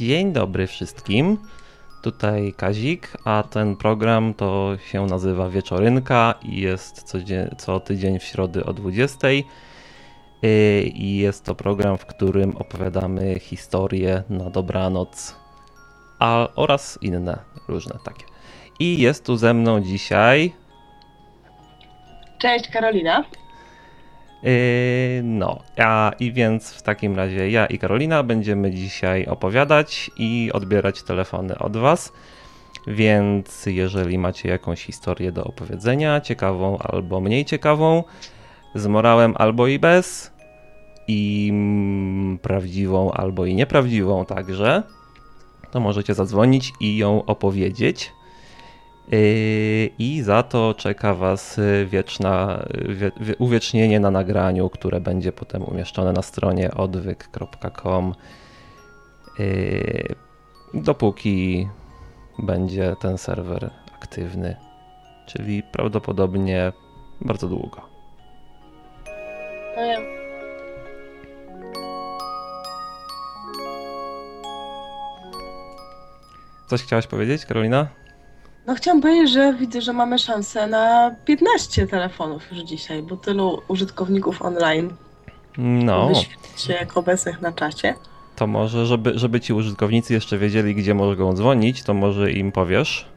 Dzień 0.00 0.32
dobry 0.32 0.66
wszystkim. 0.66 1.38
Tutaj 2.02 2.54
Kazik, 2.56 3.16
a 3.24 3.42
ten 3.50 3.76
program 3.76 4.34
to 4.34 4.76
się 4.90 5.06
nazywa 5.06 5.48
Wieczorynka 5.48 6.34
i 6.42 6.60
jest 6.60 7.02
co, 7.02 7.18
co 7.58 7.80
tydzień 7.80 8.18
w 8.18 8.24
środę 8.24 8.64
o 8.64 8.72
20. 8.72 9.28
Y, 9.28 10.82
I 10.94 11.16
jest 11.16 11.44
to 11.44 11.54
program, 11.54 11.98
w 11.98 12.06
którym 12.06 12.56
opowiadamy 12.56 13.38
historię 13.38 14.22
na 14.28 14.50
dobranoc 14.50 15.34
a, 16.18 16.48
oraz 16.56 16.98
inne 17.02 17.38
różne 17.68 17.98
takie. 18.04 18.24
I 18.80 19.00
jest 19.00 19.26
tu 19.26 19.36
ze 19.36 19.54
mną 19.54 19.80
dzisiaj. 19.80 20.52
Cześć 22.38 22.68
Karolina. 22.68 23.24
Yy, 24.42 25.22
no, 25.22 25.58
a 25.78 26.12
i 26.20 26.32
więc 26.32 26.72
w 26.72 26.82
takim 26.82 27.16
razie 27.16 27.50
ja 27.50 27.66
i 27.66 27.78
Karolina 27.78 28.22
będziemy 28.22 28.70
dzisiaj 28.70 29.26
opowiadać 29.26 30.10
i 30.16 30.50
odbierać 30.52 31.02
telefony 31.02 31.58
od 31.58 31.76
Was. 31.76 32.12
Więc 32.86 33.66
jeżeli 33.66 34.18
macie 34.18 34.48
jakąś 34.48 34.84
historię 34.84 35.32
do 35.32 35.44
opowiedzenia, 35.44 36.20
ciekawą 36.20 36.78
albo 36.78 37.20
mniej 37.20 37.44
ciekawą, 37.44 38.04
z 38.74 38.86
morałem 38.86 39.34
albo 39.36 39.66
i 39.66 39.78
bez, 39.78 40.32
i 41.08 41.48
mm, 41.52 42.38
prawdziwą 42.38 43.12
albo 43.12 43.46
i 43.46 43.54
nieprawdziwą 43.54 44.24
także, 44.24 44.82
to 45.70 45.80
możecie 45.80 46.14
zadzwonić 46.14 46.72
i 46.80 46.96
ją 46.96 47.24
opowiedzieć. 47.24 48.12
Yy, 49.12 49.90
I 49.98 50.22
za 50.22 50.42
to 50.42 50.74
czeka 50.74 51.14
Was 51.14 51.60
wieczna, 51.86 52.64
wie, 53.20 53.36
uwiecznienie 53.36 54.00
na 54.00 54.10
nagraniu, 54.10 54.70
które 54.70 55.00
będzie 55.00 55.32
potem 55.32 55.62
umieszczone 55.62 56.12
na 56.12 56.22
stronie 56.22 56.70
odwyk.com. 56.74 58.14
Yy, 59.38 60.14
dopóki 60.74 61.68
będzie 62.38 62.96
ten 63.00 63.18
serwer 63.18 63.70
aktywny, 63.94 64.56
czyli 65.26 65.62
prawdopodobnie 65.62 66.72
bardzo 67.20 67.48
długo. 67.48 67.80
No 69.76 69.82
ja. 69.82 70.00
Coś 76.66 76.82
chciałaś 76.82 77.06
powiedzieć, 77.06 77.46
Karolina? 77.46 77.88
No 78.66 78.74
chciałam 78.74 79.00
powiedzieć, 79.00 79.30
że 79.30 79.54
widzę, 79.54 79.80
że 79.80 79.92
mamy 79.92 80.18
szansę 80.18 80.66
na 80.66 81.14
15 81.24 81.86
telefonów 81.86 82.42
już 82.52 82.60
dzisiaj, 82.60 83.02
bo 83.02 83.16
tylu 83.16 83.62
użytkowników 83.68 84.42
online 84.42 84.90
No, 85.58 86.08
wyświetli 86.08 86.74
jako 86.80 87.00
obecnych 87.00 87.40
na 87.40 87.52
czacie. 87.52 87.94
to 88.36 88.46
może, 88.46 88.86
żeby, 88.86 89.18
żeby 89.18 89.40
ci 89.40 89.52
użytkownicy 89.52 90.12
jeszcze 90.14 90.38
wiedzieli, 90.38 90.74
gdzie 90.74 90.94
mogą 90.94 91.32
dzwonić, 91.32 91.82
to 91.82 91.94
może 91.94 92.32
im 92.32 92.52
powiesz. 92.52 93.08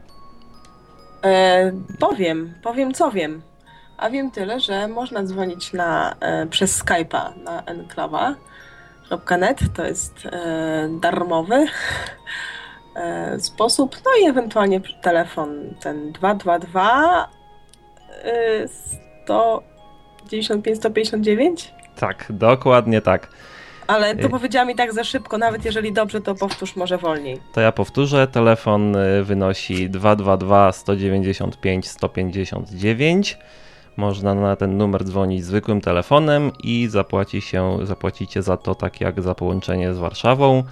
E, 1.24 1.72
powiem, 1.98 2.54
powiem 2.62 2.94
co 2.94 3.10
wiem. 3.10 3.42
A 3.98 4.10
wiem 4.10 4.30
tyle, 4.30 4.60
że 4.60 4.88
można 4.88 5.22
dzwonić 5.22 5.72
na, 5.72 6.14
e, 6.20 6.46
przez 6.46 6.84
Skype'a 6.84 7.42
na 7.44 7.62
enklawa.net, 7.62 9.60
to 9.74 9.84
jest 9.84 10.26
e, 10.26 10.88
darmowy 11.00 11.66
sposób, 13.38 13.96
no 14.04 14.10
i 14.22 14.28
ewentualnie 14.28 14.80
telefon 15.02 15.74
ten 15.80 16.12
222 16.12 17.28
e, 18.24 18.68
195 19.24 20.78
159. 20.78 21.74
Tak, 21.96 22.26
dokładnie 22.30 23.00
tak. 23.00 23.28
Ale 23.86 24.16
to 24.16 24.26
Y. 24.26 24.30
powiedziałam 24.30 24.70
i 24.70 24.74
tak 24.74 24.92
za 24.92 25.04
szybko, 25.04 25.38
nawet 25.38 25.64
jeżeli 25.64 25.92
dobrze, 25.92 26.20
to 26.20 26.34
powtórz 26.34 26.76
może 26.76 26.98
wolniej. 26.98 27.40
To 27.52 27.60
ja 27.60 27.72
powtórzę, 27.72 28.26
telefon 28.26 28.96
y, 28.96 29.24
wynosi 29.24 29.90
222 29.90 30.72
195 30.72 31.88
159. 31.88 33.38
Można 33.96 34.34
na 34.34 34.56
ten 34.56 34.78
numer 34.78 35.04
dzwonić 35.04 35.44
zwykłym 35.44 35.80
telefonem 35.80 36.52
i 36.64 36.88
zapłaci 36.90 37.40
się, 37.40 37.78
zapłacicie 37.82 38.42
za 38.42 38.56
to 38.56 38.74
tak 38.74 39.00
jak 39.00 39.22
za 39.22 39.34
połączenie 39.34 39.94
z 39.94 39.98
Warszawą. 39.98 40.64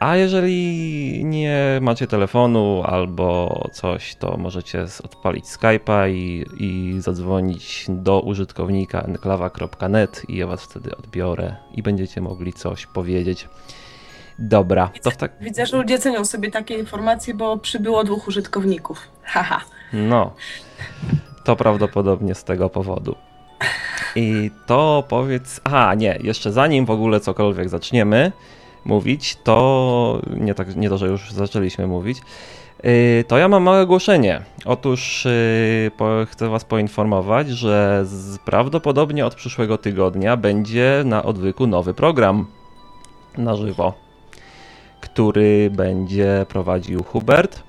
A 0.00 0.16
jeżeli 0.16 1.24
nie 1.24 1.78
macie 1.80 2.06
telefonu 2.06 2.82
albo 2.86 3.68
coś, 3.72 4.14
to 4.14 4.36
możecie 4.36 4.86
odpalić 5.04 5.44
Skype'a 5.44 6.10
i, 6.10 6.44
i 6.58 7.00
zadzwonić 7.00 7.86
do 7.88 8.20
użytkownika 8.20 9.00
enklawa.net 9.00 10.22
i 10.28 10.36
ja 10.36 10.46
was 10.46 10.62
wtedy 10.62 10.96
odbiorę 10.96 11.56
i 11.74 11.82
będziecie 11.82 12.20
mogli 12.20 12.52
coś 12.52 12.86
powiedzieć. 12.86 13.48
Dobra, 14.38 14.90
to 15.02 15.10
w 15.10 15.16
tak. 15.16 15.32
Widzę, 15.40 15.66
że 15.66 15.76
ludzie 15.76 15.98
cenią 15.98 16.24
sobie 16.24 16.50
takie 16.50 16.78
informacje, 16.78 17.34
bo 17.34 17.56
przybyło 17.56 18.04
dwóch 18.04 18.28
użytkowników. 18.28 19.08
Haha. 19.22 19.60
No, 19.92 20.34
to 21.44 21.56
prawdopodobnie 21.56 22.34
z 22.34 22.44
tego 22.44 22.70
powodu. 22.70 23.16
I 24.16 24.50
to 24.66 25.04
powiedz. 25.08 25.60
Aha, 25.64 25.94
nie, 25.94 26.18
jeszcze 26.22 26.52
zanim 26.52 26.86
w 26.86 26.90
ogóle 26.90 27.20
cokolwiek 27.20 27.68
zaczniemy 27.68 28.32
mówić, 28.86 29.36
to 29.44 30.20
nie, 30.36 30.54
tak, 30.54 30.76
nie 30.76 30.88
to, 30.88 30.98
że 30.98 31.06
już 31.06 31.32
zaczęliśmy 31.32 31.86
mówić. 31.86 32.18
yy, 32.84 33.24
To 33.28 33.38
ja 33.38 33.48
mam 33.48 33.62
małe 33.62 33.82
ogłoszenie. 33.82 34.40
Otóż 34.64 35.26
po, 35.96 36.08
chcę 36.26 36.48
Was 36.48 36.64
poinformować, 36.64 37.48
że 37.48 38.04
prawdopodobnie 38.44 39.26
od 39.26 39.34
przyszłego 39.34 39.78
tygodnia 39.78 40.36
będzie 40.36 41.02
na 41.04 41.22
odwyku 41.22 41.66
nowy 41.66 41.94
program 41.94 42.46
na 43.38 43.56
żywo, 43.56 43.94
który 45.00 45.70
będzie 45.70 46.46
prowadził 46.48 47.02
Hubert. 47.02 47.62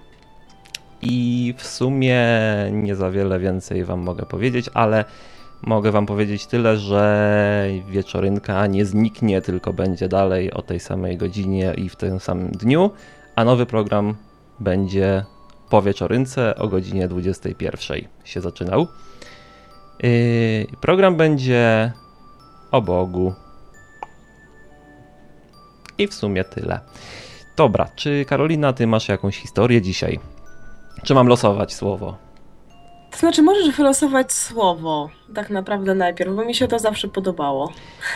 I 1.01 1.53
w 1.57 1.67
sumie 1.67 2.25
nie 2.71 2.95
za 2.95 3.11
wiele 3.11 3.39
więcej 3.39 3.83
Wam 3.83 3.99
mogę 3.99 4.25
powiedzieć, 4.25 4.69
ale 4.73 5.05
mogę 5.61 5.91
Wam 5.91 6.05
powiedzieć 6.05 6.47
tyle, 6.47 6.77
że 6.77 7.69
wieczorynka 7.89 8.67
nie 8.67 8.85
zniknie, 8.85 9.41
tylko 9.41 9.73
będzie 9.73 10.07
dalej 10.07 10.53
o 10.53 10.61
tej 10.61 10.79
samej 10.79 11.17
godzinie 11.17 11.73
i 11.77 11.89
w 11.89 11.95
tym 11.95 12.19
samym 12.19 12.51
dniu, 12.51 12.91
a 13.35 13.43
nowy 13.43 13.65
program 13.65 14.15
będzie 14.59 15.25
po 15.69 15.81
wieczorynce 15.81 16.55
o 16.55 16.67
godzinie 16.67 17.07
21 17.07 18.01
się 18.23 18.41
zaczynał. 18.41 18.87
Yy, 20.03 20.67
program 20.81 21.15
będzie 21.15 21.91
o 22.71 22.81
Bogu. 22.81 23.33
I 25.97 26.07
w 26.07 26.13
sumie 26.13 26.43
tyle. 26.43 26.79
Dobra, 27.57 27.89
czy 27.95 28.25
Karolina, 28.25 28.73
ty 28.73 28.87
masz 28.87 29.09
jakąś 29.09 29.37
historię 29.37 29.81
dzisiaj? 29.81 30.19
Czy 31.03 31.13
mam 31.13 31.27
losować 31.27 31.73
słowo? 31.73 32.26
To 33.11 33.17
znaczy, 33.17 33.41
możesz 33.41 33.75
wylosować 33.75 34.33
słowo 34.33 35.09
tak 35.35 35.49
naprawdę 35.49 35.95
najpierw, 35.95 36.35
bo 36.35 36.45
mi 36.45 36.55
się 36.55 36.67
to 36.67 36.79
zawsze 36.79 37.07
podobało. 37.07 37.71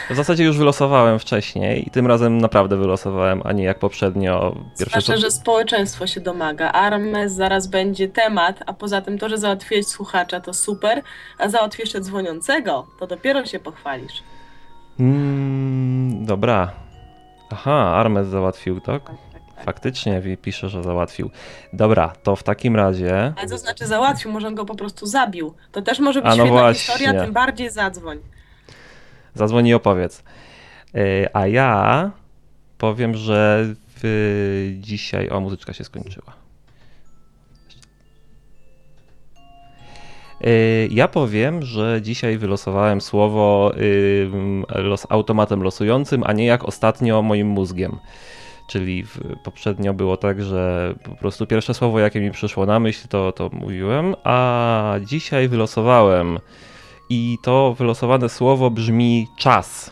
W 0.10 0.16
zasadzie 0.16 0.44
już 0.44 0.58
wylosowałem 0.58 1.20
wcześniej 1.20 1.88
i 1.88 1.92
tym 1.92 2.08
razem 2.08 2.38
naprawdę 2.38 2.78
wylosowałem, 2.78 3.42
a 3.46 3.52
nie 3.52 3.64
jak 3.64 3.80
poprzednio. 3.80 4.56
Pierwsze 4.80 5.02
co... 5.02 5.18
że 5.18 5.32
społeczeństwo 5.32 6.08
się 6.08 6.22
domaga. 6.22 6.72
Armes 6.72 7.34
zaraz 7.34 7.68
będzie 7.68 8.08
temat, 8.08 8.64
a 8.66 8.74
poza 8.74 9.02
tym 9.02 9.18
to, 9.18 9.30
że 9.30 9.38
załatwiłeś 9.38 9.88
słuchacza, 9.88 10.40
to 10.40 10.54
super, 10.54 11.02
a 11.38 11.50
załatwisz 11.50 11.94
dzwoniącego, 11.94 12.88
to 13.00 13.08
dopiero 13.08 13.46
się 13.46 13.60
pochwalisz. 13.60 14.24
Mm, 15.00 16.26
dobra. 16.26 16.72
Aha, 17.52 17.94
Armes 17.96 18.28
załatwił, 18.28 18.82
tak? 18.82 19.02
Faktycznie 19.66 20.22
pisze, 20.42 20.70
że 20.70 20.84
załatwił. 20.84 21.30
Dobra, 21.74 22.14
to 22.24 22.36
w 22.36 22.44
takim 22.44 22.76
razie. 22.76 23.34
Ale 23.38 23.50
to 23.50 23.58
znaczy 23.58 23.88
załatwił, 23.88 24.32
może 24.32 24.48
on 24.48 24.56
go 24.56 24.66
po 24.66 24.76
prostu 24.76 25.06
zabił. 25.06 25.54
To 25.72 25.82
też 25.82 26.00
może 26.00 26.22
być 26.22 26.32
A 26.32 26.36
no 26.36 26.44
świetna 26.44 26.62
właśnie. 26.62 26.94
historia, 26.94 27.24
tym 27.24 27.34
bardziej 27.34 27.70
zadzwoń. 27.70 28.20
Zadzwoni 29.36 29.70
i 29.70 29.74
opowiedz. 29.74 30.24
Yy, 30.94 31.28
A 31.34 31.48
ja 31.48 32.12
powiem, 32.78 33.16
że 33.16 33.66
w... 34.04 34.78
dzisiaj. 34.80 35.30
O, 35.30 35.40
muzyczka 35.40 35.74
się 35.74 35.84
skończyła. 35.84 36.34
Yy, 40.42 40.88
Ja 40.92 41.08
powiem, 41.08 41.64
że 41.64 42.00
dzisiaj 42.02 42.38
wylosowałem 42.38 43.02
słowo 43.02 43.72
los, 44.76 45.08
automatem 45.10 45.64
losującym, 45.64 46.24
a 46.26 46.34
nie 46.34 46.46
jak 46.46 46.64
ostatnio 46.66 47.22
moim 47.22 47.48
mózgiem. 47.48 48.00
Czyli 48.72 49.04
poprzednio 49.44 49.94
było 49.94 50.18
tak, 50.18 50.44
że 50.44 50.96
po 51.04 51.16
prostu 51.16 51.48
pierwsze 51.48 51.74
słowo, 51.74 52.00
jakie 52.00 52.22
mi 52.22 52.32
przyszło 52.32 52.66
na 52.66 52.80
myśl, 52.80 53.08
to, 53.08 53.32
to 53.32 53.50
mówiłem, 53.54 54.16
a 54.24 54.96
dzisiaj 55.06 55.48
wylosowałem. 55.48 56.40
I 57.10 57.38
to 57.44 57.76
wylosowane 57.78 58.30
słowo 58.30 58.70
brzmi 58.70 59.28
czas. 59.38 59.92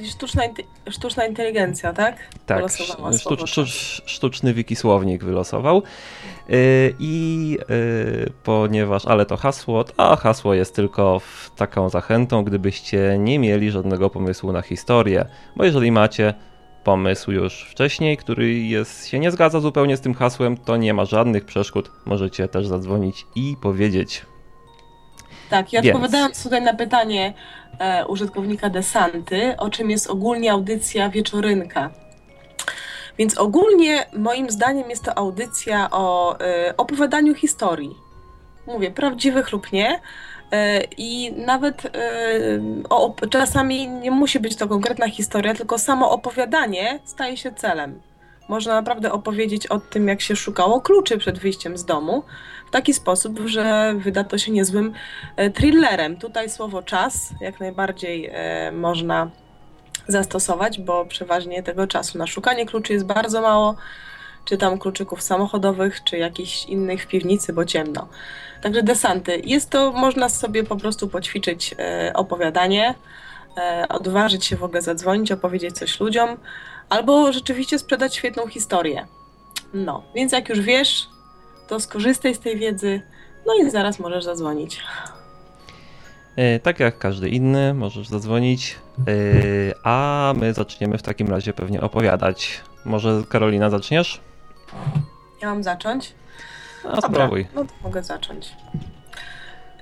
Czyli 0.00 0.12
sztuczna, 0.12 0.42
sztuczna 0.90 1.26
inteligencja, 1.26 1.92
tak? 1.92 2.16
Tak, 2.46 2.56
Wylosowała 2.56 3.12
sztucz, 3.46 4.02
sztuczny 4.06 4.54
wikisłownik 4.54 5.24
wylosował. 5.24 5.82
Yy, 6.48 6.56
I 6.98 7.58
yy, 7.68 8.32
ponieważ, 8.44 9.06
ale 9.06 9.26
to 9.26 9.36
hasło, 9.36 9.84
a 9.96 10.16
hasło 10.16 10.54
jest 10.54 10.74
tylko 10.74 11.18
w 11.18 11.50
taką 11.56 11.88
zachętą, 11.88 12.44
gdybyście 12.44 13.16
nie 13.18 13.38
mieli 13.38 13.70
żadnego 13.70 14.10
pomysłu 14.10 14.52
na 14.52 14.62
historię, 14.62 15.24
bo 15.56 15.64
jeżeli 15.64 15.92
macie, 15.92 16.34
pomysł 16.84 17.32
już 17.32 17.62
wcześniej, 17.62 18.16
który 18.16 18.54
jest, 18.54 19.06
się 19.06 19.18
nie 19.18 19.30
zgadza 19.30 19.60
zupełnie 19.60 19.96
z 19.96 20.00
tym 20.00 20.14
hasłem, 20.14 20.56
to 20.56 20.76
nie 20.76 20.94
ma 20.94 21.04
żadnych 21.04 21.44
przeszkód. 21.44 21.90
Możecie 22.06 22.48
też 22.48 22.66
zadzwonić 22.66 23.26
i 23.34 23.56
powiedzieć. 23.62 24.29
Tak, 25.50 25.72
i 25.72 25.78
odpowiadając 25.78 26.34
Więc. 26.34 26.42
tutaj 26.42 26.62
na 26.62 26.74
pytanie 26.74 27.32
e, 27.78 28.06
użytkownika 28.06 28.70
Desanty, 28.70 29.54
o 29.58 29.70
czym 29.70 29.90
jest 29.90 30.10
ogólnie 30.10 30.52
audycja 30.52 31.10
wieczorynka. 31.10 31.90
Więc 33.18 33.38
ogólnie 33.38 34.06
moim 34.12 34.50
zdaniem 34.50 34.90
jest 34.90 35.04
to 35.04 35.18
audycja 35.18 35.90
o 35.90 36.38
e, 36.40 36.74
opowiadaniu 36.76 37.34
historii. 37.34 37.96
Mówię, 38.66 38.90
prawdziwych 38.90 39.52
lub 39.52 39.72
nie, 39.72 40.00
E, 40.52 40.84
I 40.96 41.32
nawet 41.32 41.86
e, 41.86 41.90
o, 42.90 43.14
czasami 43.30 43.88
nie 43.88 44.10
musi 44.10 44.40
być 44.40 44.56
to 44.56 44.68
konkretna 44.68 45.08
historia, 45.08 45.54
tylko 45.54 45.78
samo 45.78 46.10
opowiadanie 46.10 46.98
staje 47.04 47.36
się 47.36 47.52
celem. 47.52 48.00
Można 48.50 48.74
naprawdę 48.74 49.12
opowiedzieć 49.12 49.66
o 49.66 49.80
tym, 49.80 50.08
jak 50.08 50.20
się 50.20 50.36
szukało 50.36 50.80
kluczy 50.80 51.18
przed 51.18 51.38
wyjściem 51.38 51.76
z 51.76 51.84
domu, 51.84 52.22
w 52.66 52.70
taki 52.70 52.94
sposób, 52.94 53.40
że 53.44 53.94
wyda 53.98 54.24
to 54.24 54.38
się 54.38 54.52
niezłym 54.52 54.92
e, 55.36 55.50
thrillerem. 55.50 56.16
Tutaj 56.16 56.50
słowo 56.50 56.82
czas 56.82 57.30
jak 57.40 57.60
najbardziej 57.60 58.30
można 58.72 59.30
zastosować, 60.08 60.80
bo 60.80 61.04
przeważnie 61.06 61.62
tego 61.62 61.86
czasu 61.86 62.18
na 62.18 62.26
szukanie 62.26 62.66
kluczy 62.66 62.92
jest 62.92 63.06
bardzo 63.06 63.40
mało, 63.40 63.76
czy 64.44 64.58
tam 64.58 64.78
kluczyków 64.78 65.22
samochodowych, 65.22 66.04
czy 66.04 66.18
jakichś 66.18 66.64
innych 66.64 67.02
w 67.02 67.06
piwnicy, 67.06 67.52
bo 67.52 67.64
ciemno. 67.64 68.08
Także 68.62 68.82
desanty. 68.82 69.42
Jest 69.44 69.70
to, 69.70 69.92
można 69.92 70.28
sobie 70.28 70.64
po 70.64 70.76
prostu 70.76 71.08
poćwiczyć 71.08 71.74
e, 71.78 72.12
opowiadanie, 72.14 72.94
e, 73.56 73.86
odważyć 73.88 74.44
się 74.46 74.56
w 74.56 74.64
ogóle 74.64 74.82
zadzwonić, 74.82 75.32
opowiedzieć 75.32 75.78
coś 75.78 76.00
ludziom, 76.00 76.36
albo 76.90 77.32
rzeczywiście 77.32 77.78
sprzedać 77.78 78.16
świetną 78.16 78.46
historię. 78.46 79.06
No, 79.74 80.02
więc 80.14 80.32
jak 80.32 80.48
już 80.48 80.60
wiesz, 80.60 81.08
to 81.68 81.80
skorzystaj 81.80 82.34
z 82.34 82.38
tej 82.38 82.58
wiedzy, 82.58 83.02
no 83.46 83.54
i 83.54 83.70
zaraz 83.70 83.98
możesz 83.98 84.24
zadzwonić. 84.24 84.80
E, 86.36 86.60
tak 86.60 86.80
jak 86.80 86.98
każdy 86.98 87.28
inny, 87.28 87.74
możesz 87.74 88.08
zadzwonić, 88.08 88.78
a 89.84 90.32
my 90.36 90.54
zaczniemy 90.54 90.98
w 90.98 91.02
takim 91.02 91.28
razie 91.28 91.52
pewnie 91.52 91.80
opowiadać. 91.80 92.60
Może 92.84 93.22
Karolina 93.28 93.70
zaczniesz? 93.70 94.20
Ja 95.42 95.48
mam 95.48 95.62
zacząć? 95.62 96.14
No, 96.84 96.90
Dobra, 96.90 97.08
spróbuj. 97.08 97.46
No 97.54 97.64
to 97.64 97.70
mogę 97.82 98.02
zacząć. 98.02 98.52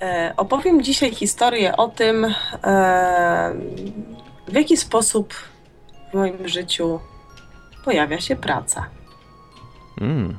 E, 0.00 0.32
opowiem 0.37 0.82
dzisiaj 0.82 1.14
historię 1.14 1.76
o 1.76 1.88
tym, 1.88 2.25
e, 2.64 3.54
w 4.49 4.54
jaki 4.54 4.76
sposób 4.76 5.34
w 6.10 6.14
moim 6.14 6.49
życiu 6.49 7.00
pojawia 7.84 8.20
się 8.20 8.37
praca. 8.37 8.88
Mm. 10.00 10.38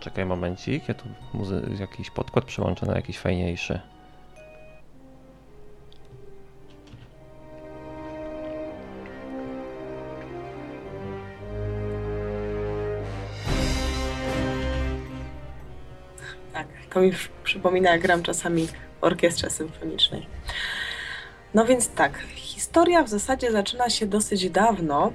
Czekaj 0.00 0.26
momencik, 0.26 0.88
ja 0.88 0.94
tu 0.94 1.04
muzy- 1.34 1.76
jakiś 1.80 2.10
podkład 2.10 2.44
przełączę 2.44 2.86
na 2.86 2.94
jakiś 2.94 3.18
fajniejszy. 3.18 3.80
To 16.90 17.00
mi 17.00 17.12
przypomina, 17.44 17.90
jak 17.90 18.02
gram 18.02 18.22
czasami 18.22 18.66
w 18.66 18.72
orkiestrze 19.00 19.50
symfonicznej. 19.50 20.26
No 21.54 21.64
więc 21.64 21.88
tak, 21.88 22.18
historia 22.76 23.02
w 23.02 23.08
zasadzie 23.08 23.52
zaczyna 23.52 23.90
się 23.90 24.06
dosyć 24.06 24.50
dawno, 24.50 25.12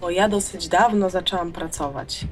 bo 0.00 0.10
ja 0.10 0.28
dosyć 0.28 0.68
dawno 0.68 1.10
zaczęłam 1.10 1.52
pracować. 1.52 2.24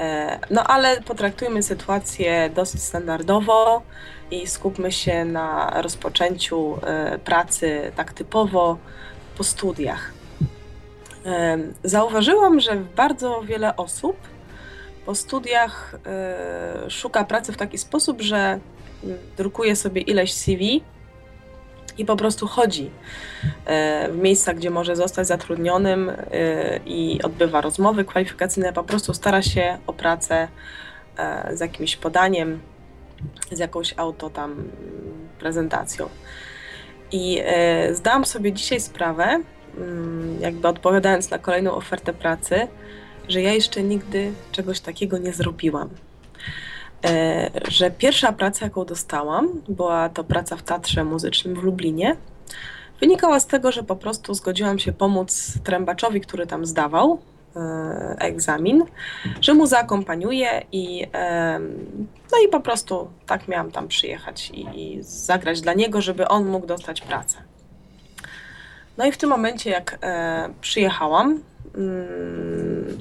E, 0.00 0.38
no 0.50 0.64
ale 0.64 1.00
potraktujmy 1.00 1.62
sytuację 1.62 2.50
dosyć 2.54 2.82
standardowo 2.82 3.82
i 4.30 4.46
skupmy 4.46 4.92
się 4.92 5.24
na 5.24 5.70
rozpoczęciu 5.82 6.78
e, 6.82 7.18
pracy 7.18 7.92
tak 7.96 8.12
typowo 8.12 8.78
po 9.36 9.44
studiach. 9.44 10.12
E, 11.26 11.58
zauważyłam, 11.84 12.60
że 12.60 12.76
bardzo 12.76 13.42
wiele 13.42 13.76
osób 13.76 14.16
po 15.06 15.14
studiach 15.14 15.94
szuka 16.88 17.24
pracy 17.24 17.52
w 17.52 17.56
taki 17.56 17.78
sposób, 17.78 18.20
że 18.20 18.58
drukuje 19.36 19.76
sobie 19.76 20.00
ileś 20.00 20.34
CV 20.34 20.82
i 21.98 22.04
po 22.04 22.16
prostu 22.16 22.46
chodzi 22.46 22.84
y, 22.84 24.12
w 24.12 24.16
miejsca, 24.16 24.54
gdzie 24.54 24.70
może 24.70 24.96
zostać 24.96 25.26
zatrudnionym 25.26 26.08
y, 26.08 26.14
i 26.86 27.22
odbywa 27.22 27.60
rozmowy 27.60 28.04
kwalifikacyjne, 28.04 28.72
po 28.72 28.84
prostu 28.84 29.14
stara 29.14 29.42
się 29.42 29.78
o 29.86 29.92
pracę 29.92 30.48
z 31.52 31.60
jakimś 31.60 31.96
podaniem, 31.96 32.60
z 33.52 33.58
jakąś 33.58 33.94
auto 33.96 34.30
tam 34.30 34.64
prezentacją. 35.38 36.08
I 37.12 37.42
zdałam 37.92 38.24
sobie 38.24 38.52
dzisiaj 38.52 38.80
sprawę, 38.80 39.42
mm, 39.76 40.40
jakby 40.40 40.68
odpowiadając 40.68 41.30
na 41.30 41.38
kolejną 41.38 41.74
ofertę 41.74 42.12
pracy, 42.12 42.68
że 43.28 43.42
ja 43.42 43.52
jeszcze 43.52 43.82
nigdy 43.82 44.32
czegoś 44.52 44.80
takiego 44.80 45.18
nie 45.18 45.32
zrobiłam. 45.32 45.88
E, 47.04 47.50
że 47.68 47.90
pierwsza 47.90 48.32
praca, 48.32 48.64
jaką 48.64 48.84
dostałam, 48.84 49.48
była 49.68 50.08
to 50.08 50.24
praca 50.24 50.56
w 50.56 50.62
teatrze 50.62 51.04
muzycznym 51.04 51.54
w 51.54 51.62
Lublinie. 51.62 52.16
Wynikała 53.00 53.40
z 53.40 53.46
tego, 53.46 53.72
że 53.72 53.82
po 53.82 53.96
prostu 53.96 54.34
zgodziłam 54.34 54.78
się 54.78 54.92
pomóc 54.92 55.54
trębaczowi, 55.64 56.20
który 56.20 56.46
tam 56.46 56.66
zdawał 56.66 57.20
e, 57.56 58.16
egzamin, 58.18 58.84
że 59.40 59.54
mu 59.54 59.66
zaakompaniuję 59.66 60.62
i, 60.72 61.06
e, 61.14 61.60
no 62.32 62.38
i 62.46 62.48
po 62.48 62.60
prostu 62.60 63.10
tak 63.26 63.48
miałam 63.48 63.70
tam 63.70 63.88
przyjechać 63.88 64.50
i, 64.50 64.66
i 64.74 65.02
zagrać 65.02 65.60
dla 65.60 65.74
niego, 65.74 66.00
żeby 66.00 66.28
on 66.28 66.46
mógł 66.46 66.66
dostać 66.66 67.00
pracę. 67.00 67.38
No 68.98 69.06
i 69.06 69.12
w 69.12 69.16
tym 69.16 69.30
momencie, 69.30 69.70
jak 69.70 69.98
przyjechałam, 70.60 71.40
Mm, 71.74 72.98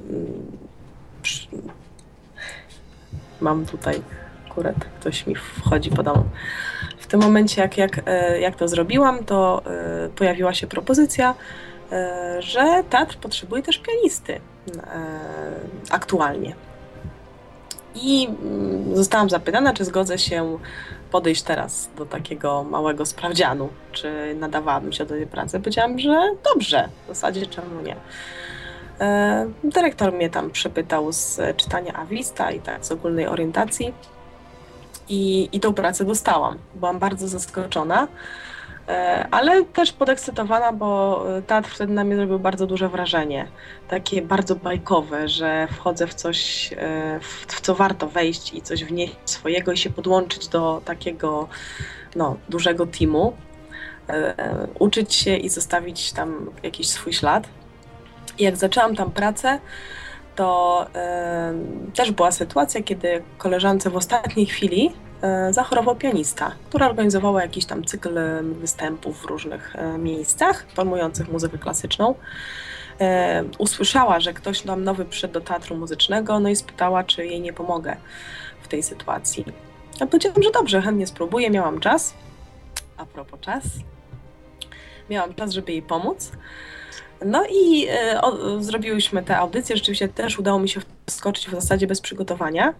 mam 3.41 3.65
tutaj 3.65 4.01
akurat 4.57 4.75
ktoś 4.99 5.27
mi 5.27 5.35
wchodzi 5.35 5.89
po 5.89 6.03
domu. 6.03 6.23
W 6.97 7.07
tym 7.07 7.21
momencie, 7.21 7.61
jak, 7.61 7.77
jak, 7.77 8.01
e, 8.05 8.39
jak 8.39 8.55
to 8.55 8.67
zrobiłam, 8.67 9.25
to 9.25 9.61
e, 9.65 10.09
pojawiła 10.09 10.53
się 10.53 10.67
propozycja, 10.67 11.35
e, 11.91 12.41
że 12.41 12.83
teatr 12.89 13.17
potrzebuje 13.17 13.63
też 13.63 13.77
pianisty 13.77 14.39
aktualnie. 15.89 16.55
I 17.95 18.27
mm, 18.27 18.95
zostałam 18.95 19.29
zapytana, 19.29 19.73
czy 19.73 19.85
zgodzę 19.85 20.17
się 20.17 20.57
podejść 21.11 21.43
teraz 21.43 21.89
do 21.97 22.05
takiego 22.05 22.63
małego 22.63 23.05
sprawdzianu, 23.05 23.69
czy 23.91 24.35
nadawałabym 24.39 24.93
się 24.93 25.05
do 25.05 25.15
tej 25.15 25.27
pracy. 25.27 25.59
Powiedziałam, 25.59 25.99
że 25.99 26.35
dobrze, 26.53 26.89
w 27.05 27.07
zasadzie 27.07 27.47
czemu 27.47 27.81
nie. 27.81 27.95
E, 28.99 29.49
dyrektor 29.63 30.13
mnie 30.13 30.29
tam 30.29 30.51
przepytał 30.51 31.11
z 31.11 31.39
czytania 31.57 31.93
Avista 31.93 32.51
i 32.51 32.59
tak 32.59 32.85
z 32.85 32.91
ogólnej 32.91 33.27
orientacji 33.27 33.93
i, 35.09 35.49
i 35.51 35.59
tą 35.59 35.73
pracę 35.73 36.05
dostałam. 36.05 36.57
Byłam 36.75 36.99
bardzo 36.99 37.27
zaskoczona, 37.27 38.07
e, 38.87 39.27
ale 39.31 39.65
też 39.65 39.91
podekscytowana, 39.91 40.71
bo 40.73 41.23
teatr 41.47 41.69
wtedy 41.69 41.93
na 41.93 42.03
mnie 42.03 42.15
zrobił 42.15 42.39
bardzo 42.39 42.67
duże 42.67 42.89
wrażenie. 42.89 43.47
Takie 43.87 44.21
bardzo 44.21 44.55
bajkowe, 44.55 45.27
że 45.27 45.67
wchodzę 45.71 46.07
w 46.07 46.13
coś, 46.13 46.69
e, 46.77 47.19
w 47.47 47.61
co 47.61 47.75
warto 47.75 48.07
wejść 48.07 48.53
i 48.53 48.61
coś 48.61 48.83
wnieść 48.83 49.15
swojego 49.25 49.71
i 49.71 49.77
się 49.77 49.89
podłączyć 49.89 50.47
do 50.47 50.81
takiego 50.85 51.47
no, 52.15 52.37
dużego 52.49 52.87
teamu. 52.87 53.33
Uczyć 54.79 55.13
się 55.15 55.35
i 55.35 55.49
zostawić 55.49 56.11
tam 56.11 56.51
jakiś 56.63 56.89
swój 56.89 57.13
ślad. 57.13 57.47
I 58.37 58.43
jak 58.43 58.57
zaczęłam 58.57 58.95
tam 58.95 59.11
pracę, 59.11 59.59
to 60.35 60.85
też 61.95 62.11
była 62.11 62.31
sytuacja, 62.31 62.83
kiedy 62.83 63.23
koleżance 63.37 63.89
w 63.89 63.95
ostatniej 63.95 64.45
chwili 64.45 64.91
y, 65.49 65.53
zachorował 65.53 65.95
pianista, 65.95 66.51
która 66.69 66.89
organizowała 66.89 67.41
jakiś 67.41 67.65
tam 67.65 67.85
cykl 67.85 68.19
występów 68.43 69.21
w 69.21 69.25
różnych 69.25 69.75
y, 69.75 69.97
miejscach 69.97 70.65
promujących 70.65 71.31
muzykę 71.31 71.57
klasyczną. 71.57 72.15
usłyszała, 73.57 74.19
że 74.19 74.33
ktoś 74.33 74.61
tam 74.61 74.83
nowy 74.83 75.05
przyszedł 75.05 75.33
do 75.33 75.41
teatru 75.41 75.75
muzycznego, 75.75 76.39
no 76.39 76.49
i 76.49 76.55
spytała, 76.55 77.03
czy 77.03 77.25
jej 77.25 77.41
nie 77.41 77.53
pomogę 77.53 77.95
w 78.61 78.67
tej 78.67 78.83
sytuacji. 78.83 79.45
Ja 79.99 80.07
powiedziałam, 80.07 80.43
że 80.43 80.51
dobrze, 80.51 80.81
chętnie 80.81 81.07
spróbuję, 81.07 81.49
miałam 81.49 81.79
czas. 81.79 82.13
A 82.97 83.05
propos 83.05 83.39
czas, 83.39 83.63
miałam 85.09 85.33
czas, 85.33 85.51
żeby 85.51 85.71
jej 85.71 85.81
pomóc. 85.81 86.31
No 87.25 87.43
i 87.51 87.87
e, 87.89 88.21
o, 88.21 88.61
zrobiłyśmy 88.63 89.23
tę 89.23 89.37
audycję. 89.37 89.77
Rzeczywiście 89.77 90.07
też 90.07 90.39
udało 90.39 90.59
mi 90.59 90.69
się 90.69 90.81
wskoczyć 91.05 91.47
w 91.47 91.51
zasadzie 91.51 91.87
bez 91.87 92.01
przygotowania. 92.01 92.73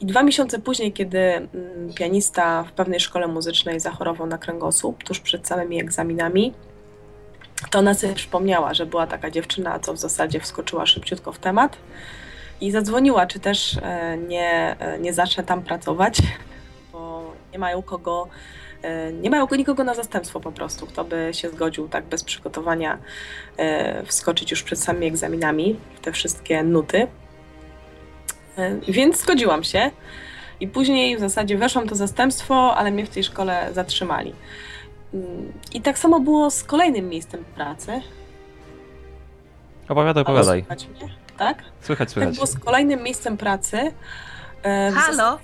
I 0.00 0.06
dwa 0.06 0.22
miesiące 0.22 0.58
później, 0.58 0.92
kiedy 0.92 1.18
mm, 1.18 1.48
pianista 1.94 2.62
w 2.62 2.72
pewnej 2.72 3.00
szkole 3.00 3.28
muzycznej 3.28 3.80
zachorował 3.80 4.26
na 4.26 4.38
kręgosłup, 4.38 5.04
tuż 5.04 5.20
przed 5.20 5.46
samymi 5.48 5.80
egzaminami, 5.80 6.52
to 7.70 7.78
ona 7.78 7.94
sobie 7.94 8.14
przypomniała, 8.14 8.74
że 8.74 8.86
była 8.86 9.06
taka 9.06 9.30
dziewczyna, 9.30 9.78
co 9.78 9.94
w 9.94 9.98
zasadzie 9.98 10.40
wskoczyła 10.40 10.86
szybciutko 10.86 11.32
w 11.32 11.38
temat 11.38 11.76
i 12.60 12.70
zadzwoniła, 12.70 13.26
czy 13.26 13.40
też 13.40 13.76
e, 13.82 14.18
nie, 14.18 14.76
e, 14.78 14.98
nie 14.98 15.12
zacznę 15.12 15.44
tam 15.44 15.62
pracować, 15.62 16.18
bo 16.92 17.32
nie 17.52 17.58
mają 17.58 17.82
kogo, 17.82 18.28
nie 19.22 19.30
mają 19.30 19.46
nikogo 19.58 19.84
na 19.84 19.94
zastępstwo 19.94 20.40
po 20.40 20.52
prostu, 20.52 20.86
kto 20.86 21.04
by 21.04 21.30
się 21.32 21.50
zgodził 21.50 21.88
tak 21.88 22.04
bez 22.04 22.24
przygotowania 22.24 22.98
wskoczyć 24.06 24.50
już 24.50 24.62
przed 24.62 24.80
samymi 24.80 25.06
egzaminami 25.06 25.76
w 25.94 26.00
te 26.00 26.12
wszystkie 26.12 26.62
nuty. 26.62 27.06
Więc 28.88 29.20
zgodziłam 29.20 29.64
się 29.64 29.90
i 30.60 30.68
później 30.68 31.16
w 31.16 31.20
zasadzie 31.20 31.58
weszłam 31.58 31.88
to 31.88 31.94
zastępstwo, 31.94 32.76
ale 32.76 32.90
mnie 32.90 33.06
w 33.06 33.08
tej 33.08 33.24
szkole 33.24 33.68
zatrzymali. 33.72 34.34
Mm, 35.14 35.52
I 35.72 35.80
tak 35.80 35.98
samo 35.98 36.20
było 36.20 36.50
z 36.50 36.64
kolejnym 36.64 37.08
miejscem 37.08 37.44
pracy. 37.44 38.00
Opowiadaj, 39.88 40.22
opowiadaj. 40.22 40.60
Słychać 40.60 40.88
mnie? 40.88 41.14
Tak? 41.38 41.62
Słychać, 41.80 42.10
słychać. 42.10 42.28
Tak 42.28 42.34
było 42.34 42.46
z 42.46 42.58
kolejnym 42.58 43.02
miejscem 43.02 43.36
pracy. 43.36 43.92
E, 44.64 44.92
Halo? 44.94 45.38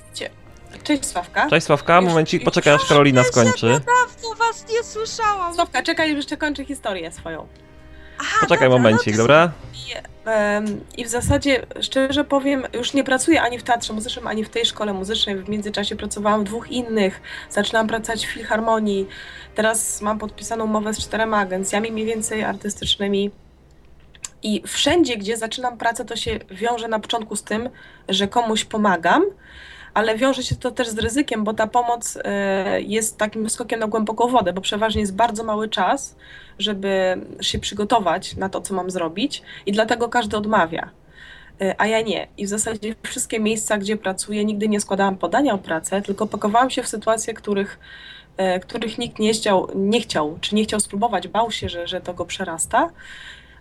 Cześć 0.82 1.06
Sławka. 1.06 1.50
Cześć 1.50 1.66
Sławka, 1.66 1.96
już, 1.96 2.04
momencik, 2.04 2.44
poczekaj 2.44 2.74
aż 2.74 2.84
Karolina 2.84 3.24
skończy. 3.24 3.66
Ja 3.66 3.78
dawno 3.78 4.34
was 4.38 4.64
nie 4.70 4.84
słyszałam. 4.84 5.54
Sławka, 5.54 5.82
czekaj, 5.82 6.16
jeszcze 6.16 6.36
kończę 6.36 6.64
historię 6.64 7.12
swoją. 7.12 7.46
Aha, 8.18 8.36
Poczekaj 8.40 8.68
dobra, 8.68 8.82
momencik, 8.82 9.12
no 9.16 9.22
dobra? 9.22 9.52
I, 9.74 11.00
I 11.00 11.04
w 11.04 11.08
zasadzie, 11.08 11.66
szczerze 11.80 12.24
powiem, 12.24 12.66
już 12.72 12.94
nie 12.94 13.04
pracuję 13.04 13.42
ani 13.42 13.58
w 13.58 13.62
teatrze 13.62 13.92
muzycznym, 13.92 14.26
ani 14.26 14.44
w 14.44 14.48
tej 14.48 14.66
szkole 14.66 14.92
muzycznej. 14.92 15.36
W 15.36 15.48
międzyczasie 15.48 15.96
pracowałam 15.96 16.40
w 16.40 16.44
dwóch 16.44 16.70
innych. 16.70 17.20
Zaczynałam 17.50 17.86
pracować 17.88 18.26
w 18.26 18.30
filharmonii. 18.30 19.08
Teraz 19.54 20.02
mam 20.02 20.18
podpisaną 20.18 20.64
umowę 20.64 20.94
z 20.94 20.98
czterema 20.98 21.38
agencjami 21.38 21.92
mniej 21.92 22.06
więcej 22.06 22.44
artystycznymi. 22.44 23.30
I 24.42 24.62
wszędzie, 24.66 25.16
gdzie 25.16 25.36
zaczynam 25.36 25.78
pracę, 25.78 26.04
to 26.04 26.16
się 26.16 26.38
wiąże 26.50 26.88
na 26.88 26.98
początku 26.98 27.36
z 27.36 27.42
tym, 27.42 27.70
że 28.08 28.28
komuś 28.28 28.64
pomagam, 28.64 29.22
ale 29.96 30.16
wiąże 30.16 30.42
się 30.42 30.56
to 30.56 30.70
też 30.70 30.88
z 30.88 30.98
ryzykiem, 30.98 31.44
bo 31.44 31.54
ta 31.54 31.66
pomoc 31.66 32.18
e, 32.24 32.80
jest 32.80 33.18
takim 33.18 33.50
skokiem 33.50 33.80
na 33.80 33.86
głęboką 33.86 34.28
wodę, 34.28 34.52
bo 34.52 34.60
przeważnie 34.60 35.00
jest 35.00 35.14
bardzo 35.14 35.44
mały 35.44 35.68
czas, 35.68 36.16
żeby 36.58 37.20
się 37.40 37.58
przygotować 37.58 38.36
na 38.36 38.48
to, 38.48 38.60
co 38.60 38.74
mam 38.74 38.90
zrobić, 38.90 39.42
i 39.66 39.72
dlatego 39.72 40.08
każdy 40.08 40.36
odmawia. 40.36 40.90
E, 41.60 41.74
a 41.78 41.86
ja 41.86 42.00
nie. 42.00 42.28
I 42.36 42.46
w 42.46 42.48
zasadzie 42.48 42.94
wszystkie 43.02 43.40
miejsca, 43.40 43.78
gdzie 43.78 43.96
pracuję, 43.96 44.44
nigdy 44.44 44.68
nie 44.68 44.80
składałam 44.80 45.16
podania 45.16 45.54
o 45.54 45.58
pracę, 45.58 46.02
tylko 46.02 46.26
pakowałam 46.26 46.70
się 46.70 46.82
w 46.82 46.88
sytuacje, 46.88 47.34
których, 47.34 47.78
e, 48.36 48.60
których 48.60 48.98
nikt 48.98 49.18
nie 49.18 49.32
chciał, 49.32 49.68
nie 49.74 50.00
chciał, 50.00 50.38
czy 50.40 50.54
nie 50.54 50.64
chciał 50.64 50.80
spróbować, 50.80 51.28
bał 51.28 51.50
się, 51.50 51.68
że, 51.68 51.86
że 51.86 52.00
to 52.00 52.14
go 52.14 52.24
przerasta. 52.24 52.90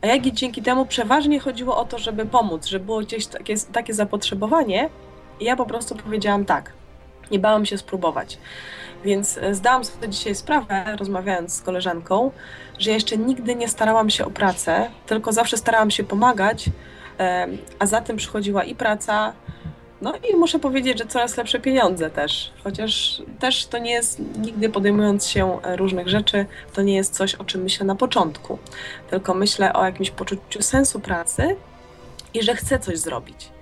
A 0.01 0.07
jak 0.07 0.25
i 0.25 0.33
dzięki 0.33 0.61
temu 0.61 0.85
przeważnie 0.85 1.39
chodziło 1.39 1.77
o 1.77 1.85
to, 1.85 1.97
żeby 1.97 2.25
pomóc, 2.25 2.65
że 2.65 2.79
było 2.79 2.99
gdzieś 2.99 3.27
takie, 3.27 3.55
takie 3.73 3.93
zapotrzebowanie, 3.93 4.89
i 5.39 5.45
ja 5.45 5.55
po 5.55 5.65
prostu 5.65 5.95
powiedziałam 5.95 6.45
tak. 6.45 6.71
Nie 7.31 7.39
bałam 7.39 7.65
się 7.65 7.77
spróbować. 7.77 8.37
Więc 9.03 9.37
e, 9.37 9.55
zdałam 9.55 9.85
sobie 9.85 10.09
dzisiaj 10.09 10.35
sprawę, 10.35 10.95
rozmawiając 10.99 11.53
z 11.53 11.61
koleżanką, 11.61 12.31
że 12.79 12.91
jeszcze 12.91 13.17
nigdy 13.17 13.55
nie 13.55 13.67
starałam 13.67 14.09
się 14.09 14.25
o 14.25 14.31
pracę, 14.31 14.89
tylko 15.05 15.33
zawsze 15.33 15.57
starałam 15.57 15.91
się 15.91 16.03
pomagać, 16.03 16.69
a 17.79 17.85
za 17.85 18.01
tym 18.01 18.17
przychodziła 18.17 18.63
i 18.63 18.75
praca, 18.75 19.33
no 20.01 20.13
i 20.15 20.35
muszę 20.35 20.59
powiedzieć, 20.59 20.97
że 20.97 21.05
coraz 21.05 21.37
lepsze 21.37 21.59
pieniądze 21.59 22.09
też. 22.09 22.53
Chociaż 22.63 23.21
też 23.39 23.65
to 23.65 23.77
nie 23.77 23.91
jest, 23.91 24.19
nigdy 24.37 24.69
podejmując 24.69 25.27
się 25.27 25.61
e, 25.61 25.75
różnych 25.75 26.07
rzeczy, 26.07 26.45
to 26.73 26.81
nie 26.81 26.95
jest 26.95 27.13
coś, 27.13 27.35
o 27.35 27.43
czym 27.43 27.61
myślę 27.61 27.85
na 27.85 27.95
początku. 27.95 28.59
Tylko 29.09 29.33
myślę 29.33 29.73
o 29.73 29.85
jakimś 29.85 30.11
poczuciu 30.11 30.61
sensu 30.61 30.99
pracy 30.99 31.55
i 32.33 32.43
że 32.43 32.55
chcę 32.55 32.79
coś 32.79 32.99
zrobić. 32.99 33.54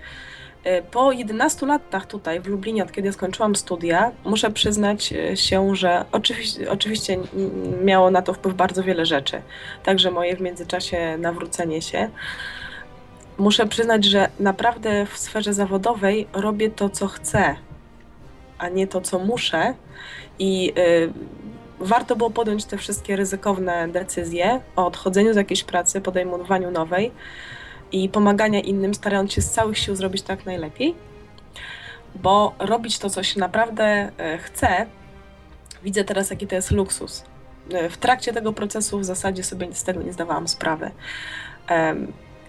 E, 0.63 0.81
po 0.81 1.11
11 1.11 1.65
latach 1.65 2.05
tutaj 2.05 2.39
w 2.39 2.47
Lublinie, 2.47 2.83
od 2.83 2.91
kiedy 2.91 3.13
skończyłam 3.13 3.55
studia, 3.55 4.11
muszę 4.25 4.51
przyznać 4.51 5.13
e, 5.13 5.37
się, 5.37 5.75
że 5.75 6.05
oczywiście, 6.11 6.71
oczywiście 6.71 7.17
miało 7.83 8.11
na 8.11 8.21
to 8.21 8.33
wpływ 8.33 8.55
bardzo 8.55 8.83
wiele 8.83 9.05
rzeczy. 9.05 9.41
Także 9.83 10.11
moje 10.11 10.35
w 10.35 10.41
międzyczasie 10.41 11.17
nawrócenie 11.17 11.81
się. 11.81 12.09
Muszę 13.37 13.67
przyznać, 13.67 14.05
że 14.05 14.29
naprawdę 14.39 15.05
w 15.05 15.17
sferze 15.17 15.53
zawodowej 15.53 16.27
robię 16.33 16.69
to, 16.69 16.89
co 16.89 17.07
chcę, 17.07 17.55
a 18.57 18.69
nie 18.69 18.87
to, 18.87 19.01
co 19.01 19.19
muszę. 19.19 19.73
I 20.39 20.73
y, 20.77 21.13
warto 21.79 22.15
było 22.15 22.29
podjąć 22.29 22.65
te 22.65 22.77
wszystkie 22.77 23.15
ryzykowne 23.15 23.87
decyzje 23.87 24.61
o 24.75 24.87
odchodzeniu 24.87 25.33
z 25.33 25.35
jakiejś 25.35 25.63
pracy, 25.63 26.01
podejmowaniu 26.01 26.71
nowej 26.71 27.11
i 27.93 28.09
pomagania 28.09 28.59
innym, 28.59 28.93
starając 28.93 29.33
się 29.33 29.41
z 29.41 29.51
całych 29.51 29.77
sił 29.77 29.95
zrobić 29.95 30.21
tak 30.21 30.45
najlepiej, 30.45 30.95
bo 32.15 32.55
robić 32.59 32.99
to, 32.99 33.09
co 33.09 33.23
się 33.23 33.39
naprawdę 33.39 34.11
e, 34.17 34.37
chce, 34.37 34.85
widzę 35.83 36.03
teraz, 36.03 36.29
jaki 36.29 36.47
to 36.47 36.55
jest 36.55 36.71
luksus. 36.71 37.23
E, 37.71 37.89
w 37.89 37.97
trakcie 37.97 38.33
tego 38.33 38.53
procesu 38.53 38.99
w 38.99 39.05
zasadzie 39.05 39.43
sobie 39.43 39.67
z 39.73 39.83
tego 39.83 40.01
nie 40.01 40.13
zdawałam 40.13 40.47
sprawy. 40.47 40.91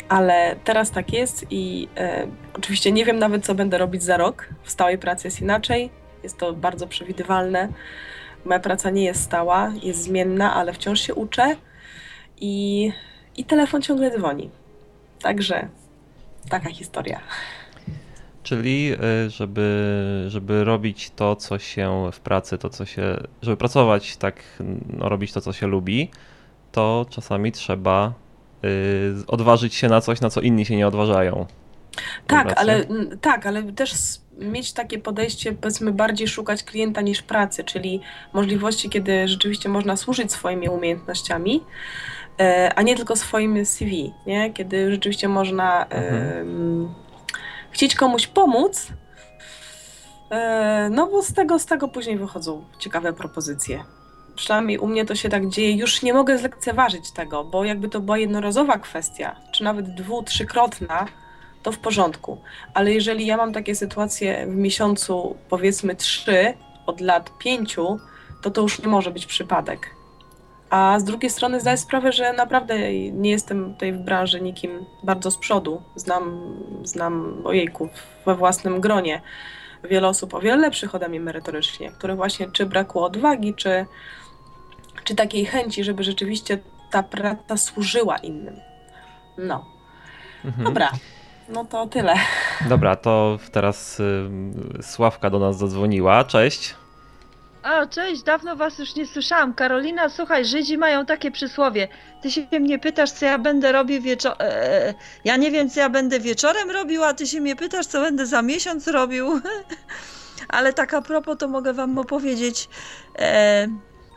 Ale 0.09 0.57
teraz 0.65 0.91
tak 0.91 1.13
jest 1.13 1.47
i 1.51 1.89
e, 1.97 2.27
oczywiście 2.55 2.93
nie 2.93 3.05
wiem 3.05 3.19
nawet, 3.19 3.45
co 3.45 3.55
będę 3.55 3.79
robić 3.79 4.03
za 4.03 4.17
rok. 4.17 4.49
W 4.63 4.71
stałej 4.71 4.99
pracy 4.99 5.27
jest 5.27 5.41
inaczej, 5.41 5.91
jest 6.23 6.39
to 6.39 6.53
bardzo 6.53 6.87
przewidywalne. 6.87 7.69
Moja 8.45 8.61
praca 8.61 8.91
nie 8.91 9.05
jest 9.05 9.23
stała, 9.23 9.73
jest 9.83 10.03
zmienna, 10.03 10.55
ale 10.55 10.73
wciąż 10.73 11.01
się 11.01 11.15
uczę 11.15 11.57
i, 12.41 12.93
i 13.37 13.45
telefon 13.45 13.83
ciągle 13.83 14.11
dzwoni. 14.11 14.51
Także 15.25 15.69
taka 16.49 16.71
historia. 16.71 17.21
Czyli, 18.43 18.93
y, 19.27 19.31
żeby, 19.31 20.25
żeby 20.29 20.65
robić 20.65 21.11
to, 21.17 21.37
co 21.37 21.59
się 21.59 22.11
w 22.13 22.21
pracy, 22.21 22.59
to 22.59 22.71
co 22.71 22.85
się, 22.85 23.17
żeby 23.43 23.57
pracować 23.57 24.17
tak, 24.17 24.43
no, 24.99 25.09
robić 25.09 25.33
to, 25.33 25.41
co 25.41 25.53
się 25.53 25.67
lubi, 25.67 26.11
to 26.73 27.07
czasami 27.11 27.53
trzeba 27.53 28.13
y, 28.65 29.27
odważyć 29.27 29.75
się 29.75 29.89
na 29.89 30.01
coś, 30.01 30.21
na 30.21 30.31
co 30.31 30.41
inni 30.41 30.67
się 30.67 30.77
nie 30.77 30.89
odważają. 30.89 31.47
Tak, 32.27 32.53
ale, 32.57 32.85
tak, 33.21 33.47
ale 33.47 33.63
też 33.63 33.93
mieć 34.39 34.73
takie 34.73 34.99
podejście, 34.99 35.53
powiedzmy, 35.53 35.93
bardziej 35.93 36.29
szukać 36.29 36.63
klienta 36.63 37.01
niż 37.01 37.23
pracy, 37.23 37.65
czyli 37.65 38.01
możliwości, 38.33 38.91
kiedy 38.91 39.29
rzeczywiście 39.29 39.69
można 39.69 39.97
służyć 39.97 40.33
swoimi 40.33 40.69
umiejętnościami, 40.69 41.63
a 42.75 42.83
nie 42.83 42.97
tylko 42.97 43.17
swoim 43.17 43.67
CV, 43.67 44.15
nie? 44.27 44.53
kiedy 44.53 44.91
rzeczywiście 44.91 45.29
można 45.29 45.87
mhm. 45.87 46.95
chcieć 47.71 47.95
komuś 47.95 48.27
pomóc, 48.27 48.89
e, 50.31 50.89
no 50.93 51.07
bo 51.07 51.23
z 51.23 51.33
tego, 51.33 51.59
z 51.59 51.67
tego 51.67 51.89
później 51.89 52.19
wychodzą 52.19 52.65
ciekawe 52.79 53.13
propozycje. 53.13 53.85
Przynajmniej 54.35 54.79
u 54.79 54.87
mnie 54.87 55.05
to 55.05 55.15
się 55.15 55.29
tak 55.29 55.49
dzieje. 55.49 55.77
Już 55.77 56.03
nie 56.03 56.15
mogę 56.15 56.39
zlekceważyć 56.39 57.13
tego, 57.13 57.45
bo 57.45 57.65
jakby 57.65 57.89
to 57.89 58.01
była 58.01 58.19
jednorazowa 58.19 58.79
kwestia, 58.79 59.37
czy 59.53 59.65
nawet 59.65 59.95
dwu, 59.95 60.23
trzykrotna, 60.23 61.07
to 61.63 61.73
w 61.73 61.79
porządku. 61.79 62.41
Ale 62.75 62.93
jeżeli 62.93 63.27
ja 63.27 63.37
mam 63.37 63.53
takie 63.53 63.75
sytuacje 63.75 64.47
w 64.47 64.57
miesiącu, 64.57 65.37
powiedzmy 65.49 65.97
trzy, 65.97 66.55
od 66.87 67.01
lat 67.01 67.39
pięciu, 67.39 67.99
to 68.43 68.51
to 68.51 68.63
już 68.63 68.79
nie 68.79 68.89
może 68.89 69.11
być 69.11 69.27
przypadek. 69.27 69.94
A 70.75 71.01
z 71.01 71.05
drugiej 71.05 71.31
strony 71.31 71.61
zdaję 71.61 71.77
sprawę, 71.77 72.13
że 72.13 72.33
naprawdę 72.33 72.95
nie 73.13 73.31
jestem 73.31 73.73
tutaj 73.73 73.93
w 73.93 73.99
branży 73.99 74.41
nikim 74.41 74.87
bardzo 75.03 75.31
z 75.31 75.37
przodu. 75.37 75.83
Znam, 75.97 76.55
znam 76.85 77.43
ojejku, 77.45 77.89
we 78.27 78.35
własnym 78.35 78.81
gronie 78.81 79.23
wiele 79.85 80.09
osób 80.09 80.35
o 80.35 80.41
wiele 80.41 80.57
lepszych 80.57 80.95
ode 80.95 81.09
mnie 81.09 81.21
merytorycznie, 81.21 81.91
które 81.91 82.15
właśnie 82.15 82.51
czy 82.51 82.67
brakło 82.67 83.05
odwagi, 83.05 83.55
czy, 83.55 83.87
czy 85.05 85.15
takiej 85.15 85.47
chęci, 85.47 85.85
żeby 85.85 86.05
rzeczywiście 86.05 86.59
ta 86.91 87.03
praca 87.03 87.57
służyła 87.57 88.17
innym. 88.17 88.61
No. 89.39 89.65
Mhm. 90.45 90.65
Dobra. 90.65 90.91
No 91.49 91.65
to 91.65 91.87
tyle. 91.87 92.15
Dobra, 92.69 92.97
to 92.97 93.39
teraz 93.53 94.01
y, 94.01 94.31
Sławka 94.83 95.31
do 95.31 95.39
nas 95.39 95.59
zadzwoniła. 95.59 96.25
Cześć. 96.25 96.75
O, 97.65 97.87
cześć, 97.87 98.23
dawno 98.23 98.57
was 98.57 98.79
już 98.79 98.95
nie 98.95 99.07
słyszałam. 99.07 99.55
Karolina, 99.55 100.09
słuchaj, 100.09 100.45
Żydzi 100.45 100.79
mają 100.79 101.07
takie 101.07 101.31
przysłowie. 101.31 101.89
Ty 102.23 102.31
się 102.31 102.47
mnie 102.61 102.79
pytasz, 102.79 103.11
co 103.11 103.25
ja 103.25 103.39
będę 103.39 103.73
robił 103.73 104.03
wieczorem. 104.03 104.37
E, 104.41 104.95
ja 105.25 105.37
nie 105.37 105.51
wiem, 105.51 105.71
co 105.71 105.81
ja 105.81 105.89
będę 105.89 106.21
wieczorem 106.21 106.71
robił, 106.71 107.05
a 107.05 107.15
ty 107.15 107.27
się 107.27 107.41
mnie 107.41 107.57
pytasz, 107.57 107.87
co 107.87 108.01
będę 108.01 108.27
za 108.27 108.43
miesiąc 108.43 108.89
robił. 108.89 109.41
Ale 110.49 110.73
tak 110.73 110.95
a 110.95 111.03
propos, 111.03 111.39
to 111.39 111.49
mogę 111.49 111.73
wam 111.73 111.99
opowiedzieć 111.99 112.69
e, 113.19 113.69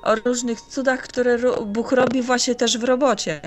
o 0.03 0.15
różnych 0.15 0.61
cudach, 0.61 1.01
które 1.01 1.37
Bóg 1.65 1.91
robi 1.91 2.21
właśnie 2.21 2.55
też 2.55 2.77
w 2.77 2.83
robocie. 2.83 3.41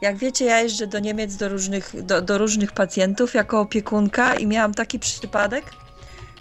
Jak 0.00 0.16
wiecie, 0.16 0.44
ja 0.44 0.60
jeżdżę 0.60 0.86
do 0.86 0.98
Niemiec 0.98 1.36
do 1.36 1.48
różnych, 1.48 2.02
do, 2.02 2.22
do 2.22 2.38
różnych 2.38 2.72
pacjentów 2.72 3.34
jako 3.34 3.60
opiekunka 3.60 4.34
i 4.34 4.46
miałam 4.46 4.74
taki 4.74 4.98
przypadek, 4.98 5.64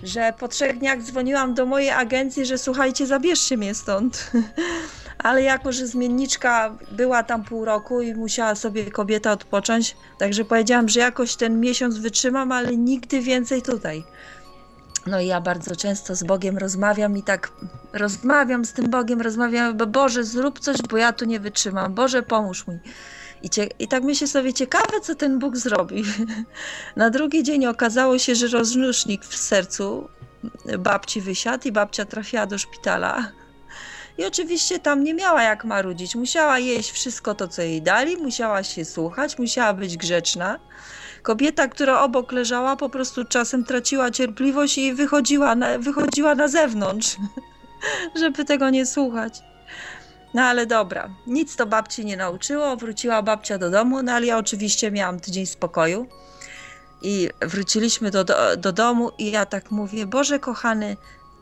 że 0.03 0.33
po 0.39 0.47
trzech 0.47 0.77
dniach 0.77 1.01
dzwoniłam 1.01 1.53
do 1.53 1.65
mojej 1.65 1.89
agencji, 1.89 2.45
że 2.45 2.57
słuchajcie, 2.57 3.07
zabierzcie 3.07 3.57
mnie 3.57 3.75
stąd. 3.75 4.31
Ale 5.23 5.43
jako, 5.43 5.71
że 5.71 5.87
zmienniczka 5.87 6.77
była 6.91 7.23
tam 7.23 7.43
pół 7.43 7.65
roku 7.65 8.01
i 8.01 8.13
musiała 8.13 8.55
sobie 8.55 8.91
kobieta 8.91 9.31
odpocząć, 9.31 9.95
także 10.17 10.45
powiedziałam, 10.45 10.89
że 10.89 10.99
jakoś 10.99 11.35
ten 11.35 11.59
miesiąc 11.59 11.97
wytrzymam, 11.97 12.51
ale 12.51 12.77
nigdy 12.77 13.21
więcej 13.21 13.61
tutaj. 13.61 14.03
No 15.07 15.19
i 15.19 15.27
ja 15.27 15.41
bardzo 15.41 15.75
często 15.75 16.15
z 16.15 16.23
Bogiem 16.23 16.57
rozmawiam 16.57 17.17
i 17.17 17.23
tak 17.23 17.51
rozmawiam 17.93 18.65
z 18.65 18.73
tym 18.73 18.89
Bogiem, 18.89 19.21
rozmawiam, 19.21 19.77
bo 19.77 19.87
Boże, 19.87 20.23
zrób 20.23 20.59
coś, 20.59 20.77
bo 20.89 20.97
ja 20.97 21.13
tu 21.13 21.25
nie 21.25 21.39
wytrzymam. 21.39 21.93
Boże, 21.93 22.23
pomóż 22.23 22.67
mi. 22.67 22.79
I, 23.43 23.49
cie, 23.49 23.69
I 23.79 23.87
tak 23.87 24.03
myślę 24.03 24.27
sobie, 24.27 24.53
ciekawe, 24.53 25.01
co 25.01 25.15
ten 25.15 25.39
Bóg 25.39 25.57
zrobi. 25.57 26.03
Na 26.95 27.09
drugi 27.09 27.43
dzień 27.43 27.65
okazało 27.65 28.19
się, 28.19 28.35
że 28.35 28.47
rozrusznik 28.47 29.25
w 29.25 29.37
sercu 29.37 30.09
babci 30.79 31.21
wysiadł 31.21 31.67
i 31.67 31.71
babcia 31.71 32.05
trafiła 32.05 32.45
do 32.45 32.57
szpitala. 32.57 33.31
I 34.17 34.25
oczywiście 34.25 34.79
tam 34.79 35.03
nie 35.03 35.13
miała 35.13 35.43
jak 35.43 35.65
marudzić. 35.65 36.15
Musiała 36.15 36.59
jeść 36.59 36.91
wszystko 36.91 37.35
to, 37.35 37.47
co 37.47 37.61
jej 37.61 37.81
dali, 37.81 38.17
musiała 38.17 38.63
się 38.63 38.85
słuchać, 38.85 39.39
musiała 39.39 39.73
być 39.73 39.97
grzeczna. 39.97 40.59
Kobieta, 41.21 41.67
która 41.67 42.01
obok 42.01 42.31
leżała, 42.31 42.75
po 42.75 42.89
prostu 42.89 43.25
czasem 43.25 43.63
traciła 43.63 44.11
cierpliwość 44.11 44.77
i 44.77 44.93
wychodziła 44.93 45.55
na, 45.55 45.77
wychodziła 45.77 46.35
na 46.35 46.47
zewnątrz, 46.47 47.17
żeby 48.19 48.45
tego 48.45 48.69
nie 48.69 48.85
słuchać. 48.85 49.48
No 50.33 50.41
ale 50.41 50.65
dobra, 50.65 51.09
nic 51.27 51.55
to 51.55 51.65
babci 51.65 52.05
nie 52.05 52.17
nauczyło, 52.17 52.77
wróciła 52.77 53.21
babcia 53.21 53.57
do 53.57 53.69
domu, 53.69 54.03
no 54.03 54.11
ale 54.11 54.25
ja 54.25 54.37
oczywiście 54.37 54.91
miałam 54.91 55.19
tydzień 55.19 55.45
spokoju. 55.45 56.07
I 57.01 57.29
wróciliśmy 57.41 58.11
do, 58.11 58.23
do, 58.23 58.57
do 58.57 58.71
domu 58.71 59.11
i 59.17 59.31
ja 59.31 59.45
tak 59.45 59.71
mówię, 59.71 60.05
Boże 60.05 60.39
kochany, 60.39 60.97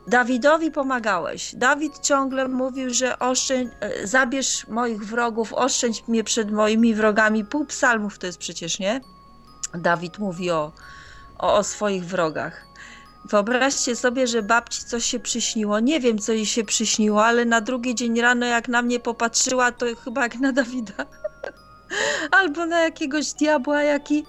Dawidowi 0.08 0.70
pomagałeś. 0.70 1.54
Dawid 1.54 1.98
ciągle 1.98 2.48
mówił, 2.48 2.94
że 2.94 3.18
oszczędź, 3.18 3.72
e, 3.80 4.06
zabierz 4.06 4.66
moich 4.68 5.04
wrogów, 5.04 5.52
oszczędź 5.52 6.08
mnie 6.08 6.24
przed 6.24 6.50
moimi 6.50 6.94
wrogami. 6.94 7.44
Pół 7.44 7.66
psalmów 7.66 8.18
to 8.18 8.26
jest 8.26 8.38
przecież, 8.38 8.78
nie? 8.78 9.00
Dawid 9.74 10.18
mówi 10.18 10.50
o, 10.50 10.72
o, 11.38 11.54
o 11.54 11.64
swoich 11.64 12.04
wrogach. 12.04 12.67
Wyobraźcie 13.30 13.96
sobie, 13.96 14.26
że 14.26 14.42
babci 14.42 14.84
coś 14.84 15.04
się 15.04 15.20
przyśniło. 15.20 15.80
Nie 15.80 16.00
wiem, 16.00 16.18
co 16.18 16.32
jej 16.32 16.46
się 16.46 16.64
przyśniło, 16.64 17.24
ale 17.24 17.44
na 17.44 17.60
drugi 17.60 17.94
dzień 17.94 18.20
rano, 18.20 18.46
jak 18.46 18.68
na 18.68 18.82
mnie 18.82 19.00
popatrzyła, 19.00 19.72
to 19.72 19.86
chyba 20.04 20.22
jak 20.22 20.34
na 20.34 20.52
Dawida. 20.52 21.06
Albo 22.38 22.66
na 22.66 22.80
jakiegoś 22.80 23.32
diabła, 23.32 23.82
jaki 23.82 24.24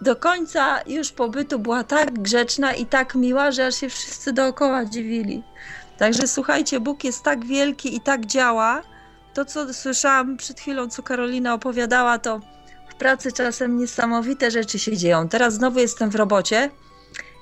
do 0.00 0.16
końca 0.16 0.80
już 0.86 1.12
pobytu 1.12 1.58
była 1.58 1.84
tak 1.84 2.18
grzeczna 2.18 2.74
i 2.74 2.86
tak 2.86 3.14
miła, 3.14 3.50
że 3.52 3.66
aż 3.66 3.74
się 3.74 3.88
wszyscy 3.88 4.32
dookoła 4.32 4.84
dziwili. 4.84 5.42
Także 5.98 6.28
słuchajcie, 6.28 6.80
Bóg 6.80 7.04
jest 7.04 7.22
tak 7.22 7.46
wielki 7.46 7.96
i 7.96 8.00
tak 8.00 8.26
działa. 8.26 8.82
To, 9.34 9.44
co 9.44 9.74
słyszałam 9.74 10.36
przed 10.36 10.60
chwilą, 10.60 10.88
co 10.88 11.02
Karolina 11.02 11.54
opowiadała, 11.54 12.18
to 12.18 12.40
w 12.90 12.94
pracy 12.94 13.32
czasem 13.32 13.78
niesamowite 13.78 14.50
rzeczy 14.50 14.78
się 14.78 14.96
dzieją. 14.96 15.28
Teraz 15.28 15.54
znowu 15.54 15.78
jestem 15.78 16.10
w 16.10 16.14
robocie 16.14 16.70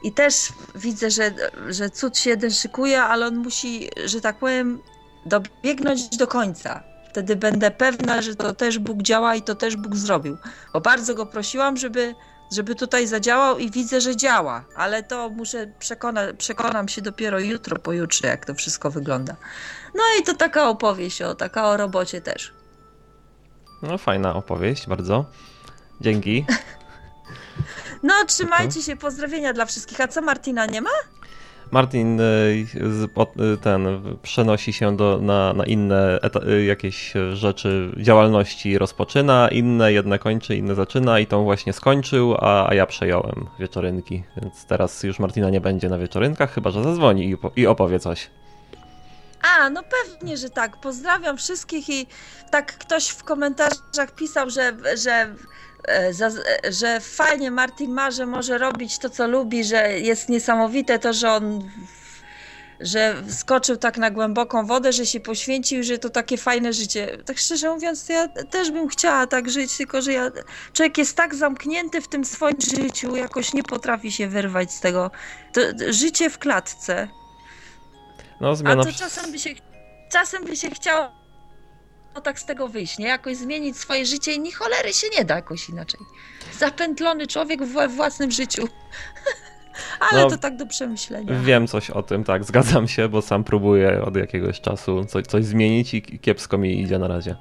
i 0.02 0.12
też 0.12 0.52
widzę, 0.74 1.10
że, 1.10 1.34
że 1.68 1.90
cud 1.90 2.18
się 2.18 2.30
jeden 2.30 2.50
szykuje, 2.50 3.02
ale 3.02 3.26
on 3.26 3.36
musi, 3.36 3.90
że 4.04 4.20
tak 4.20 4.38
powiem, 4.38 4.82
dobiegnąć 5.26 6.16
do 6.16 6.26
końca. 6.26 6.82
Wtedy 7.10 7.36
będę 7.36 7.70
pewna, 7.70 8.22
że 8.22 8.34
to 8.34 8.54
też 8.54 8.78
Bóg 8.78 9.02
działa 9.02 9.34
i 9.34 9.42
to 9.42 9.54
też 9.54 9.76
Bóg 9.76 9.96
zrobił. 9.96 10.36
Bo 10.72 10.80
bardzo 10.80 11.14
go 11.14 11.26
prosiłam, 11.26 11.76
żeby 11.76 12.14
żeby 12.52 12.74
tutaj 12.74 13.06
zadziałał 13.06 13.58
i 13.58 13.70
widzę, 13.70 14.00
że 14.00 14.16
działa, 14.16 14.64
ale 14.76 15.02
to 15.02 15.30
muszę 15.30 15.72
przekona, 15.78 16.20
przekonam 16.38 16.88
się 16.88 17.02
dopiero 17.02 17.40
jutro, 17.40 17.78
pojutrze, 17.78 18.28
jak 18.28 18.46
to 18.46 18.54
wszystko 18.54 18.90
wygląda. 18.90 19.36
No 19.94 20.02
i 20.20 20.22
to 20.22 20.34
taka 20.34 20.68
opowieść, 20.68 21.22
o, 21.22 21.34
taka 21.34 21.68
o 21.68 21.76
robocie 21.76 22.20
też. 22.20 22.52
No 23.82 23.98
fajna 23.98 24.34
opowieść, 24.34 24.88
bardzo. 24.88 25.24
Dzięki. 26.00 26.44
no 28.02 28.14
trzymajcie 28.26 28.82
się, 28.82 28.96
pozdrowienia 28.96 29.52
dla 29.52 29.66
wszystkich. 29.66 30.00
A 30.00 30.08
co 30.08 30.22
Martina 30.22 30.66
nie 30.66 30.80
ma? 30.80 30.90
Martin 31.70 32.20
y, 32.20 32.24
y, 33.54 33.56
ten 33.62 33.86
przenosi 34.22 34.72
się 34.72 34.96
do, 34.96 35.18
na, 35.22 35.52
na 35.52 35.64
inne 35.64 36.18
y, 36.48 36.64
jakieś 36.64 37.12
rzeczy, 37.32 37.92
działalności 37.96 38.78
rozpoczyna, 38.78 39.48
inne 39.48 39.92
jedne 39.92 40.18
kończy, 40.18 40.56
inne 40.56 40.74
zaczyna 40.74 41.18
i 41.18 41.26
tą 41.26 41.44
właśnie 41.44 41.72
skończył, 41.72 42.34
a, 42.38 42.68
a 42.68 42.74
ja 42.74 42.86
przejąłem 42.86 43.46
wieczorynki, 43.58 44.24
więc 44.36 44.64
teraz 44.64 45.02
już 45.02 45.18
Martina 45.18 45.50
nie 45.50 45.60
będzie 45.60 45.88
na 45.88 45.98
wieczorynkach, 45.98 46.52
chyba 46.52 46.70
że 46.70 46.82
zadzwoni 46.82 47.30
i, 47.30 47.60
i 47.60 47.66
opowie 47.66 48.00
coś. 48.00 48.30
A, 49.42 49.70
no 49.70 49.82
pewnie, 49.82 50.36
że 50.36 50.50
tak. 50.50 50.76
Pozdrawiam 50.76 51.36
wszystkich 51.36 51.88
i 51.88 52.06
tak 52.50 52.78
ktoś 52.78 53.08
w 53.08 53.24
komentarzach 53.24 54.14
pisał, 54.16 54.50
że, 54.50 54.72
że 55.04 55.34
że 56.70 57.00
fajnie 57.00 57.50
Martin 57.50 57.92
ma, 57.92 58.10
że 58.10 58.26
może 58.26 58.58
robić 58.58 58.98
to, 58.98 59.10
co 59.10 59.26
lubi, 59.26 59.64
że 59.64 60.00
jest 60.00 60.28
niesamowite 60.28 60.98
to, 60.98 61.12
że 61.12 61.30
on 61.30 61.70
że 62.80 63.14
skoczył 63.28 63.76
tak 63.76 63.98
na 63.98 64.10
głęboką 64.10 64.66
wodę, 64.66 64.92
że 64.92 65.06
się 65.06 65.20
poświęcił, 65.20 65.82
że 65.82 65.98
to 65.98 66.10
takie 66.10 66.38
fajne 66.38 66.72
życie. 66.72 67.18
Tak 67.24 67.38
szczerze 67.38 67.70
mówiąc, 67.70 68.08
ja 68.08 68.28
też 68.28 68.70
bym 68.70 68.88
chciała 68.88 69.26
tak 69.26 69.50
żyć, 69.50 69.76
tylko 69.76 70.02
że 70.02 70.12
ja, 70.12 70.30
człowiek 70.72 70.98
jest 70.98 71.16
tak 71.16 71.34
zamknięty 71.34 72.00
w 72.00 72.08
tym 72.08 72.24
swoim 72.24 72.60
życiu, 72.60 73.16
jakoś 73.16 73.54
nie 73.54 73.62
potrafi 73.62 74.12
się 74.12 74.28
wyrwać 74.28 74.72
z 74.72 74.80
tego. 74.80 75.10
To, 75.52 75.60
życie 75.90 76.30
w 76.30 76.38
klatce. 76.38 77.08
No, 78.40 78.56
zmiana... 78.56 78.82
A 78.82 78.84
to 78.84 78.92
czasem 78.92 79.32
by 79.32 79.38
się, 79.38 79.50
czasem 80.12 80.44
by 80.44 80.56
się 80.56 80.70
chciało 80.70 81.17
tak 82.20 82.40
z 82.40 82.44
tego 82.44 82.68
wyjść, 82.68 82.98
nie? 82.98 83.06
Jakoś 83.06 83.36
zmienić 83.36 83.76
swoje 83.76 84.06
życie 84.06 84.32
i 84.32 84.40
ni 84.40 84.52
cholery 84.52 84.92
się 84.92 85.06
nie 85.18 85.24
da 85.24 85.34
jakoś 85.34 85.68
inaczej. 85.68 86.00
Zapętlony 86.58 87.26
człowiek 87.26 87.62
w 87.62 87.96
własnym 87.96 88.30
życiu. 88.30 88.68
Ale 90.10 90.22
no, 90.22 90.30
to 90.30 90.38
tak 90.38 90.56
do 90.56 90.66
przemyślenia. 90.66 91.40
Wiem 91.40 91.66
coś 91.66 91.90
o 91.90 92.02
tym, 92.02 92.24
tak, 92.24 92.44
zgadzam 92.44 92.88
się, 92.88 93.08
bo 93.08 93.22
sam 93.22 93.44
próbuję 93.44 94.02
od 94.02 94.16
jakiegoś 94.16 94.60
czasu 94.60 95.04
coś, 95.04 95.26
coś 95.26 95.44
zmienić 95.44 95.94
i 95.94 96.02
kiepsko 96.02 96.58
mi 96.58 96.82
idzie 96.82 96.98
na 96.98 97.08
razie. 97.08 97.36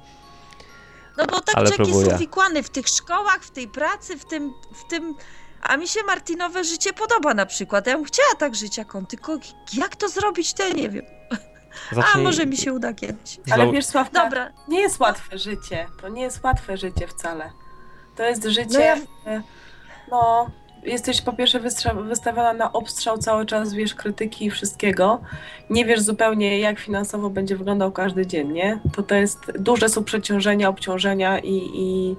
No 1.16 1.26
bo 1.26 1.40
tak 1.40 1.56
Ale 1.56 1.70
człowiek 1.70 1.94
jest 1.94 2.12
uwikłany 2.12 2.62
w 2.62 2.70
tych 2.70 2.88
szkołach, 2.88 3.42
w 3.42 3.50
tej 3.50 3.68
pracy, 3.68 4.18
w 4.18 4.24
tym, 4.24 4.52
w 4.74 4.90
tym... 4.90 5.14
A 5.62 5.76
mi 5.76 5.88
się 5.88 6.00
Martinowe 6.02 6.64
życie 6.64 6.92
podoba 6.92 7.34
na 7.34 7.46
przykład. 7.46 7.86
Ja 7.86 7.96
bym 7.96 8.04
chciała 8.04 8.34
tak 8.38 8.54
żyć 8.54 8.78
jak 8.78 8.94
on, 8.94 9.06
tylko 9.06 9.38
jak 9.72 9.96
to 9.96 10.08
zrobić, 10.08 10.54
to 10.54 10.68
ja 10.68 10.74
nie 10.74 10.88
wiem. 10.88 11.04
Zacznij... 11.92 12.14
A 12.14 12.18
może 12.18 12.46
mi 12.46 12.56
się 12.56 12.72
uda 12.72 12.92
kiedyś. 12.92 13.40
Ale 13.50 13.72
wiesz, 13.72 13.86
Sławka, 13.86 14.24
Dobra. 14.24 14.50
nie 14.68 14.80
jest 14.80 15.00
łatwe 15.00 15.38
życie. 15.38 15.86
To 16.00 16.08
nie 16.08 16.22
jest 16.22 16.44
łatwe 16.44 16.76
życie 16.76 17.06
wcale. 17.06 17.50
To 18.16 18.22
jest 18.22 18.44
życie. 18.44 18.68
No, 18.78 18.80
ja... 18.80 18.96
E, 19.26 19.42
no 20.10 20.50
jesteś 20.82 21.22
po 21.22 21.32
pierwsze 21.32 21.60
wystawiona 21.94 22.52
na 22.52 22.72
obstrzał 22.72 23.18
cały 23.18 23.46
czas, 23.46 23.74
wiesz, 23.74 23.94
krytyki 23.94 24.46
i 24.46 24.50
wszystkiego. 24.50 25.20
Nie 25.70 25.84
wiesz 25.84 26.00
zupełnie, 26.00 26.58
jak 26.58 26.78
finansowo 26.78 27.30
będzie 27.30 27.56
wyglądał 27.56 27.92
każdy 27.92 28.26
dzień, 28.26 28.52
nie? 28.52 28.78
To 28.92 29.02
to 29.02 29.14
jest 29.14 29.38
duże 29.58 29.88
są 29.88 30.04
przeciążenia, 30.04 30.68
obciążenia 30.68 31.38
i, 31.38 31.70
i 31.74 32.16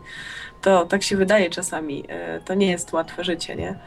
to 0.61 0.85
tak 0.85 1.03
się 1.03 1.17
wydaje 1.17 1.49
czasami. 1.49 2.03
E, 2.07 2.39
to 2.39 2.53
nie 2.53 2.71
jest 2.71 2.93
łatwe 2.93 3.23
życie, 3.23 3.55
nie? 3.55 3.79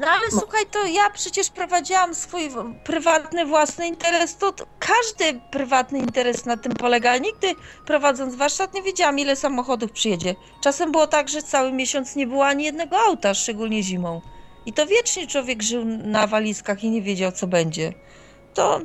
No 0.00 0.06
ale 0.06 0.26
no. 0.32 0.40
słuchaj, 0.40 0.66
to 0.70 0.86
ja 0.86 1.10
przecież 1.10 1.50
prowadziłam 1.50 2.14
swój 2.14 2.50
prywatny, 2.84 3.46
własny 3.46 3.86
interes, 3.86 4.36
to, 4.36 4.52
każdy 4.78 5.40
prywatny 5.50 5.98
interes 5.98 6.46
na 6.46 6.56
tym 6.56 6.72
polega. 6.72 7.18
Nigdy 7.18 7.54
prowadząc 7.86 8.34
warsztat 8.34 8.74
nie 8.74 8.82
wiedziałam, 8.82 9.18
ile 9.18 9.36
samochodów 9.36 9.92
przyjedzie. 9.92 10.34
Czasem 10.62 10.92
było 10.92 11.06
tak, 11.06 11.28
że 11.28 11.42
cały 11.42 11.72
miesiąc 11.72 12.16
nie 12.16 12.26
było 12.26 12.46
ani 12.46 12.64
jednego 12.64 12.98
auta, 12.98 13.34
szczególnie 13.34 13.82
zimą. 13.82 14.20
I 14.66 14.72
to 14.72 14.86
wiecznie 14.86 15.26
człowiek 15.26 15.62
żył 15.62 15.84
na 15.84 16.26
walizkach 16.26 16.84
i 16.84 16.90
nie 16.90 17.02
wiedział, 17.02 17.32
co 17.32 17.46
będzie. 17.46 17.92
To 18.54 18.80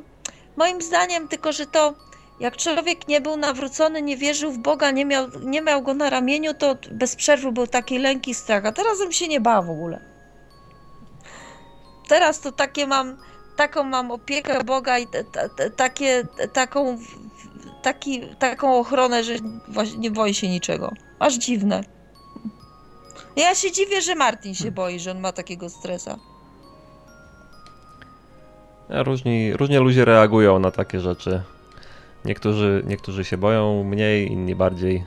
moim 0.56 0.82
zdaniem, 0.82 1.28
tylko 1.28 1.52
że 1.52 1.66
to 1.66 1.94
jak 2.40 2.56
człowiek 2.56 3.08
nie 3.08 3.20
był 3.20 3.36
nawrócony, 3.36 4.02
nie 4.02 4.16
wierzył 4.16 4.52
w 4.52 4.58
Boga, 4.58 4.90
nie 4.90 5.04
miał, 5.04 5.28
nie 5.44 5.62
miał 5.62 5.82
go 5.82 5.94
na 5.94 6.10
ramieniu, 6.10 6.54
to 6.54 6.76
bez 6.90 7.16
przerwy 7.16 7.52
był 7.52 7.66
taki 7.66 7.98
lęk 7.98 8.28
i 8.28 8.34
strach. 8.34 8.66
A 8.66 8.72
teraz 8.72 8.98
bym 8.98 9.12
się 9.12 9.28
nie 9.28 9.40
bała 9.40 9.62
w 9.62 9.70
ogóle 9.70 10.15
teraz 12.08 12.40
to 12.40 12.52
takie 12.52 12.86
mam, 12.86 13.16
taką 13.56 13.82
mam 13.82 14.10
opiekę 14.10 14.64
Boga 14.64 14.98
i 14.98 15.06
takie, 15.76 16.26
taką, 16.52 16.98
taki, 17.82 18.22
taką 18.38 18.78
ochronę, 18.78 19.24
że 19.24 19.34
nie 19.98 20.10
boję 20.10 20.34
się 20.34 20.48
niczego. 20.48 20.92
Aż 21.18 21.34
dziwne. 21.34 21.84
Ja 23.36 23.54
się 23.54 23.72
dziwię, 23.72 24.02
że 24.02 24.14
Martin 24.14 24.54
się 24.54 24.70
boi, 24.70 25.00
że 25.00 25.10
on 25.10 25.20
ma 25.20 25.32
takiego 25.32 25.70
stresa. 25.70 26.18
Różni, 28.88 29.56
różnie 29.56 29.80
ludzie 29.80 30.04
reagują 30.04 30.58
na 30.58 30.70
takie 30.70 31.00
rzeczy. 31.00 31.42
Niektórzy, 32.24 32.82
niektórzy 32.86 33.24
się 33.24 33.36
boją 33.36 33.84
mniej, 33.84 34.32
inni 34.32 34.54
bardziej. 34.54 35.04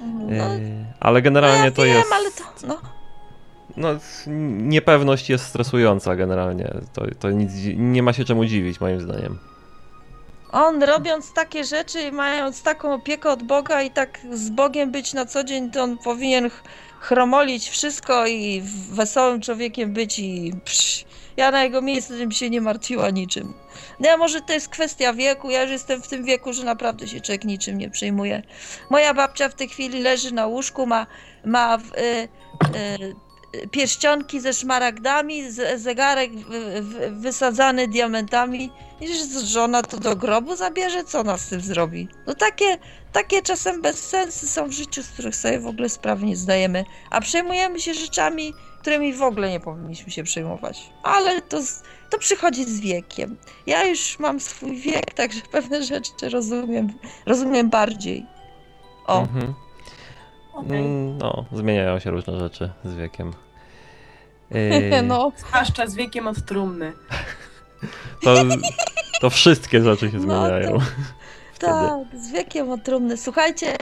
No, 0.00 0.44
e, 0.44 0.58
ale 1.00 1.22
generalnie 1.22 1.58
no 1.58 1.64
ja 1.64 1.70
to 1.70 1.82
wiem, 1.82 1.96
jest. 1.96 2.12
Ale 2.12 2.30
to, 2.30 2.66
no. 2.66 3.01
No, 3.76 3.88
niepewność 4.58 5.30
jest 5.30 5.44
stresująca 5.44 6.16
generalnie. 6.16 6.74
To, 6.92 7.02
to 7.18 7.30
nic, 7.30 7.50
nie 7.76 8.02
ma 8.02 8.12
się 8.12 8.24
czemu 8.24 8.44
dziwić, 8.44 8.80
moim 8.80 9.00
zdaniem. 9.00 9.38
On 10.52 10.82
robiąc 10.82 11.32
takie 11.32 11.64
rzeczy, 11.64 12.12
mając 12.12 12.62
taką 12.62 12.94
opiekę 12.94 13.30
od 13.30 13.42
Boga 13.42 13.82
i 13.82 13.90
tak 13.90 14.18
z 14.32 14.50
Bogiem 14.50 14.90
być 14.90 15.12
na 15.12 15.26
co 15.26 15.44
dzień, 15.44 15.70
to 15.70 15.82
on 15.82 15.98
powinien 15.98 16.50
ch- 16.50 16.62
chromolić 17.00 17.68
wszystko 17.68 18.26
i 18.26 18.62
wesołym 18.90 19.40
człowiekiem 19.40 19.92
być 19.92 20.18
i 20.18 20.52
psz, 20.64 21.04
ja 21.36 21.50
na 21.50 21.64
jego 21.64 21.82
miejscu 21.82 22.14
bym 22.14 22.32
się 22.32 22.50
nie 22.50 22.60
martwiła 22.60 23.10
niczym. 23.10 23.54
No 24.00 24.16
może 24.16 24.40
to 24.40 24.52
jest 24.52 24.68
kwestia 24.68 25.12
wieku, 25.12 25.50
ja 25.50 25.62
już 25.62 25.70
jestem 25.70 26.02
w 26.02 26.08
tym 26.08 26.24
wieku, 26.24 26.52
że 26.52 26.64
naprawdę 26.64 27.08
się 27.08 27.20
człowiek 27.20 27.44
niczym 27.44 27.78
nie 27.78 27.90
przejmuje. 27.90 28.42
Moja 28.90 29.14
babcia 29.14 29.48
w 29.48 29.54
tej 29.54 29.68
chwili 29.68 30.02
leży 30.02 30.34
na 30.34 30.46
łóżku, 30.46 30.86
ma, 30.86 31.06
ma 31.44 31.78
y, 31.78 32.28
y, 32.76 33.14
pierścionki 33.70 34.40
ze 34.40 34.52
szmaragdami, 34.52 35.42
zegarek 35.76 36.30
wysadzany 37.10 37.88
diamentami 37.88 38.70
i 39.00 39.08
że 39.08 39.46
żona 39.46 39.82
to 39.82 39.96
do 39.96 40.16
grobu 40.16 40.56
zabierze, 40.56 41.04
co 41.04 41.20
ona 41.20 41.38
z 41.38 41.48
tym 41.48 41.60
zrobi? 41.60 42.08
No 42.26 42.34
takie, 42.34 42.78
takie 43.12 43.42
czasem 43.42 43.82
bezsensy 43.82 44.48
są 44.48 44.68
w 44.68 44.72
życiu, 44.72 45.02
z 45.02 45.08
których 45.08 45.36
sobie 45.36 45.60
w 45.60 45.66
ogóle 45.66 45.88
sprawy 45.88 46.26
nie 46.26 46.36
zdajemy, 46.36 46.84
a 47.10 47.20
przejmujemy 47.20 47.80
się 47.80 47.94
rzeczami, 47.94 48.54
którymi 48.80 49.14
w 49.14 49.22
ogóle 49.22 49.50
nie 49.50 49.60
powinniśmy 49.60 50.12
się 50.12 50.22
przejmować. 50.24 50.90
Ale 51.02 51.42
to, 51.42 51.60
to 52.10 52.18
przychodzi 52.18 52.64
z 52.64 52.80
wiekiem. 52.80 53.36
Ja 53.66 53.84
już 53.84 54.18
mam 54.18 54.40
swój 54.40 54.76
wiek, 54.76 55.14
także 55.14 55.40
pewne 55.52 55.82
rzeczy 55.82 56.28
rozumiem, 56.28 56.92
rozumiem 57.26 57.70
bardziej. 57.70 58.26
O, 59.06 59.20
Mhm. 59.20 59.54
Mm, 60.56 61.18
No, 61.18 61.44
zmieniają 61.52 61.98
się 61.98 62.10
różne 62.10 62.38
rzeczy 62.38 62.70
z 62.84 62.94
wiekiem. 62.94 63.32
Yy, 64.50 65.02
no, 65.08 65.32
Zwłaszcza 65.36 65.86
z 65.86 65.94
wiekiem 65.94 66.26
od 66.28 66.44
trumny. 66.46 66.92
to, 68.22 68.34
to 69.20 69.30
wszystkie 69.30 69.82
rzeczy 69.82 70.10
się 70.10 70.18
No, 70.18 70.22
zmieniają. 70.22 70.78
Wtedy. 71.54 71.72
tak, 71.72 72.20
z 72.20 72.30
wiekiem 72.30 72.70
otrumny. 72.70 73.16
Słuchajcie, 73.16 73.76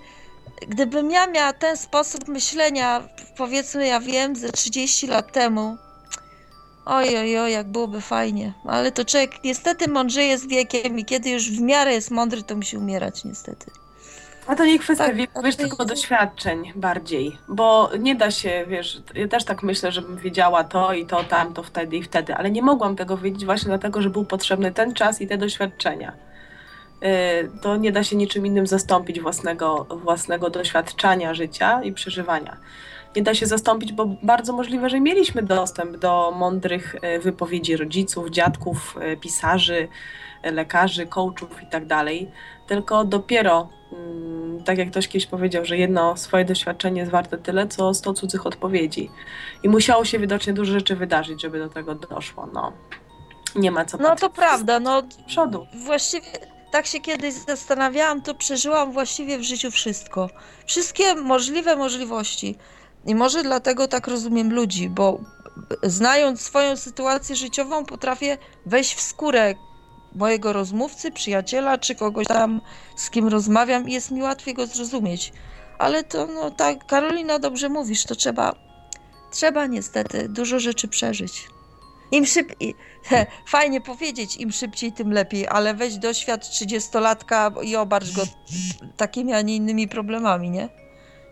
gdybym 0.69 1.11
ja 1.11 1.27
miała 1.27 1.53
ten 1.53 1.77
sposób 1.77 2.29
myślenia, 2.29 3.03
powiedzmy, 3.37 3.87
ja 3.87 4.01
wiem, 4.01 4.37
ze 4.37 4.53
30 4.53 5.07
lat 5.07 5.33
temu, 5.33 5.77
oj, 6.87 7.17
oj, 7.19 7.39
oj, 7.39 7.53
jak 7.53 7.69
byłoby 7.73 8.01
fajnie. 8.01 8.53
Ale 8.65 8.93
to 8.93 9.05
człowiek 9.05 9.45
niestety 9.45 9.89
mądrzeje 9.89 10.39
z 10.39 10.47
wiekiem 10.47 10.99
i 10.99 11.05
kiedy 11.05 11.31
już 11.31 11.51
w 11.51 11.61
miarę 11.61 11.93
jest 11.93 12.11
mądry, 12.11 12.43
to 12.43 12.57
musi 12.57 12.77
umierać 12.77 13.25
niestety. 13.25 13.71
A 14.47 14.57
to 14.57 14.65
nie 14.65 14.79
kwestia 14.79 15.05
Tak, 15.05 15.17
wieku, 15.17 15.43
wiesz, 15.43 15.57
tylko 15.57 15.85
doświadczeń 15.85 16.73
bardziej, 16.77 17.39
bo 17.49 17.91
nie 17.99 18.15
da 18.15 18.31
się, 18.31 18.65
wiesz, 18.69 19.03
ja 19.15 19.29
też 19.29 19.45
tak 19.45 19.63
myślę, 19.63 19.93
żebym 19.93 20.17
wiedziała 20.17 20.65
to 20.65 20.93
i 20.93 21.07
to, 21.07 21.25
tamto, 21.25 21.63
wtedy 21.63 21.97
i 21.97 22.03
wtedy, 22.03 22.35
ale 22.35 22.51
nie 22.51 22.63
mogłam 22.63 22.97
tego 22.97 23.17
wiedzieć 23.17 23.45
właśnie 23.45 23.69
dlatego, 23.69 24.03
że 24.03 24.11
był 24.11 24.25
potrzebny 24.25 24.73
ten 24.73 24.95
czas 24.95 25.21
i 25.21 25.27
te 25.27 25.39
doświadczenia. 25.39 26.13
Yy, 27.03 27.09
To 27.63 27.77
nie 27.77 27.93
da 27.93 28.05
się 28.05 28.17
niczym 28.17 28.47
innym 28.47 28.67
zastąpić 28.67 29.21
własnego, 29.21 29.87
własnego 29.91 30.51
doświadczenia 30.51 31.35
życia 31.35 31.83
i 31.83 31.93
przeżywania. 31.93 32.57
Nie 33.17 33.23
da 33.23 33.35
się 33.35 33.47
zastąpić, 33.47 33.93
bo 33.93 34.07
bardzo 34.23 34.53
możliwe, 34.53 34.91
że 34.91 35.01
mieliśmy 35.01 35.43
dostęp 35.43 35.97
do 35.97 36.33
mądrych 36.37 36.97
yy, 37.03 37.19
wypowiedzi 37.19 37.77
rodziców, 37.77 38.31
dziadków, 38.31 38.97
yy, 39.01 39.17
pisarzy, 39.17 39.89
lekarzy, 40.45 41.07
coachów 41.07 41.63
i 41.63 41.67
tak 41.67 41.87
dalej. 41.87 42.31
Tylko 42.71 43.05
dopiero, 43.05 43.69
mm, 43.93 44.63
tak 44.65 44.79
jak 44.79 44.91
ktoś 44.91 45.09
kiedyś 45.09 45.27
powiedział, 45.27 45.65
że 45.65 45.77
jedno 45.77 46.17
swoje 46.17 46.45
doświadczenie 46.45 47.01
jest 47.01 47.13
warte 47.13 47.39
tyle, 47.39 47.69
co 47.69 47.95
100 47.95 48.15
cudzych 48.15 48.47
odpowiedzi. 48.47 49.11
I 49.63 49.69
musiało 49.69 50.05
się 50.05 50.19
widocznie 50.19 50.53
dużo 50.53 50.73
rzeczy 50.73 50.97
wydarzyć, 50.97 51.43
żeby 51.43 51.59
do 51.59 51.69
tego 51.69 51.95
doszło. 51.95 52.49
No, 52.53 52.73
nie 53.57 53.71
ma 53.71 53.85
co 53.85 53.99
No 53.99 54.17
to 54.17 54.31
prawda, 54.31 54.81
no 54.81 55.03
przodu. 55.27 55.67
właściwie 55.75 56.27
tak 56.73 56.87
się 56.87 57.01
kiedyś 57.01 57.35
zastanawiałam, 57.35 58.23
to 58.23 58.35
przeżyłam 58.35 58.93
właściwie 58.93 59.39
w 59.39 59.43
życiu 59.43 59.71
wszystko. 59.71 60.29
Wszystkie 60.67 61.15
możliwe 61.15 61.77
możliwości. 61.77 62.57
I 63.07 63.15
może 63.15 63.43
dlatego 63.43 63.89
tak 63.89 64.09
rozumiem 64.09 64.55
ludzi, 64.55 64.89
bo 64.89 65.21
znając 65.83 66.41
swoją 66.41 66.77
sytuację 66.77 67.37
życiową, 67.37 67.85
potrafię 67.85 68.39
wejść 68.67 68.95
w 68.95 69.01
skórę 69.01 69.55
mojego 70.15 70.53
rozmówcy, 70.53 71.11
przyjaciela, 71.11 71.79
czy 71.79 71.95
kogoś 71.95 72.27
tam, 72.27 72.61
z 72.97 73.11
kim 73.11 73.29
rozmawiam 73.29 73.89
i 73.89 73.93
jest 73.93 74.11
mi 74.11 74.23
łatwiej 74.23 74.55
go 74.55 74.67
zrozumieć. 74.67 75.33
Ale 75.79 76.05
to, 76.05 76.27
no 76.27 76.51
tak, 76.51 76.87
Karolina, 76.87 77.39
dobrze 77.39 77.69
mówisz, 77.69 78.05
to 78.05 78.15
trzeba, 78.15 78.55
trzeba 79.31 79.67
niestety 79.67 80.29
dużo 80.29 80.61
rzeczy 80.61 80.89
przeżyć. 80.89 81.49
Im 82.13 82.27
szybciej, 82.27 82.75
fajnie 83.47 83.81
powiedzieć, 83.81 84.37
im 84.37 84.53
szybciej, 84.53 84.93
tym 84.93 85.13
lepiej, 85.13 85.49
ale 85.49 85.75
weź 85.75 85.99
doświad 85.99 86.45
30-latka 86.45 87.65
i 87.65 87.77
obarcz 87.77 88.13
go 88.13 88.23
takimi, 88.97 89.33
a 89.33 89.43
nie 89.43 89.57
innymi 89.57 89.89
problemami, 89.89 90.51
nie? 90.51 90.69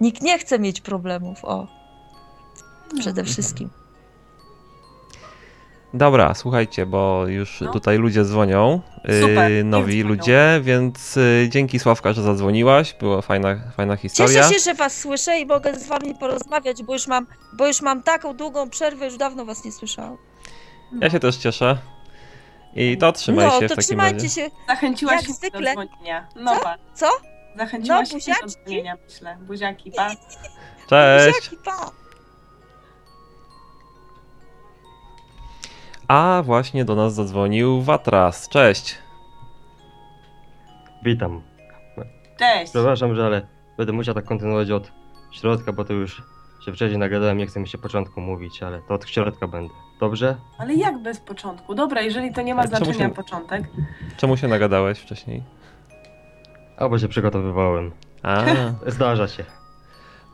Nikt 0.01 0.23
nie 0.23 0.39
chce 0.39 0.59
mieć 0.59 0.81
problemów, 0.81 1.45
o. 1.45 1.67
Przede 3.01 3.25
wszystkim. 3.25 3.71
Dobra, 5.95 6.35
słuchajcie, 6.35 6.87
bo 6.87 7.27
już 7.27 7.61
No. 7.61 7.73
tutaj 7.73 7.99
ludzie 7.99 8.25
dzwonią, 8.25 8.81
Super, 9.21 9.51
yy, 9.51 9.57
niech 9.57 9.65
nowi 9.65 10.01
dzwonią. 10.01 10.09
ludzie, 10.17 10.61
więc 10.63 11.17
yy, 11.17 11.49
dzięki 11.49 11.79
Sławka, 11.79 12.13
że 12.13 12.23
zadzwoniłaś, 12.23 12.95
była 13.01 13.23
fajna, 13.23 13.57
fajna 13.77 13.97
historia. 13.97 14.43
Cieszę 14.43 14.55
się, 14.55 14.61
że 14.61 14.75
was 14.75 15.01
słyszę 15.01 15.39
i 15.41 15.47
mogę 15.47 15.75
z 15.79 15.87
wami 15.87 16.15
porozmawiać, 16.15 16.83
bo 16.83 16.93
już 16.93 17.07
mam, 17.07 17.27
bo 17.53 17.67
już 17.67 17.83
mam 17.83 18.03
taką 18.03 18.37
długą 18.37 18.71
przerwę, 18.71 19.05
już 19.05 19.17
dawno 19.17 19.45
was 19.45 19.65
nie 19.65 19.73
słyszałam. 19.73 20.17
Ja 21.01 21.11
się 21.11 21.21
też 21.21 21.37
cieszę. 21.37 21.79
I 22.75 22.99
to 22.99 23.13
trzymaj 23.13 23.47
no, 23.47 23.51
się 23.53 23.57
w 23.59 23.63
to 23.63 23.69
takim 23.69 23.83
trzymajcie 23.85 24.17
razie. 24.23 24.29
się. 24.29 24.51
Zachęciłaś 24.69 25.15
Jak 25.15 25.25
mnie 25.25 25.35
zwykle. 25.35 25.75
do 25.75 25.83
dzwonienia. 25.85 26.29
No, 26.37 26.57
pa. 26.63 26.77
Co? 26.95 27.07
Zachęciłaś 27.59 28.09
No, 28.13 28.17
mnie 28.17 28.35
do 28.43 28.49
dzwonienia, 28.49 28.97
myślę. 29.05 29.37
Buziaki, 29.41 29.93
pa. 29.93 30.11
Cześć! 30.89 31.35
Buziaki, 31.51 31.57
pa. 31.65 31.91
A 36.09 36.43
właśnie 36.45 36.85
do 36.85 36.95
nas 36.95 37.15
zadzwonił 37.15 37.83
Watras. 37.83 38.49
Cześć. 38.49 38.99
Witam. 41.03 41.43
Cześć. 42.39 42.71
Przepraszam, 42.73 43.15
że 43.15 43.27
ale 43.27 43.47
będę 43.77 43.93
musiał 43.93 44.15
tak 44.15 44.25
kontynuować 44.25 44.71
od 44.71 44.93
środka, 45.31 45.73
bo 45.73 45.85
to 45.85 45.93
już 45.93 46.23
się 46.65 46.73
wcześniej 46.73 46.99
nagadałem, 46.99 47.39
nie 47.39 47.47
chcę 47.47 47.61
mi 47.61 47.69
się 47.69 47.79
początku 47.79 48.21
mówić, 48.21 48.63
ale 48.63 48.83
to 48.89 48.95
od 48.95 49.09
środka 49.09 49.47
będę. 49.49 49.75
Dobrze? 50.01 50.37
Ale 50.59 50.75
jak 50.75 51.03
bez 51.03 51.21
początku? 51.21 51.75
Dobra, 51.75 52.01
jeżeli 52.01 52.33
to 52.33 52.43
nie 52.43 52.55
ma 52.55 52.61
Ale 52.61 52.69
znaczenia 52.69 53.09
się- 53.09 53.15
początek. 53.15 53.65
Czemu 54.17 54.37
się 54.37 54.49
nagadałeś 54.49 54.99
wcześniej? 54.99 55.43
Albo 56.77 56.99
się 56.99 57.09
przygotowywałem. 57.09 57.93
A, 58.23 58.45
Zdarza 58.87 59.29
się. 59.29 59.45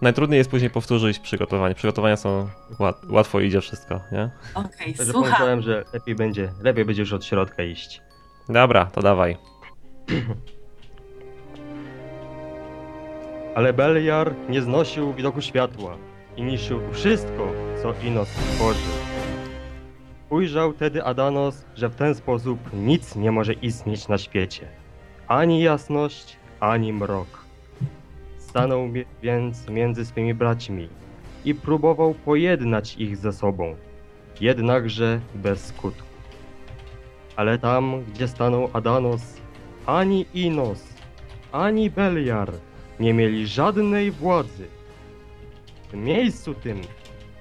Najtrudniej 0.04 0.38
jest 0.38 0.50
później 0.50 0.70
powtórzyć 0.70 1.18
przygotowanie. 1.18 1.74
Przygotowania 1.74 2.16
są 2.16 2.48
łat, 2.78 3.04
łatwo 3.08 3.40
idzie 3.40 3.60
wszystko, 3.60 4.00
nie? 4.12 4.30
Okej, 4.54 4.94
Także 4.94 5.12
słucham. 5.12 5.22
pomyślałem, 5.22 5.62
że 5.62 5.84
lepiej 5.92 6.14
będzie, 6.14 6.52
lepiej 6.62 6.84
będzie 6.84 7.02
już 7.02 7.12
od 7.12 7.24
środka 7.24 7.62
iść. 7.62 8.02
Dobra, 8.48 8.86
to 8.86 9.02
dawaj. 9.02 9.36
Ale 13.54 13.72
Beliar 13.72 14.34
nie 14.48 14.62
znosił 14.62 15.14
widoku 15.14 15.40
światła 15.40 15.96
i 16.36 16.42
niszczył 16.42 16.80
wszystko, 16.92 17.52
co 17.82 17.94
Inos 18.06 18.28
stworzył. 18.28 18.92
Ujrzał 20.30 20.72
tedy 20.72 21.04
Adanos, 21.04 21.64
że 21.74 21.88
w 21.88 21.94
ten 21.94 22.14
sposób 22.14 22.58
nic 22.72 23.16
nie 23.16 23.32
może 23.32 23.52
istnieć 23.52 24.08
na 24.08 24.18
świecie. 24.18 24.68
Ani 25.28 25.62
jasność, 25.62 26.36
ani 26.60 26.92
mrok. 26.92 27.43
Stanął 28.54 28.88
więc 29.22 29.68
między 29.68 30.06
swymi 30.06 30.34
braćmi 30.34 30.88
i 31.44 31.54
próbował 31.54 32.14
pojednać 32.14 32.96
ich 32.96 33.16
ze 33.16 33.32
sobą, 33.32 33.76
jednakże 34.40 35.20
bez 35.34 35.66
skutku. 35.66 36.06
Ale 37.36 37.58
tam, 37.58 38.04
gdzie 38.04 38.28
stanął 38.28 38.70
Adanos, 38.72 39.40
ani 39.86 40.26
Inos, 40.34 40.94
ani 41.52 41.90
Beliar 41.90 42.52
nie 43.00 43.14
mieli 43.14 43.46
żadnej 43.46 44.10
władzy. 44.10 44.66
W 45.92 45.96
miejscu 45.96 46.54
tym 46.54 46.80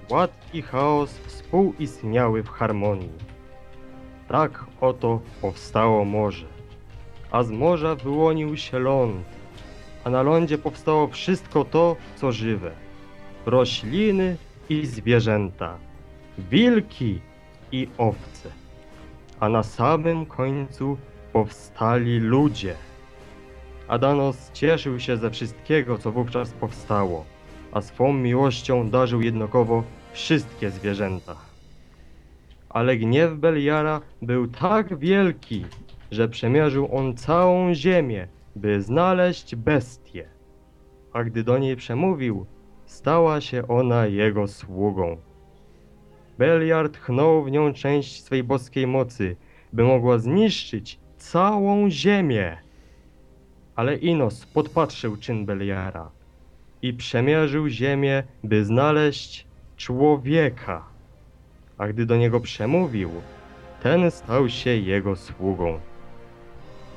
ład 0.10 0.32
i 0.54 0.62
chaos 0.62 1.18
współistniały 1.18 2.44
w 2.44 2.50
harmonii. 2.50 3.18
Tak 4.28 4.66
oto 4.82 5.20
powstało 5.42 6.06
morze, 6.06 6.48
a 7.32 7.44
z 7.44 7.52
morza 7.52 7.96
wyłonił 7.96 8.58
się 8.58 8.80
ląd, 8.80 9.43
a 10.04 10.10
na 10.10 10.22
lądzie 10.22 10.58
powstało 10.58 11.08
wszystko 11.08 11.66
to, 11.66 11.96
co 12.16 12.32
żywe. 12.32 12.72
Rośliny 13.46 14.38
i 14.70 14.86
zwierzęta, 14.86 15.78
wilki 16.38 17.20
i 17.72 17.88
owce. 17.98 18.50
A 19.40 19.50
na 19.50 19.64
samym 19.64 20.26
końcu 20.26 20.98
powstali 21.34 22.20
ludzie. 22.20 22.76
Adanos 23.88 24.52
cieszył 24.52 25.00
się 25.00 25.18
ze 25.18 25.32
wszystkiego, 25.32 25.98
co 25.98 26.12
wówczas 26.12 26.52
powstało, 26.52 27.26
a 27.72 27.82
swą 27.82 28.14
miłością 28.14 28.90
darzył 28.90 29.22
jednakowo 29.22 29.84
wszystkie 30.14 30.72
zwierzęta. 30.72 31.36
Ale 32.70 32.98
gniew 32.98 33.34
Beliara 33.34 34.02
był 34.22 34.48
tak 34.48 34.98
wielki, 34.98 35.66
że 36.12 36.30
przemierzył 36.30 36.90
on 36.92 37.18
całą 37.18 37.74
ziemię, 37.74 38.28
by 38.56 38.82
znaleźć 38.82 39.56
bestię. 39.56 40.30
A 41.14 41.24
gdy 41.24 41.44
do 41.44 41.58
niej 41.58 41.76
przemówił, 41.76 42.46
stała 42.86 43.42
się 43.42 43.68
ona 43.68 44.06
jego 44.06 44.48
sługą. 44.48 45.18
Beliar 46.38 46.90
tchnął 46.90 47.44
w 47.44 47.52
nią 47.52 47.74
część 47.74 48.24
swej 48.24 48.44
boskiej 48.44 48.88
mocy, 48.88 49.36
by 49.74 49.84
mogła 49.84 50.18
zniszczyć 50.18 51.00
całą 51.18 51.90
ziemię. 51.90 52.58
Ale 53.76 53.96
Inos 53.98 54.46
podpatrzył 54.46 55.18
czyn 55.18 55.46
Beliara 55.46 56.12
i 56.82 56.94
przemierzył 56.94 57.68
ziemię, 57.68 58.24
by 58.44 58.66
znaleźć 58.66 59.48
człowieka. 59.78 60.86
A 61.78 61.88
gdy 61.88 62.06
do 62.06 62.18
niego 62.18 62.40
przemówił, 62.40 63.10
ten 63.84 64.12
stał 64.12 64.50
się 64.50 64.70
jego 64.70 65.16
sługą. 65.16 65.80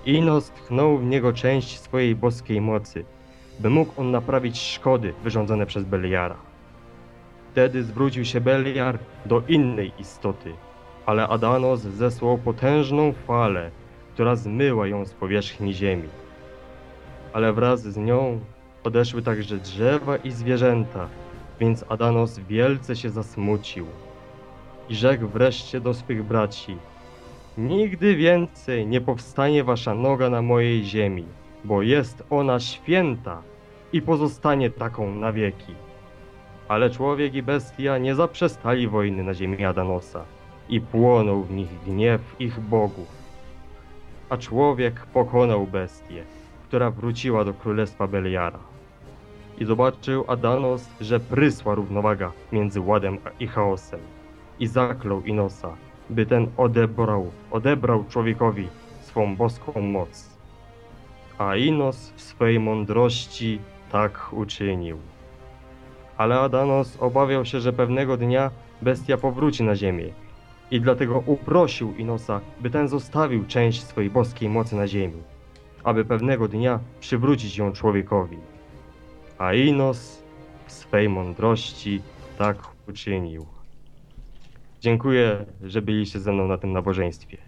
Inos 0.07 0.51
tchnął 0.51 0.99
w 0.99 1.05
niego 1.05 1.33
część 1.33 1.81
swojej 1.81 2.17
boskiej 2.17 2.61
mocy, 2.61 3.05
by 3.61 3.71
mógł 3.71 4.01
on 4.01 4.11
naprawić 4.11 4.61
szkody 4.61 5.15
wyrządzone 5.25 5.67
przez 5.67 5.85
Beliara. 5.85 6.37
Wtedy 7.53 7.83
zwrócił 7.83 8.25
się 8.25 8.41
Beliar 8.41 8.99
do 9.25 9.43
innej 9.49 9.93
istoty, 9.99 10.53
ale 11.07 11.29
Adanos 11.29 11.81
zesłał 11.81 12.39
potężną 12.39 13.13
falę, 13.13 13.71
która 14.15 14.37
zmyła 14.37 14.87
ją 14.87 15.05
z 15.05 15.13
powierzchni 15.13 15.75
ziemi. 15.75 16.09
Ale 17.33 17.53
wraz 17.53 17.83
z 17.83 17.97
nią 17.97 18.41
odeszły 18.85 19.23
także 19.23 19.57
drzewa 19.57 20.17
i 20.17 20.31
zwierzęta, 20.31 21.09
więc 21.61 21.85
Adanos 21.89 22.39
wielce 22.39 22.97
się 22.97 23.11
zasmucił. 23.11 23.87
I 24.89 24.95
rzekł 24.95 25.27
wreszcie 25.27 25.81
do 25.81 25.95
swych 25.95 26.25
braci, 26.25 26.77
Nigdy 27.59 28.17
więcej 28.17 28.87
nie 28.87 29.01
powstanie 29.01 29.65
wasza 29.65 29.95
noga 29.95 30.31
na 30.31 30.43
mojej 30.43 30.85
ziemi, 30.85 31.25
bo 31.65 31.83
jest 31.83 32.23
ona 32.31 32.61
święta 32.61 33.43
i 33.93 34.03
pozostanie 34.03 34.71
taką 34.71 35.15
na 35.15 35.33
wieki. 35.33 35.75
Ale 36.69 36.91
człowiek 36.91 37.35
i 37.35 37.43
bestia 37.43 37.99
nie 37.99 38.15
zaprzestali 38.15 38.89
wojny 38.89 39.25
na 39.25 39.35
ziemi 39.35 39.65
Adanosa 39.65 40.25
i 40.69 40.81
płonął 40.81 41.43
w 41.43 41.51
nich 41.51 41.69
gniew 41.87 42.21
ich 42.39 42.61
bogów. 42.61 43.09
A 44.29 44.37
człowiek 44.37 45.07
pokonał 45.07 45.67
bestię, 45.67 46.25
która 46.69 46.91
wróciła 46.91 47.45
do 47.45 47.55
królestwa 47.55 48.07
Beliara. 48.07 48.59
I 49.59 49.65
zobaczył 49.65 50.25
Adanos, 50.29 50.89
że 51.01 51.21
prysła 51.21 51.75
równowaga 51.75 52.33
między 52.53 52.81
ładem 52.81 53.19
i 53.41 53.47
chaosem. 53.47 54.01
I 54.61 54.67
zaklął 54.67 55.23
Inosa, 55.23 55.77
by 56.11 56.27
ten 56.27 56.47
odebrał, 56.57 57.31
odebrał 57.51 58.05
człowiekowi 58.05 58.69
swą 59.03 59.37
boską 59.37 59.81
moc. 59.81 60.31
A 61.39 61.57
Inos 61.57 62.13
w 62.17 62.21
swej 62.21 62.61
mądrości 62.61 63.59
tak 63.93 64.33
uczynił. 64.33 64.99
Ale 66.17 66.41
Adanos 66.41 66.97
obawiał 67.01 67.45
się, 67.45 67.61
że 67.61 67.73
pewnego 67.73 68.17
dnia 68.17 68.51
bestia 68.83 69.17
powróci 69.17 69.63
na 69.63 69.77
ziemię 69.77 70.13
i 70.71 70.81
dlatego 70.81 71.23
uprosił 71.27 71.95
Inosa, 71.95 72.41
by 72.61 72.71
ten 72.71 72.89
zostawił 72.89 73.45
część 73.47 73.85
swojej 73.85 74.11
boskiej 74.11 74.49
mocy 74.49 74.77
na 74.77 74.87
ziemi, 74.89 75.23
aby 75.85 76.05
pewnego 76.05 76.49
dnia 76.49 76.81
przywrócić 77.01 77.59
ją 77.59 77.73
człowiekowi. 77.73 78.39
A 79.39 79.55
Inos 79.55 80.23
w 80.67 80.73
swej 80.73 81.09
mądrości 81.09 82.03
tak 82.39 82.57
uczynił. 82.89 83.56
Dziękuję, 84.87 85.47
że 85.63 85.83
byliście 85.83 86.21
ze 86.21 86.33
mną 86.33 86.49
na 86.49 86.59
tym 86.59 86.73
nabożeństwie. 86.73 87.39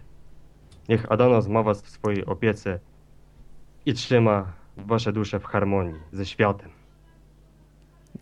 Niech 0.89 1.11
Adanos 1.11 1.47
ma 1.47 1.63
was 1.63 1.81
w 1.81 1.89
swojej 1.89 2.25
opiece 2.25 2.79
i 3.85 3.93
trzyma 3.93 4.53
wasze 4.77 5.13
dusze 5.13 5.39
w 5.39 5.45
harmonii 5.45 5.99
ze 6.11 6.25
światem. 6.25 6.69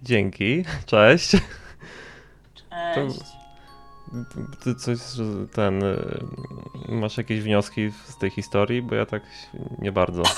Dzięki, 0.03 0.63
cześć. 0.86 1.32
Cześć. 2.95 3.19
Ty 4.63 4.75
coś, 4.75 4.99
ten. 5.53 5.84
y, 5.84 5.97
Masz 6.89 7.17
jakieś 7.17 7.41
wnioski 7.41 7.91
z 7.91 8.17
tej 8.17 8.30
historii? 8.30 8.82
Bo 8.82 8.95
ja 8.95 9.06
tak 9.06 9.23
nie 9.80 9.91
bardzo. 9.91 10.23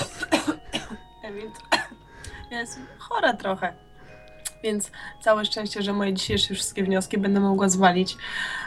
Ja 2.50 2.60
jestem 2.60 2.86
chora 2.98 3.32
trochę. 3.32 3.89
Więc 4.62 4.90
całe 5.20 5.44
szczęście, 5.44 5.82
że 5.82 5.92
moje 5.92 6.14
dzisiejsze 6.14 6.54
wszystkie 6.54 6.84
wnioski 6.84 7.18
będę 7.18 7.40
mogła 7.40 7.68
zwalić 7.68 8.16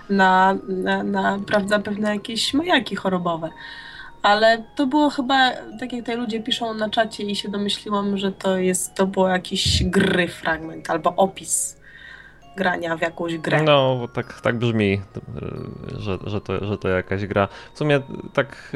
na, 0.09 0.57
na, 0.67 1.03
na 1.03 1.39
prawda, 1.47 1.79
pewne 1.79 2.13
jakieś 2.13 2.53
majaki 2.53 2.95
chorobowe. 2.95 3.49
Ale 4.21 4.63
to 4.75 4.87
było 4.87 5.09
chyba, 5.09 5.51
tak 5.79 5.93
jak 5.93 6.01
tutaj 6.01 6.17
ludzie 6.17 6.43
piszą 6.43 6.73
na 6.73 6.89
czacie 6.89 7.23
i 7.23 7.35
się 7.35 7.49
domyśliłam, 7.49 8.17
że 8.17 8.31
to 8.31 8.57
jest, 8.57 8.95
to 8.95 9.07
było 9.07 9.27
jakiś 9.27 9.83
gry 9.83 10.27
fragment 10.27 10.89
albo 10.89 11.15
opis 11.15 11.82
grania 12.55 12.97
w 12.97 13.01
jakąś 13.01 13.37
grę. 13.37 13.63
No, 13.63 13.97
bo 13.99 14.07
tak, 14.07 14.41
tak 14.41 14.57
brzmi, 14.57 15.01
że, 15.97 16.17
że, 16.25 16.41
to, 16.41 16.65
że 16.65 16.77
to 16.77 16.87
jakaś 16.89 17.25
gra. 17.25 17.47
W 17.73 17.77
sumie 17.77 18.01
tak 18.33 18.71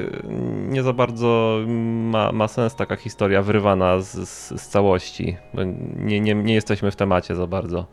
nie 0.68 0.84
za 0.84 0.94
bardzo 0.94 1.60
ma, 1.68 2.32
ma 2.32 2.48
sens 2.48 2.76
taka 2.76 2.96
historia 2.96 3.42
wyrywana 3.42 4.00
z, 4.00 4.30
z, 4.30 4.62
z 4.62 4.68
całości. 4.68 5.38
Nie, 5.96 6.20
nie, 6.20 6.36
nie 6.36 6.54
jesteśmy 6.54 6.92
w 6.92 6.96
temacie 6.96 7.36
za 7.36 7.48
bardzo. 7.48 7.86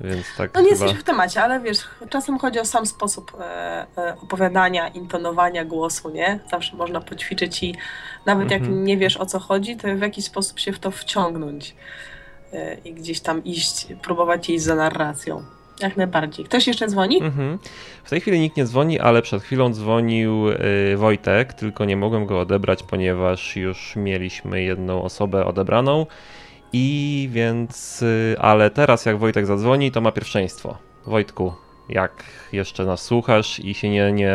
Więc 0.00 0.26
tak 0.36 0.54
No 0.54 0.60
nie 0.60 0.68
chyba... 0.68 0.84
jesteś 0.84 1.00
w 1.00 1.04
temacie, 1.04 1.42
ale 1.42 1.60
wiesz, 1.60 1.78
czasem 2.10 2.38
chodzi 2.38 2.60
o 2.60 2.64
sam 2.64 2.86
sposób 2.86 3.32
e, 3.40 3.86
e, 3.98 4.16
opowiadania, 4.22 4.88
intonowania 4.88 5.64
głosu, 5.64 6.10
nie? 6.10 6.40
Zawsze 6.50 6.76
można 6.76 7.00
poćwiczyć 7.00 7.62
i 7.62 7.74
nawet 8.26 8.50
jak 8.50 8.60
Mhm. 8.60 8.84
nie 8.84 8.96
wiesz 8.96 9.16
o 9.16 9.26
co 9.26 9.38
chodzi, 9.38 9.76
to 9.76 9.88
w 9.96 10.00
jakiś 10.00 10.24
sposób 10.24 10.58
się 10.58 10.72
w 10.72 10.78
to 10.78 10.90
wciągnąć 10.90 11.76
i 12.84 12.94
gdzieś 12.94 13.20
tam 13.20 13.44
iść, 13.44 13.86
próbować 14.02 14.50
iść 14.50 14.64
za 14.64 14.74
narracją. 14.74 15.42
Jak 15.80 15.96
najbardziej. 15.96 16.44
Ktoś 16.44 16.66
jeszcze 16.66 16.88
dzwoni? 16.88 17.22
Mhm. 17.22 17.58
W 18.04 18.10
tej 18.10 18.20
chwili 18.20 18.40
nikt 18.40 18.56
nie 18.56 18.64
dzwoni, 18.64 19.00
ale 19.00 19.22
przed 19.22 19.42
chwilą 19.42 19.72
dzwonił 19.72 20.48
y, 20.48 20.96
Wojtek, 20.96 21.52
tylko 21.52 21.84
nie 21.84 21.96
mogłem 21.96 22.26
go 22.26 22.40
odebrać, 22.40 22.82
ponieważ 22.82 23.56
już 23.56 23.96
mieliśmy 23.96 24.62
jedną 24.62 25.02
osobę 25.02 25.46
odebraną. 25.46 26.06
I 26.72 27.28
więc, 27.32 28.02
y, 28.02 28.36
ale 28.38 28.70
teraz 28.70 29.06
jak 29.06 29.18
Wojtek 29.18 29.46
zadzwoni, 29.46 29.92
to 29.92 30.00
ma 30.00 30.12
pierwszeństwo. 30.12 30.78
Wojtku, 31.06 31.52
jak 31.88 32.24
jeszcze 32.52 32.84
nas 32.84 33.02
słuchasz 33.02 33.60
i 33.60 33.74
się 33.74 33.90
nie, 33.90 34.12
nie, 34.12 34.34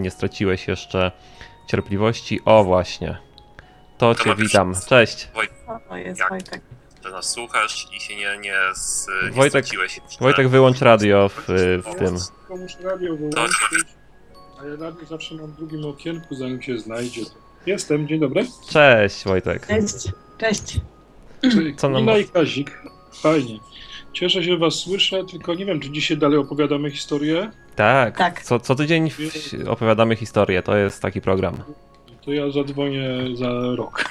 nie 0.00 0.10
straciłeś 0.10 0.68
jeszcze 0.68 1.12
cierpliwości, 1.66 2.40
o 2.44 2.64
właśnie. 2.64 3.16
To 3.98 4.14
cię 4.14 4.34
witam. 4.36 4.74
Cześć. 4.88 5.28
O, 5.68 5.94
o 5.94 5.96
jest 5.96 6.20
Jak? 6.20 6.30
Wojtek. 6.30 6.75
Że 7.06 7.12
nas 7.12 7.30
słuchasz 7.30 7.86
i 7.96 8.00
się 8.00 8.16
nie, 8.16 8.36
nie, 8.36 8.52
nie 9.24 9.32
Wojtek, 9.32 9.64
straciłeś. 9.66 10.00
Wojtek, 10.20 10.48
wyłącz 10.48 10.80
radio 10.80 11.28
w, 11.28 11.46
w 11.82 11.94
tym. 11.98 12.14
Muszę 12.60 12.78
radio 12.82 13.16
wyłączyć, 13.16 13.56
a 14.60 14.64
ja 14.66 14.76
radio 14.80 15.06
zawsze 15.06 15.34
mam 15.34 15.46
w 15.46 15.56
drugim 15.56 15.84
okienku, 15.86 16.34
zanim 16.34 16.62
się 16.62 16.78
znajdzie. 16.78 17.20
Jestem, 17.66 18.08
dzień 18.08 18.20
dobry. 18.20 18.46
Cześć, 18.70 19.24
Wojtek. 19.24 19.66
Cześć. 19.66 20.08
Cześć. 20.38 20.80
Co 21.76 21.88
nam- 21.88 22.20
i 22.20 22.24
Kazik. 22.24 22.82
Fajnie. 23.12 23.58
Cieszę 24.12 24.44
się, 24.44 24.50
że 24.52 24.58
was 24.58 24.74
słyszę, 24.74 25.24
tylko 25.24 25.54
nie 25.54 25.66
wiem, 25.66 25.80
czy 25.80 25.90
dzisiaj 25.90 26.16
dalej 26.16 26.38
opowiadamy 26.38 26.90
historię. 26.90 27.50
Tak, 27.76 28.18
Tak. 28.18 28.42
Co, 28.42 28.60
co 28.60 28.74
tydzień 28.74 29.10
w, 29.10 29.18
opowiadamy 29.68 30.16
historię, 30.16 30.62
to 30.62 30.76
jest 30.76 31.02
taki 31.02 31.20
program. 31.20 31.56
To 32.24 32.32
ja 32.32 32.50
zadzwonię 32.50 33.08
za 33.34 33.50
rok. 33.76 34.04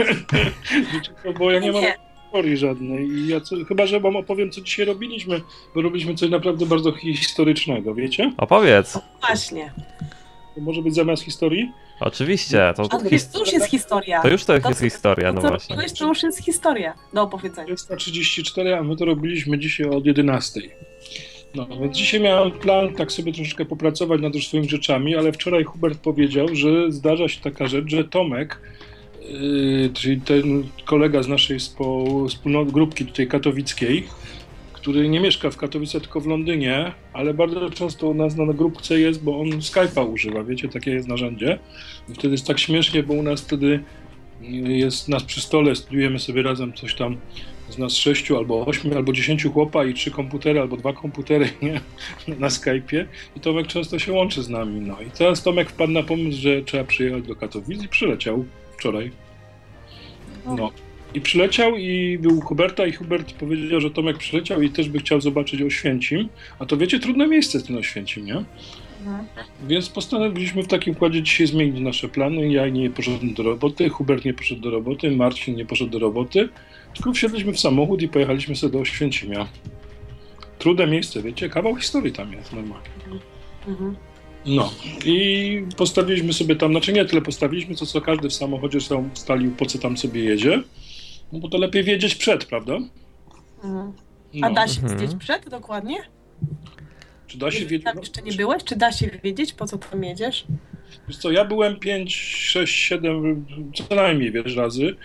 Bo 1.40 1.52
ja 1.52 1.60
nie 1.60 1.72
mam 1.72 1.82
Nie. 1.82 2.15
Historii 2.36 2.58
żadnej. 2.58 3.08
I 3.10 3.28
ja 3.28 3.42
co, 3.42 3.56
chyba, 3.68 3.86
że 3.86 4.00
wam 4.00 4.16
opowiem, 4.16 4.52
co 4.52 4.62
dzisiaj 4.62 4.86
robiliśmy, 4.86 5.42
bo 5.76 5.82
robiliśmy 5.82 6.16
coś 6.16 6.30
naprawdę 6.30 6.66
bardzo 6.66 6.92
historycznego, 6.92 7.96
wiecie? 7.96 8.34
Opowiedz. 8.38 9.00
Właśnie. 9.28 9.74
To 10.56 10.62
może 10.62 10.82
być 10.82 10.96
zamiast 10.96 11.24
historii? 11.24 11.72
Oczywiście, 12.00 12.74
to, 12.76 12.84
A 12.84 12.88
to, 12.88 13.10
jest, 13.12 13.34
to 13.34 13.40
już 13.40 13.54
jest 13.54 13.70
historia. 13.70 14.22
to 14.22 14.28
już 14.30 14.44
to 14.46 14.60
To, 14.60 14.70
jest 14.70 14.82
historia, 14.82 15.34
no 15.34 15.42
to, 15.42 15.48
właśnie. 15.48 15.76
robiłeś, 15.76 16.00
to 16.00 16.08
już 16.08 16.24
jest 16.24 16.46
historia 16.46 16.94
do 17.14 17.22
opowiedzenia. 17.22 17.76
434, 17.76 18.76
a 18.76 18.84
my 18.84 18.96
to 18.96 19.06
robiliśmy 19.06 19.60
dzisiaj 19.60 19.88
od 19.88 20.06
11. 20.06 20.62
No, 21.56 21.68
więc 21.82 21.98
dzisiaj 21.98 22.20
miałem 22.22 22.52
plan 22.52 22.94
tak 22.94 23.12
sobie 23.12 23.34
troszeczkę 23.34 23.66
popracować 23.66 24.22
nad 24.22 24.36
już 24.36 24.48
swoimi 24.48 24.70
rzeczami, 24.70 25.16
ale 25.16 25.32
wczoraj 25.32 25.64
Hubert 25.64 26.00
powiedział, 26.00 26.48
że 26.54 26.92
zdarza 26.92 27.28
się 27.28 27.42
taka 27.42 27.68
rzecz, 27.68 27.86
że 27.88 28.04
Tomek, 28.04 28.60
czyli 29.94 30.22
ten 30.22 30.64
kolega 30.86 31.24
z 31.24 31.28
naszej 31.28 31.60
wspólnoty, 31.60 32.72
grupki 32.72 33.06
tutaj 33.06 33.28
katowickiej, 33.28 34.08
który 34.74 35.10
nie 35.10 35.20
mieszka 35.20 35.50
w 35.50 35.58
Katowicach, 35.58 36.02
tylko 36.02 36.22
w 36.22 36.28
Londynie, 36.28 36.92
ale 37.14 37.34
bardzo 37.34 37.70
często 37.70 38.08
u 38.08 38.14
nas 38.14 38.36
na 38.36 38.54
grupce 38.54 39.00
jest, 39.00 39.24
bo 39.24 39.40
on 39.40 39.50
Skype'a 39.50 40.14
używa, 40.14 40.44
wiecie, 40.44 40.70
takie 40.70 40.92
jest 40.92 41.08
narzędzie. 41.08 41.60
I 42.10 42.14
wtedy 42.14 42.32
jest 42.32 42.48
tak 42.48 42.60
śmiesznie, 42.60 43.04
bo 43.04 43.14
u 43.14 43.24
nas 43.24 43.42
wtedy 43.42 43.84
jest 44.68 45.10
nas 45.10 45.24
przy 45.24 45.42
stole, 45.42 45.76
studiujemy 45.76 46.20
sobie 46.20 46.44
razem 46.44 46.74
coś 46.74 46.96
tam 46.96 47.18
z 47.70 47.78
nas 47.78 47.94
sześciu, 47.94 48.38
albo 48.38 48.66
ośmiu, 48.66 48.96
albo 48.96 49.14
dziesięciu 49.14 49.52
chłopa 49.52 49.86
i 49.86 49.94
trzy 49.94 50.12
komputery, 50.12 50.60
albo 50.60 50.78
dwa 50.78 50.94
komputery 50.94 51.50
nie? 51.62 51.82
na 52.40 52.48
Skype'ie 52.48 53.06
i 53.36 53.40
Tomek 53.40 53.68
często 53.68 54.00
się 54.00 54.14
łączy 54.14 54.44
z 54.44 54.50
nami. 54.50 54.82
No 54.82 55.02
i 55.02 55.12
teraz 55.12 55.44
Tomek 55.44 55.70
wpadł 55.70 55.92
na 55.92 56.04
pomysł, 56.04 56.42
że 56.42 56.62
trzeba 56.62 56.84
przyjechać 56.84 57.24
do 57.24 57.36
Katowic 57.36 57.84
i 57.84 57.88
przyleciał 57.88 58.46
wczoraj. 58.78 59.12
No. 60.46 60.72
I 61.14 61.22
przyleciał 61.22 61.78
i 61.78 62.18
był 62.22 62.42
Huberta 62.42 62.86
i 62.86 62.94
Hubert 62.94 63.34
powiedział, 63.34 63.82
że 63.82 63.92
Tomek 63.92 64.18
przyleciał 64.18 64.62
i 64.62 64.70
też 64.70 64.90
by 64.90 65.00
chciał 65.00 65.22
zobaczyć 65.22 65.62
Oświęcim. 65.62 66.30
A 66.60 66.66
to 66.66 66.78
wiecie, 66.78 67.00
trudne 67.00 67.28
miejsce 67.28 67.62
ten 67.62 67.78
Oświęcim, 67.78 68.26
nie? 68.26 68.44
Mhm. 69.06 69.26
Więc 69.68 69.90
postanowiliśmy 69.90 70.64
w 70.64 70.68
takim 70.68 70.94
układzie 70.94 71.24
dzisiaj 71.24 71.48
zmienić 71.48 71.80
nasze 71.80 72.10
plany. 72.10 72.52
Ja 72.52 72.70
nie 72.70 72.90
poszedłem 72.90 73.34
do 73.34 73.44
roboty, 73.44 73.90
Hubert 73.90 74.26
nie 74.26 74.34
poszedł 74.34 74.62
do 74.62 74.70
roboty, 74.70 75.12
Marcin 75.12 75.56
nie 75.56 75.66
poszedł 75.66 75.92
do 75.92 76.00
roboty, 76.00 76.50
tylko 76.94 77.14
wsiedliśmy 77.14 77.54
w 77.54 77.60
samochód 77.60 78.02
i 78.02 78.08
pojechaliśmy 78.08 78.56
sobie 78.56 78.74
do 78.74 78.80
Oświęcimia. 78.80 79.48
Trudne 80.60 80.88
miejsce, 80.88 81.22
wiecie, 81.22 81.50
kawał 81.50 81.76
historii 81.76 82.14
tam 82.14 82.34
jest 82.34 82.54
normalnie. 82.54 82.90
Mhm. 83.68 83.96
No 84.46 84.72
i 85.06 85.64
postawiliśmy 85.78 86.34
sobie 86.34 86.56
tam, 86.56 86.72
znaczy 86.72 86.94
nie 86.94 87.06
tyle 87.06 87.22
postawiliśmy, 87.22 87.76
co 87.76 87.86
co 87.86 88.02
każdy 88.02 88.30
w 88.30 88.34
samochodzie 88.34 88.82
sam 88.82 89.10
ustalił, 89.14 89.52
po 89.52 89.66
co 89.66 89.78
tam 89.80 89.98
sobie 89.98 90.24
jedzie. 90.24 90.64
No 91.32 91.40
bo 91.40 91.50
to 91.50 91.58
lepiej 91.58 91.84
wiedzieć 91.84 92.16
przed, 92.16 92.46
prawda? 92.46 92.78
Mhm. 93.64 93.94
A 94.42 94.50
No. 94.50 94.56
da 94.56 94.68
się 94.68 94.82
Mhm. 94.82 95.00
wiedzieć 95.00 95.18
przed 95.20 95.50
dokładnie? 95.50 95.98
Czy 97.28 97.38
da 97.38 97.52
się 97.52 97.60
wiedzieć? 97.66 97.84
Tam 97.84 97.98
jeszcze 98.00 98.22
nie 98.22 98.32
byłeś? 98.32 98.64
Czy 98.64 98.76
da 98.76 98.92
się 98.92 99.10
wiedzieć, 99.24 99.54
po 99.54 99.66
co 99.66 99.78
tam 99.78 100.04
jedziesz? 100.04 100.46
Wiesz 101.08 101.18
co, 101.18 101.32
ja 101.32 101.46
byłem 101.46 101.80
5, 101.80 102.16
6, 102.16 102.76
7, 102.76 103.46
co 103.76 103.96
najmniej 103.96 104.32
wiesz, 104.32 104.56
razy. 104.56 104.96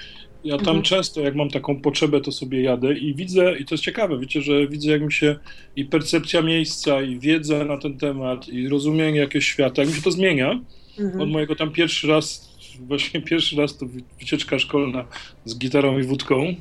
Ja 0.44 0.56
tam 0.56 0.66
Mhm. 0.66 0.82
często, 0.82 1.20
jak 1.20 1.34
mam 1.34 1.50
taką 1.50 1.80
potrzebę, 1.80 2.20
to 2.20 2.32
sobie 2.32 2.62
jadę 2.62 2.94
i 2.98 3.14
widzę, 3.14 3.58
i 3.58 3.64
to 3.64 3.74
jest 3.74 3.84
ciekawe, 3.84 4.18
wiecie, 4.18 4.42
że 4.42 4.66
widzę, 4.66 4.90
jak 4.90 5.02
mi 5.02 5.12
się 5.12 5.36
i 5.76 5.84
percepcja 5.84 6.42
miejsca, 6.42 7.02
i 7.02 7.18
wiedza 7.18 7.64
na 7.64 7.76
ten 7.78 7.98
temat, 7.98 8.48
i 8.48 8.68
rozumienie 8.68 9.20
jakiegoś 9.20 9.46
świata, 9.46 9.82
jak 9.82 9.90
mi 9.90 9.96
się 9.96 10.02
to 10.02 10.10
zmienia. 10.10 10.60
Mhm. 10.98 11.20
Od 11.20 11.28
mojego 11.30 11.56
tam 11.56 11.70
pierwszy 11.72 12.06
raz, 12.08 12.50
właśnie 12.80 13.20
pierwszy 13.30 13.56
raz 13.56 13.76
to 13.78 13.86
wy- 13.86 14.02
wycieczka 14.18 14.58
szkolna 14.58 15.04
z 15.44 15.58
gitarą 15.58 15.98
i 15.98 16.02
wódką. 16.02 16.54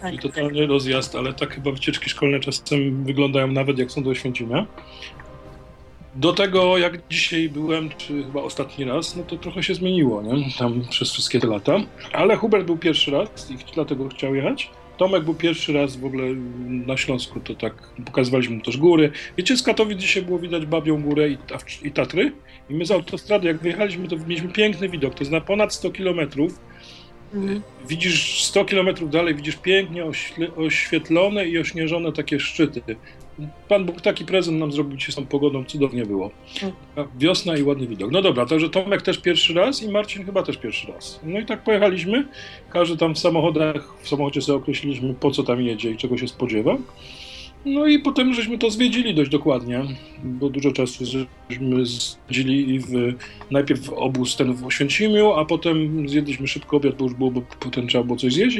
Tak. 0.00 0.14
I 0.14 0.18
totalnie 0.18 0.66
rozjazd, 0.66 1.14
ale 1.14 1.32
tak 1.32 1.54
chyba 1.54 1.70
wycieczki 1.72 2.10
szkolne 2.10 2.40
czasem 2.40 3.04
wyglądają 3.04 3.46
nawet 3.46 3.78
jak 3.78 3.90
są 3.90 4.02
do 4.02 4.10
Oświęcimia. 4.10 4.66
Do 6.16 6.32
tego, 6.32 6.78
jak 6.78 7.08
dzisiaj 7.08 7.48
byłem, 7.48 7.90
czy 7.96 8.22
chyba 8.24 8.42
ostatni 8.42 8.84
raz, 8.84 9.16
no 9.16 9.22
to 9.22 9.36
trochę 9.36 9.62
się 9.62 9.74
zmieniło, 9.74 10.22
nie? 10.22 10.50
Tam 10.58 10.84
przez 10.90 11.12
wszystkie 11.12 11.40
te 11.40 11.46
lata. 11.46 11.76
Ale 12.12 12.36
Hubert 12.36 12.66
był 12.66 12.76
pierwszy 12.76 13.10
raz 13.10 13.50
i 13.50 13.56
dlatego 13.74 14.08
chciał 14.08 14.34
jechać. 14.34 14.70
Tomek 14.96 15.24
był 15.24 15.34
pierwszy 15.34 15.72
raz 15.72 15.96
w 15.96 16.04
ogóle 16.04 16.24
na 16.68 16.96
Śląsku, 16.96 17.40
to 17.40 17.54
tak 17.54 17.74
pokazywaliśmy 18.04 18.56
mu 18.56 18.62
też 18.62 18.76
góry. 18.76 19.10
Wiecie, 19.36 19.56
z 19.56 19.62
Katowic 19.62 19.98
dzisiaj 19.98 20.22
było 20.22 20.38
widać 20.38 20.66
Babią 20.66 21.02
Górę 21.02 21.28
i, 21.28 21.38
i 21.82 21.92
Tatry. 21.92 22.32
I 22.70 22.74
my 22.74 22.86
z 22.86 22.90
autostrady, 22.90 23.48
jak 23.48 23.58
wyjechaliśmy, 23.58 24.08
to 24.08 24.16
mieliśmy 24.16 24.48
piękny 24.48 24.88
widok. 24.88 25.14
To 25.14 25.20
jest 25.20 25.32
na 25.32 25.40
ponad 25.40 25.74
100 25.74 25.90
kilometrów. 25.90 26.60
Mhm. 27.34 27.62
Widzisz 27.88 28.44
100 28.44 28.64
km 28.64 29.10
dalej, 29.10 29.34
widzisz 29.34 29.56
pięknie 29.56 30.04
oświetlone 30.56 31.46
i 31.46 31.58
ośnieżone 31.58 32.12
takie 32.12 32.40
szczyty. 32.40 32.82
Pan 33.68 33.84
Bóg 33.84 34.00
taki 34.00 34.24
prezent 34.24 34.58
nam 34.58 34.72
zrobił 34.72 34.96
dzisiaj 34.96 35.12
z 35.12 35.16
tą 35.16 35.26
pogodą, 35.26 35.64
cudownie 35.64 36.06
było. 36.06 36.30
A 36.96 37.04
Wiosna 37.18 37.56
i 37.56 37.62
ładny 37.62 37.86
widok. 37.86 38.10
No 38.10 38.22
dobra, 38.22 38.46
także 38.46 38.68
Tomek 38.68 39.02
też 39.02 39.18
pierwszy 39.18 39.54
raz 39.54 39.82
i 39.82 39.88
Marcin 39.88 40.24
chyba 40.24 40.42
też 40.42 40.56
pierwszy 40.56 40.92
raz. 40.92 41.20
No 41.24 41.40
i 41.40 41.46
tak 41.46 41.64
pojechaliśmy. 41.64 42.28
Każdy 42.70 42.96
tam 42.96 43.14
w 43.14 43.18
samochodach, 43.18 43.94
w 44.02 44.08
samochodzie 44.08 44.42
sobie 44.42 44.58
określiliśmy 44.58 45.14
po 45.14 45.30
co 45.30 45.42
tam 45.42 45.62
jedzie 45.62 45.90
i 45.90 45.96
czego 45.96 46.18
się 46.18 46.28
spodziewa. 46.28 46.76
No 47.64 47.86
i 47.86 47.98
potem 47.98 48.34
żeśmy 48.34 48.58
to 48.58 48.70
zwiedzili 48.70 49.14
dość 49.14 49.30
dokładnie, 49.30 49.82
bo 50.24 50.50
dużo 50.50 50.72
czasu 50.72 51.04
żeśmy 51.50 51.86
zwiedzili 51.86 52.74
i 52.74 52.80
w, 52.80 53.14
najpierw 53.50 53.80
w 53.80 53.92
obóz 53.92 54.36
ten 54.36 54.54
w 54.54 54.66
Oświęcimiu, 54.66 55.32
a 55.32 55.44
potem 55.44 56.08
zjedliśmy 56.08 56.48
szybko 56.48 56.76
obiad, 56.76 56.94
bo 56.96 57.04
już 57.04 57.14
było, 57.14 57.30
bo 57.30 57.42
potem 57.60 57.88
trzeba 57.88 58.04
było 58.04 58.18
coś 58.18 58.32
zjeść, 58.32 58.58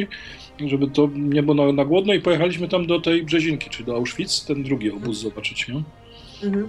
żeby 0.66 0.86
to 0.86 1.08
nie 1.14 1.42
było 1.42 1.54
na, 1.54 1.72
na 1.72 1.84
głodno 1.84 2.14
i 2.14 2.20
pojechaliśmy 2.20 2.68
tam 2.68 2.86
do 2.86 3.00
tej 3.00 3.22
Brzezinki, 3.22 3.70
czyli 3.70 3.84
do 3.84 3.94
Auschwitz, 3.96 4.44
ten 4.46 4.62
drugi 4.62 4.90
obóz 4.90 5.18
zobaczyć, 5.18 5.68
nie? 5.68 5.82
Mhm. 6.48 6.68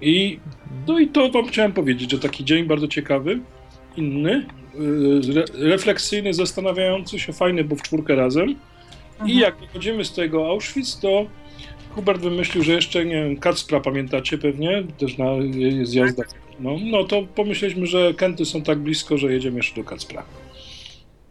I, 0.00 0.38
no 0.86 0.98
i 0.98 1.08
to 1.08 1.30
wam 1.30 1.46
chciałem 1.46 1.72
powiedzieć, 1.72 2.10
że 2.10 2.18
taki 2.18 2.44
dzień 2.44 2.64
bardzo 2.64 2.88
ciekawy, 2.88 3.40
inny, 3.96 4.46
yy, 4.78 5.20
re, 5.34 5.44
refleksyjny, 5.54 6.34
zastanawiający 6.34 7.18
się, 7.18 7.32
fajny, 7.32 7.64
bo 7.64 7.76
w 7.76 7.82
czwórkę 7.82 8.16
razem. 8.16 8.48
I 8.48 8.54
Mhm. 9.20 9.38
jak 9.38 9.56
wychodzimy 9.58 10.04
z 10.04 10.12
tego 10.12 10.48
Auschwitz, 10.48 11.00
to 11.00 11.26
Hubert 11.90 12.22
wymyślił, 12.22 12.64
że 12.64 12.72
jeszcze, 12.72 13.04
nie 13.04 13.14
wiem, 13.14 13.36
Kacpra 13.36 13.80
pamiętacie 13.80 14.38
pewnie, 14.38 14.82
też 14.98 15.18
na 15.18 15.26
jest 15.54 15.94
jazda. 15.94 16.22
No, 16.60 16.76
no 16.82 17.04
to 17.04 17.22
pomyśleliśmy, 17.34 17.86
że 17.86 18.14
Kenty 18.14 18.44
są 18.44 18.62
tak 18.62 18.78
blisko, 18.78 19.18
że 19.18 19.32
jedziemy 19.32 19.56
jeszcze 19.56 19.80
do 19.80 19.88
Kacpra. 19.88 20.22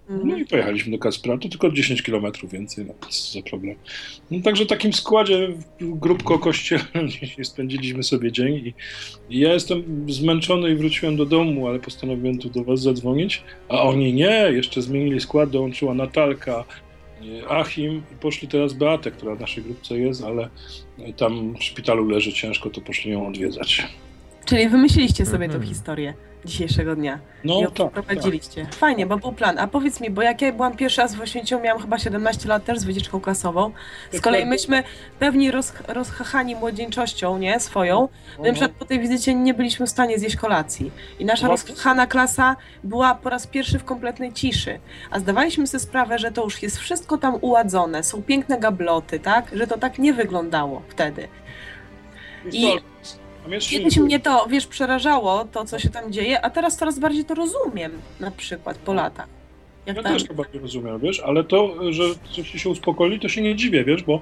No 0.09 0.15
Mhm. 0.15 0.41
i 0.41 0.45
pojechaliśmy 0.45 0.91
do 0.91 0.99
Kacpra, 0.99 1.37
to 1.37 1.49
tylko 1.49 1.71
10 1.71 2.01
km 2.01 2.25
więcej, 2.51 2.85
no 2.85 2.93
co 3.09 3.39
za 3.39 3.41
problem. 3.41 3.75
No, 4.31 4.39
także 4.43 4.65
w 4.65 4.67
takim 4.67 4.93
składzie 4.93 5.49
grupko 5.79 6.39
kościelnym 6.39 7.09
dzisiaj 7.09 7.45
spędziliśmy 7.53 8.03
sobie 8.03 8.31
dzień 8.31 8.55
i, 8.55 8.73
i 9.29 9.39
ja 9.39 9.53
jestem 9.53 10.05
zmęczony 10.09 10.71
i 10.71 10.75
wróciłem 10.75 11.15
do 11.15 11.25
domu, 11.25 11.67
ale 11.67 11.79
postanowiłem 11.79 12.37
tu 12.37 12.49
do 12.49 12.63
was 12.63 12.81
zadzwonić, 12.81 13.43
a 13.69 13.81
oni 13.81 14.13
nie, 14.13 14.49
jeszcze 14.51 14.81
zmienili 14.81 15.21
skład, 15.21 15.49
dołączyła 15.49 15.93
Natalka, 15.93 16.63
e, 17.43 17.49
Achim 17.49 18.03
i 18.13 18.15
poszli 18.21 18.47
teraz 18.47 18.73
Beatę, 18.73 19.11
która 19.11 19.35
w 19.35 19.39
naszej 19.39 19.63
grupce 19.63 19.99
jest, 19.99 20.23
ale 20.23 20.49
tam 21.17 21.55
w 21.55 21.63
szpitalu 21.63 22.09
leży 22.09 22.33
ciężko, 22.33 22.69
to 22.69 22.81
poszli 22.81 23.11
ją 23.11 23.27
odwiedzać. 23.27 23.87
Czyli 24.45 24.69
wymyśliliście 24.69 25.25
sobie 25.25 25.45
Mhm. 25.45 25.61
tą 25.61 25.67
historię 25.67 26.13
dzisiejszego 26.45 26.95
dnia 26.95 27.19
No 27.43 27.59
i 27.59 27.63
tak, 27.63 27.73
tak. 27.73 27.91
przeprowadziliście. 27.91 28.65
Fajnie, 28.71 29.05
bo 29.05 29.17
był 29.17 29.31
plan. 29.31 29.59
A 29.59 29.67
powiedz 29.67 30.01
mi, 30.01 30.09
bo 30.09 30.21
jak 30.21 30.41
ja 30.41 30.51
byłam 30.53 30.75
pierwszy 30.77 31.01
raz 31.01 31.15
w 31.15 31.21
Oświęciu, 31.21 31.59
miałam 31.59 31.81
chyba 31.81 31.99
17 31.99 32.49
lat 32.49 32.65
też 32.65 32.79
z 32.79 32.83
wycieczką 32.83 33.21
klasową. 33.21 33.71
Z 34.11 34.21
kolei 34.21 34.45
myśmy 34.45 34.83
pewni 35.19 35.51
roz, 35.51 35.73
rozchachani 35.87 36.55
młodzieńczością, 36.55 37.37
nie, 37.37 37.59
swoją, 37.59 38.07
na 38.39 38.51
przykład 38.51 38.71
po 38.71 38.85
tej 38.85 38.99
wizycie 38.99 39.35
nie 39.35 39.53
byliśmy 39.53 39.85
w 39.85 39.89
stanie 39.89 40.19
zjeść 40.19 40.35
kolacji. 40.35 40.91
I 41.19 41.25
nasza 41.25 41.45
No. 41.45 41.51
rozkochana 41.51 42.07
klasa 42.07 42.55
była 42.83 43.15
po 43.15 43.29
raz 43.29 43.47
pierwszy 43.47 43.79
w 43.79 43.83
kompletnej 43.83 44.33
ciszy. 44.33 44.79
A 45.11 45.19
zdawaliśmy 45.19 45.67
sobie 45.67 45.81
sprawę, 45.81 46.19
że 46.19 46.31
to 46.31 46.43
już 46.43 46.63
jest 46.63 46.77
wszystko 46.77 47.17
tam 47.17 47.37
uładzone, 47.41 48.03
są 48.03 48.23
piękne 48.23 48.59
gabloty, 48.59 49.19
tak? 49.19 49.45
Że 49.53 49.67
to 49.67 49.77
tak 49.77 49.99
nie 49.99 50.13
wyglądało 50.13 50.81
wtedy. 50.89 51.27
I 52.51 52.67
kiedyś 53.59 53.97
mnie 53.97 54.19
to, 54.19 54.47
wiesz, 54.49 54.67
przerażało, 54.67 55.45
to 55.45 55.65
co 55.65 55.79
się 55.79 55.89
tam 55.89 56.11
dzieje, 56.11 56.41
a 56.41 56.49
teraz 56.49 56.77
coraz 56.77 56.99
bardziej 56.99 57.25
to 57.25 57.35
rozumiem, 57.35 57.91
na 58.19 58.31
przykład 58.31 58.77
po 58.77 58.93
latach. 58.93 59.27
Jak 59.85 59.97
Ja 59.97 60.03
tam... 60.03 60.13
też 60.13 60.27
chyba 60.27 60.43
nie 60.53 60.59
rozumiem, 60.59 60.99
wiesz, 60.99 61.19
ale 61.19 61.43
to, 61.43 61.93
że 61.93 62.03
coś 62.35 62.51
się 62.51 62.69
uspokoi, 62.69 63.19
to 63.19 63.29
się 63.29 63.41
nie 63.41 63.55
dziwię, 63.55 63.83
wiesz, 63.83 64.03
bo 64.03 64.21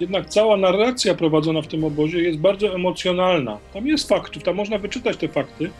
jednak 0.00 0.28
cała 0.28 0.56
narracja 0.56 1.14
prowadzona 1.14 1.62
w 1.62 1.66
tym 1.66 1.84
obozie 1.84 2.22
jest 2.22 2.38
bardzo 2.38 2.74
emocjonalna. 2.74 3.58
Tam 3.74 3.86
jest 3.86 4.08
faktów, 4.08 4.42
tam 4.42 4.56
można 4.56 4.78
wyczytać 4.78 5.16
te 5.16 5.28
fakty. 5.28 5.70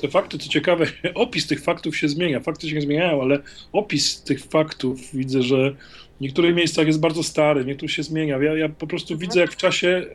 Te 0.00 0.08
fakty, 0.08 0.38
co 0.38 0.48
ciekawe, 0.48 0.86
opis 1.14 1.46
tych 1.46 1.62
faktów 1.62 1.96
się 1.96 2.08
zmienia. 2.08 2.40
Fakty 2.40 2.68
się 2.68 2.74
nie 2.74 2.80
zmieniają, 2.80 3.22
ale 3.22 3.38
opis 3.72 4.22
tych 4.22 4.44
faktów 4.44 5.00
widzę, 5.14 5.42
że 5.42 5.70
w 6.18 6.20
niektórych 6.20 6.54
miejscach 6.54 6.86
jest 6.86 7.00
bardzo 7.00 7.22
stary, 7.22 7.64
w 7.64 7.66
niektórych 7.66 7.92
się 7.92 8.02
zmienia. 8.02 8.38
Ja, 8.38 8.56
ja 8.56 8.68
po 8.68 8.86
prostu 8.86 9.18
widzę, 9.18 9.40
jak 9.40 9.52
w 9.52 9.56
czasie 9.56 10.06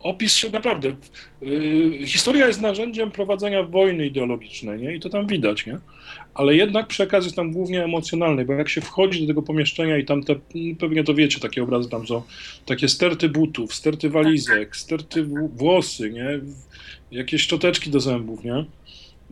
opis 0.00 0.34
się 0.34 0.50
naprawdę. 0.50 0.96
Yy, 1.42 2.06
historia 2.06 2.46
jest 2.46 2.60
narzędziem 2.60 3.10
prowadzenia 3.10 3.62
wojny 3.62 4.06
ideologicznej, 4.06 4.80
nie? 4.80 4.94
I 4.94 5.00
to 5.00 5.08
tam 5.08 5.26
widać, 5.26 5.66
nie? 5.66 5.78
Ale 6.34 6.54
jednak 6.54 6.86
przekaz 6.86 7.24
jest 7.24 7.36
tam 7.36 7.52
głównie 7.52 7.84
emocjonalny, 7.84 8.44
bo 8.44 8.52
jak 8.52 8.68
się 8.68 8.80
wchodzi 8.80 9.20
do 9.20 9.26
tego 9.26 9.42
pomieszczenia 9.42 9.98
i 9.98 10.04
tam 10.04 10.24
te, 10.24 10.34
pewnie 10.78 11.04
to 11.04 11.14
wiecie, 11.14 11.40
takie 11.40 11.62
obrazy 11.62 11.88
tam 11.88 12.06
są, 12.06 12.22
takie 12.66 12.88
sterty 12.88 13.28
butów, 13.28 13.74
sterty 13.74 14.10
walizek, 14.10 14.76
sterty 14.76 15.24
włosy, 15.54 16.10
nie? 16.10 16.40
Jakieś 17.10 17.42
szczoteczki 17.42 17.90
do 17.90 18.00
zębów, 18.00 18.44
nie? 18.44 18.64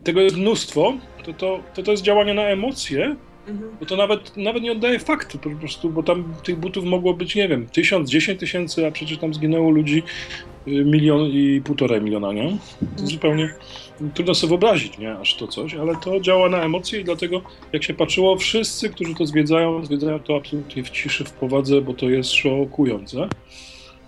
Tego 0.03 0.21
jest 0.21 0.37
mnóstwo, 0.37 0.97
to, 1.23 1.33
to, 1.33 1.63
to, 1.75 1.83
to 1.83 1.91
jest 1.91 2.03
działanie 2.03 2.33
na 2.33 2.43
emocje, 2.43 3.15
Mhm. 3.49 3.71
bo 3.79 3.85
to 3.85 3.95
nawet, 3.95 4.37
nawet 4.37 4.63
nie 4.63 4.71
oddaje 4.71 4.99
faktu 4.99 5.37
po 5.37 5.49
prostu, 5.49 5.89
bo 5.89 6.03
tam 6.03 6.33
tych 6.43 6.55
butów 6.57 6.85
mogło 6.85 7.13
być, 7.13 7.35
nie 7.35 7.47
wiem, 7.47 7.67
tysiąc, 7.67 8.09
dziesięć 8.09 8.39
tysięcy, 8.39 8.87
a 8.87 8.91
przecież 8.91 9.17
tam 9.17 9.33
zginęło 9.33 9.69
ludzi 9.71 10.03
y, 10.67 10.71
milion 10.85 11.21
i 11.21 11.61
półtora 11.63 11.99
miliona, 11.99 12.33
nie? 12.33 12.57
To 12.97 13.07
zupełnie 13.07 13.53
trudno 14.13 14.35
sobie 14.35 14.49
wyobrazić, 14.49 14.97
nie? 14.97 15.11
Aż 15.17 15.35
to 15.35 15.47
coś, 15.47 15.73
ale 15.73 15.95
to 15.95 16.19
działa 16.19 16.49
na 16.49 16.57
emocje 16.63 16.99
i 17.01 17.03
dlatego 17.03 17.41
jak 17.73 17.83
się 17.83 17.93
patrzyło, 17.93 18.37
wszyscy, 18.37 18.89
którzy 18.89 19.15
to 19.15 19.25
zwiedzają, 19.25 19.85
zwiedzają 19.85 20.19
to 20.19 20.35
absolutnie 20.35 20.83
w 20.83 20.89
ciszy, 20.89 21.23
w 21.25 21.31
powadze, 21.31 21.81
bo 21.81 21.93
to 21.93 22.09
jest 22.09 22.31
szokujące. 22.31 23.27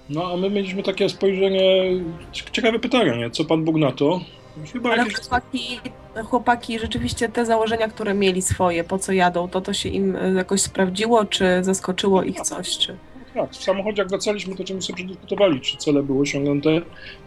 No 0.10 0.32
a 0.34 0.38
my 0.38 0.50
mieliśmy 0.50 0.84
takie 0.84 1.10
spojrzenie, 1.10 1.84
cie- 2.32 2.52
ciekawe 2.52 2.80
pytanie, 2.80 3.18
nie? 3.18 3.30
Co 3.30 3.46
Pan 3.46 3.64
Bóg 3.66 3.76
na 3.76 3.92
to? 3.92 4.22
Chyba 4.74 4.90
Ale 4.90 4.98
jakieś... 5.04 5.16
chłopaki, 5.18 5.80
chłopaki 6.26 6.80
rzeczywiście 6.80 7.30
te 7.30 7.46
założenia, 7.46 7.88
które 7.88 8.14
mieli 8.14 8.42
swoje, 8.42 8.84
po 8.84 8.98
co 9.00 9.12
jadą, 9.12 9.48
to 9.48 9.62
to 9.62 9.74
się 9.74 9.90
im 9.90 10.16
y, 10.16 10.34
jakoś 10.38 10.62
sprawdziło, 10.62 11.26
czy 11.26 11.46
zaskoczyło 11.62 12.24
ich 12.24 12.42
coś, 12.42 12.78
czy... 12.78 12.98
Tak, 13.34 13.52
w 13.52 13.64
samochodzie 13.64 14.02
jak 14.02 14.10
wracaliśmy, 14.10 14.56
to 14.56 14.64
czemu 14.64 14.82
sobie 14.82 14.96
przedyskutowali, 14.96 15.62
czy 15.62 15.78
cele 15.78 16.04
były 16.04 16.22
osiągnięte. 16.22 16.70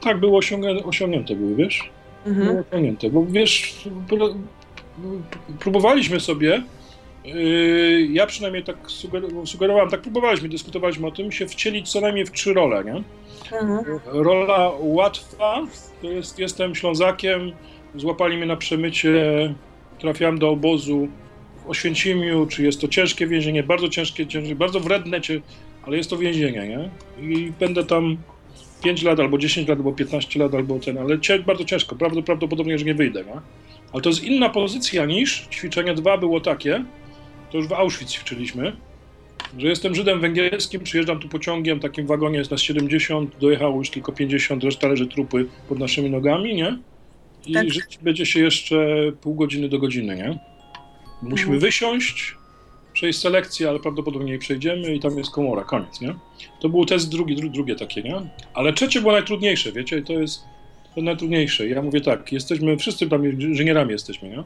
Tak, 0.00 0.20
były 0.20 0.36
osiągnięte, 0.36 0.84
osiągnięte 0.84 1.34
były, 1.34 1.54
wiesz? 1.54 1.90
Mhm. 2.26 2.46
Były 2.48 2.64
osiągnięte, 2.70 3.10
bo 3.10 3.26
wiesz, 3.26 3.74
pró- 4.08 4.34
próbowaliśmy 5.60 6.20
sobie, 6.20 6.62
yy, 7.24 8.06
ja 8.12 8.26
przynajmniej 8.26 8.64
tak 8.64 8.76
suger- 8.86 9.46
sugerowałem, 9.46 9.90
tak 9.90 10.00
próbowaliśmy, 10.02 10.48
dyskutowaliśmy 10.48 11.06
o 11.06 11.10
tym, 11.10 11.32
się 11.32 11.48
wcielić 11.48 11.92
co 11.92 12.00
najmniej 12.00 12.26
w 12.26 12.30
trzy 12.32 12.54
role, 12.54 12.84
nie? 12.84 13.02
Mhm. 13.58 13.84
Rola 14.06 14.70
łatwa, 14.80 15.66
to 16.02 16.06
jest, 16.10 16.38
jestem 16.38 16.74
Ślązakiem, 16.74 17.52
złapali 17.96 18.36
mnie 18.36 18.46
na 18.46 18.56
przemycie, 18.56 19.54
trafiałem 19.98 20.38
do 20.38 20.50
obozu 20.50 21.08
w 21.64 21.70
Oświęcimiu, 21.70 22.46
czy 22.46 22.62
jest 22.62 22.80
to 22.80 22.88
ciężkie 22.88 23.26
więzienie, 23.26 23.62
bardzo 23.62 23.88
ciężkie, 23.88 24.26
ciężkie 24.26 24.54
bardzo 24.54 24.80
wredne, 24.80 25.20
cie- 25.20 25.40
ale 25.82 25.96
jest 25.96 26.10
to 26.10 26.16
więzienie, 26.16 26.68
nie? 26.68 26.90
I 27.36 27.52
będę 27.60 27.84
tam 27.84 28.16
5 28.84 29.02
lat, 29.02 29.20
albo 29.20 29.38
10 29.38 29.68
lat, 29.68 29.78
albo 29.78 29.92
15 29.92 30.40
lat, 30.40 30.54
albo 30.54 30.78
ten, 30.78 30.98
ale 30.98 31.18
bardzo 31.46 31.64
ciężko, 31.64 31.96
prawd- 31.96 32.22
prawdopodobnie, 32.22 32.78
że 32.78 32.84
nie 32.84 32.94
wyjdę, 32.94 33.24
nie? 33.24 33.40
Ale 33.92 34.02
to 34.02 34.08
jest 34.08 34.24
inna 34.24 34.48
pozycja 34.48 35.04
niż 35.06 35.46
ćwiczenie 35.50 35.94
2 35.94 36.18
było 36.18 36.40
takie, 36.40 36.84
to 37.50 37.58
już 37.58 37.66
w 37.68 37.72
Auschwitz 37.72 38.10
ćwiczyliśmy, 38.12 38.72
że 39.58 39.66
jestem 39.68 39.94
Żydem 39.94 40.20
węgierskim, 40.20 40.80
przyjeżdżam 40.80 41.18
tu 41.18 41.28
pociągiem, 41.28 41.80
takim 41.80 42.06
wagonie 42.06 42.38
jest 42.38 42.50
nas 42.50 42.60
70, 42.60 43.36
dojechało 43.40 43.78
już 43.78 43.90
tylko 43.90 44.12
50, 44.12 44.64
reszta 44.64 44.88
leży 44.88 45.06
trupy 45.06 45.46
pod 45.68 45.78
naszymi 45.78 46.10
nogami, 46.10 46.54
nie? 46.54 46.78
I 47.46 47.52
Tak. 47.52 47.70
żyć 47.70 47.98
będzie 48.02 48.26
się 48.26 48.40
jeszcze 48.40 48.86
pół 49.20 49.34
godziny 49.34 49.68
do 49.68 49.78
godziny, 49.78 50.16
nie? 50.16 50.38
Musimy 51.22 51.42
Mhm. 51.54 51.60
wysiąść, 51.60 52.36
przejść 52.92 53.18
selekcję, 53.18 53.68
ale 53.68 53.78
prawdopodobnie 53.80 54.32
nie 54.32 54.38
przejdziemy 54.38 54.94
i 54.94 55.00
tam 55.00 55.18
jest 55.18 55.30
komora, 55.30 55.64
koniec, 55.64 56.00
nie? 56.00 56.14
To 56.60 56.68
był 56.68 56.84
test 56.86 57.10
drugi, 57.10 57.36
dru, 57.36 57.48
drugie 57.50 57.74
takie, 57.76 58.02
nie? 58.02 58.14
Ale 58.54 58.72
trzecie 58.72 59.00
było 59.00 59.12
najtrudniejsze, 59.12 59.72
wiecie, 59.72 59.98
i 59.98 60.02
to 60.02 60.12
jest 60.12 60.40
to 60.94 61.02
najtrudniejsze. 61.02 61.68
Ja 61.68 61.82
mówię 61.82 62.00
tak, 62.00 62.32
jesteśmy, 62.32 62.76
wszyscy 62.76 63.08
tam 63.08 63.40
inżynierami 63.40 63.92
jesteśmy, 63.92 64.28
nie? 64.28 64.42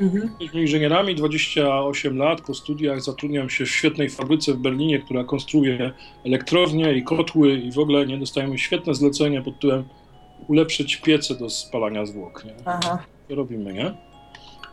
Mhm. 0.00 0.22
Jesteśmy 0.40 0.60
inżynierami, 0.60 1.14
28 1.14 2.16
lat 2.18 2.40
po 2.40 2.54
studiach, 2.54 3.02
zatrudniam 3.02 3.50
się 3.50 3.64
w 3.64 3.70
świetnej 3.70 4.10
fabryce 4.10 4.54
w 4.54 4.56
Berlinie, 4.56 4.98
która 4.98 5.24
konstruuje 5.24 5.92
elektrownie 6.24 6.92
i 6.92 7.02
kotły 7.02 7.54
i 7.54 7.72
w 7.72 7.78
ogóle 7.78 8.06
nie 8.06 8.18
dostajemy 8.18 8.58
świetne 8.58 8.94
zlecenie 8.94 9.42
pod 9.42 9.54
tytułem 9.54 9.84
ulepszyć 10.48 10.96
piece 10.96 11.34
do 11.34 11.50
spalania 11.50 12.06
zwłok, 12.06 12.44
nie? 12.44 12.54
Aha. 12.64 12.98
To 13.28 13.34
robimy, 13.34 13.72
nie? 13.72 13.94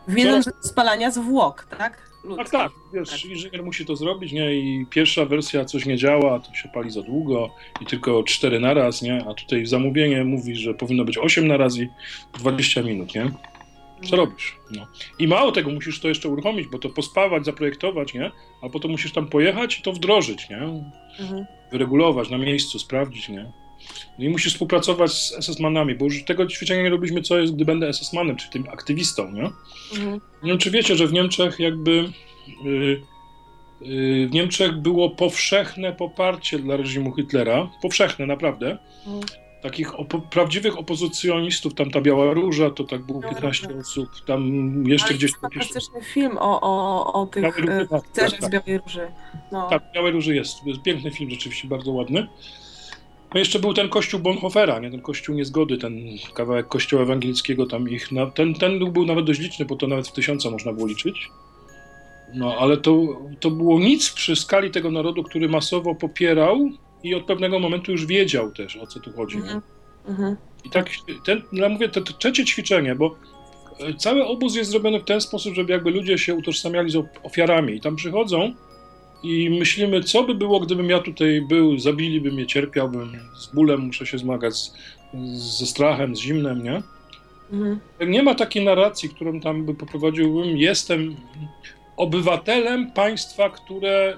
Wiedząc, 0.08 0.44
że 0.44 0.50
spalania 0.60 1.10
zwłok, 1.10 1.66
tak? 1.78 2.08
Ludzkich. 2.24 2.50
Tak, 2.50 2.62
tak, 2.62 2.72
wiesz, 2.94 3.24
inżynier 3.24 3.64
musi 3.64 3.86
to 3.86 3.96
zrobić, 3.96 4.32
nie? 4.32 4.54
I 4.54 4.86
pierwsza 4.90 5.24
wersja 5.24 5.64
coś 5.64 5.86
nie 5.86 5.96
działa, 5.96 6.40
to 6.40 6.54
się 6.54 6.68
pali 6.68 6.90
za 6.90 7.02
długo 7.02 7.50
i 7.80 7.86
tylko 7.86 8.22
4 8.22 8.60
na 8.60 8.74
raz, 8.74 9.02
nie? 9.02 9.24
A 9.28 9.34
tutaj 9.34 9.66
zamówienie 9.66 10.24
mówi, 10.24 10.56
że 10.56 10.74
powinno 10.74 11.04
być 11.04 11.18
8 11.18 11.48
na 11.48 11.56
raz 11.56 11.76
i 11.78 11.88
20 12.38 12.82
minut, 12.82 13.14
nie? 13.14 13.30
Co 14.10 14.16
robisz? 14.16 14.56
No. 14.70 14.86
I 15.18 15.28
mało 15.28 15.52
tego, 15.52 15.70
musisz 15.70 16.00
to 16.00 16.08
jeszcze 16.08 16.28
uruchomić, 16.28 16.66
bo 16.66 16.78
to 16.78 16.88
pospawać, 16.88 17.44
zaprojektować, 17.44 18.14
nie? 18.14 18.30
A 18.62 18.68
potem 18.68 18.90
musisz 18.90 19.12
tam 19.12 19.26
pojechać 19.26 19.78
i 19.78 19.82
to 19.82 19.92
wdrożyć, 19.92 20.50
nie? 20.50 20.58
Mhm. 21.20 21.46
Wyregulować 21.72 22.30
na 22.30 22.38
miejscu, 22.38 22.78
sprawdzić, 22.78 23.28
nie? 23.28 23.52
No 24.18 24.24
i 24.24 24.28
musisz 24.28 24.52
współpracować 24.52 25.12
z 25.12 25.32
SS-manami, 25.38 25.94
bo 25.98 26.04
już 26.04 26.24
tego 26.24 26.46
ćwiczenia 26.46 26.82
nie 26.82 26.90
robiliśmy, 26.90 27.22
co 27.22 27.38
jest, 27.38 27.54
gdy 27.54 27.64
będę 27.64 27.88
SS-manem, 27.90 28.36
czy 28.36 28.50
tym 28.50 28.64
aktywistą, 28.72 29.32
nie? 29.32 29.50
Mhm. 29.94 30.20
Nie 30.42 30.50
wiem, 30.50 30.58
czy 30.58 30.70
wiecie, 30.70 30.96
że 30.96 31.06
w 31.06 31.12
Niemczech 31.12 31.58
jakby 31.60 31.90
y, 32.66 33.02
y, 33.82 34.28
w 34.30 34.32
Niemczech 34.32 34.76
było 34.76 35.10
powszechne 35.10 35.92
poparcie 35.92 36.58
dla 36.58 36.76
reżimu 36.76 37.14
Hitlera. 37.16 37.70
Powszechne, 37.82 38.26
naprawdę. 38.26 38.78
Mhm. 39.06 39.24
Takich 39.62 39.92
opo- 39.92 40.20
prawdziwych 40.30 40.78
opozycjonistów, 40.78 41.74
tam 41.74 41.90
ta 41.90 42.00
Biała 42.00 42.34
Róża, 42.34 42.70
to 42.70 42.84
tak 42.84 43.02
było 43.06 43.20
Biała 43.20 43.34
15 43.34 43.66
Róża. 43.66 43.80
osób, 43.80 44.08
tam 44.26 44.84
jeszcze 44.86 45.14
gdzieś 45.14 45.22
jest 45.22 45.40
tam 45.40 45.50
jeszcze. 45.54 45.74
fantastyczny 45.74 46.02
film 46.02 46.38
o, 46.38 46.60
o, 46.60 47.12
o 47.22 47.26
tych 47.26 47.58
Róży, 47.58 47.72
e, 47.72 47.86
tak, 47.86 48.02
tak, 48.14 48.30
z 48.30 48.50
Białej 48.50 48.78
Róży. 48.78 49.08
No. 49.52 49.68
Tak, 49.68 49.82
Białej 49.94 50.12
Róży 50.12 50.34
jest. 50.34 50.60
To 50.60 50.68
jest 50.68 50.82
piękny 50.82 51.10
film, 51.10 51.30
rzeczywiście 51.30 51.68
bardzo 51.68 51.92
ładny. 51.92 52.26
No 53.34 53.38
jeszcze 53.38 53.58
był 53.58 53.74
ten 53.74 53.88
kościół 53.88 54.20
Bonhoeffera, 54.20 54.78
nie? 54.78 54.90
ten 54.90 55.00
kościół 55.00 55.34
niezgody, 55.34 55.78
ten 55.78 55.94
kawałek 56.34 56.68
kościoła 56.68 57.02
ewangelickiego, 57.02 57.66
tam 57.66 57.88
ich, 57.88 58.12
na, 58.12 58.26
ten, 58.26 58.54
ten 58.54 58.92
był 58.92 59.06
nawet 59.06 59.24
dość 59.24 59.40
liczny, 59.40 59.64
bo 59.64 59.76
to 59.76 59.86
nawet 59.86 60.08
w 60.08 60.12
tysiąca 60.12 60.50
można 60.50 60.72
było 60.72 60.86
liczyć. 60.86 61.30
No, 62.34 62.56
ale 62.58 62.76
to, 62.76 63.20
to 63.40 63.50
było 63.50 63.80
nic 63.80 64.12
przy 64.12 64.36
skali 64.36 64.70
tego 64.70 64.90
narodu, 64.90 65.22
który 65.22 65.48
masowo 65.48 65.94
popierał 65.94 66.68
i 67.02 67.14
od 67.14 67.24
pewnego 67.24 67.58
momentu 67.58 67.92
już 67.92 68.06
wiedział 68.06 68.52
też, 68.52 68.76
o 68.76 68.86
co 68.86 69.00
tu 69.00 69.12
chodzi. 69.12 69.36
Mhm. 69.36 69.62
Mhm. 70.08 70.36
I 70.64 70.70
tak, 70.70 70.90
ten, 71.24 71.42
ja 71.52 71.68
mówię, 71.68 71.88
to, 71.88 72.00
to 72.00 72.12
trzecie 72.12 72.44
ćwiczenie, 72.44 72.94
bo 72.94 73.16
e, 73.80 73.94
cały 73.94 74.24
obóz 74.24 74.56
jest 74.56 74.70
zrobiony 74.70 75.00
w 75.00 75.04
ten 75.04 75.20
sposób, 75.20 75.54
żeby 75.54 75.72
jakby 75.72 75.90
ludzie 75.90 76.18
się 76.18 76.34
utożsamiali 76.34 76.90
z 76.90 76.96
of- 76.96 77.06
ofiarami 77.22 77.74
i 77.74 77.80
tam 77.80 77.96
przychodzą 77.96 78.54
i 79.22 79.50
myślimy, 79.50 80.02
co 80.02 80.22
by 80.22 80.34
było, 80.34 80.60
gdybym 80.60 80.90
ja 80.90 81.00
tutaj 81.00 81.40
był, 81.48 81.78
zabiliby 81.78 82.32
mnie, 82.32 82.46
cierpiałbym, 82.46 83.12
z 83.36 83.46
bólem 83.54 83.80
muszę 83.80 84.06
się 84.06 84.18
zmagać, 84.18 84.56
z, 84.56 84.72
ze 85.58 85.66
strachem, 85.66 86.16
z 86.16 86.20
zimnem, 86.20 86.62
nie? 86.62 86.82
Mhm. 87.52 87.80
Nie 88.10 88.22
ma 88.22 88.34
takiej 88.34 88.64
narracji, 88.64 89.08
którą 89.08 89.40
tam 89.40 89.64
by 89.64 89.74
poprowadziłbym, 89.74 90.56
jestem 90.56 91.16
obywatelem 91.96 92.92
państwa, 92.92 93.50
które 93.50 94.16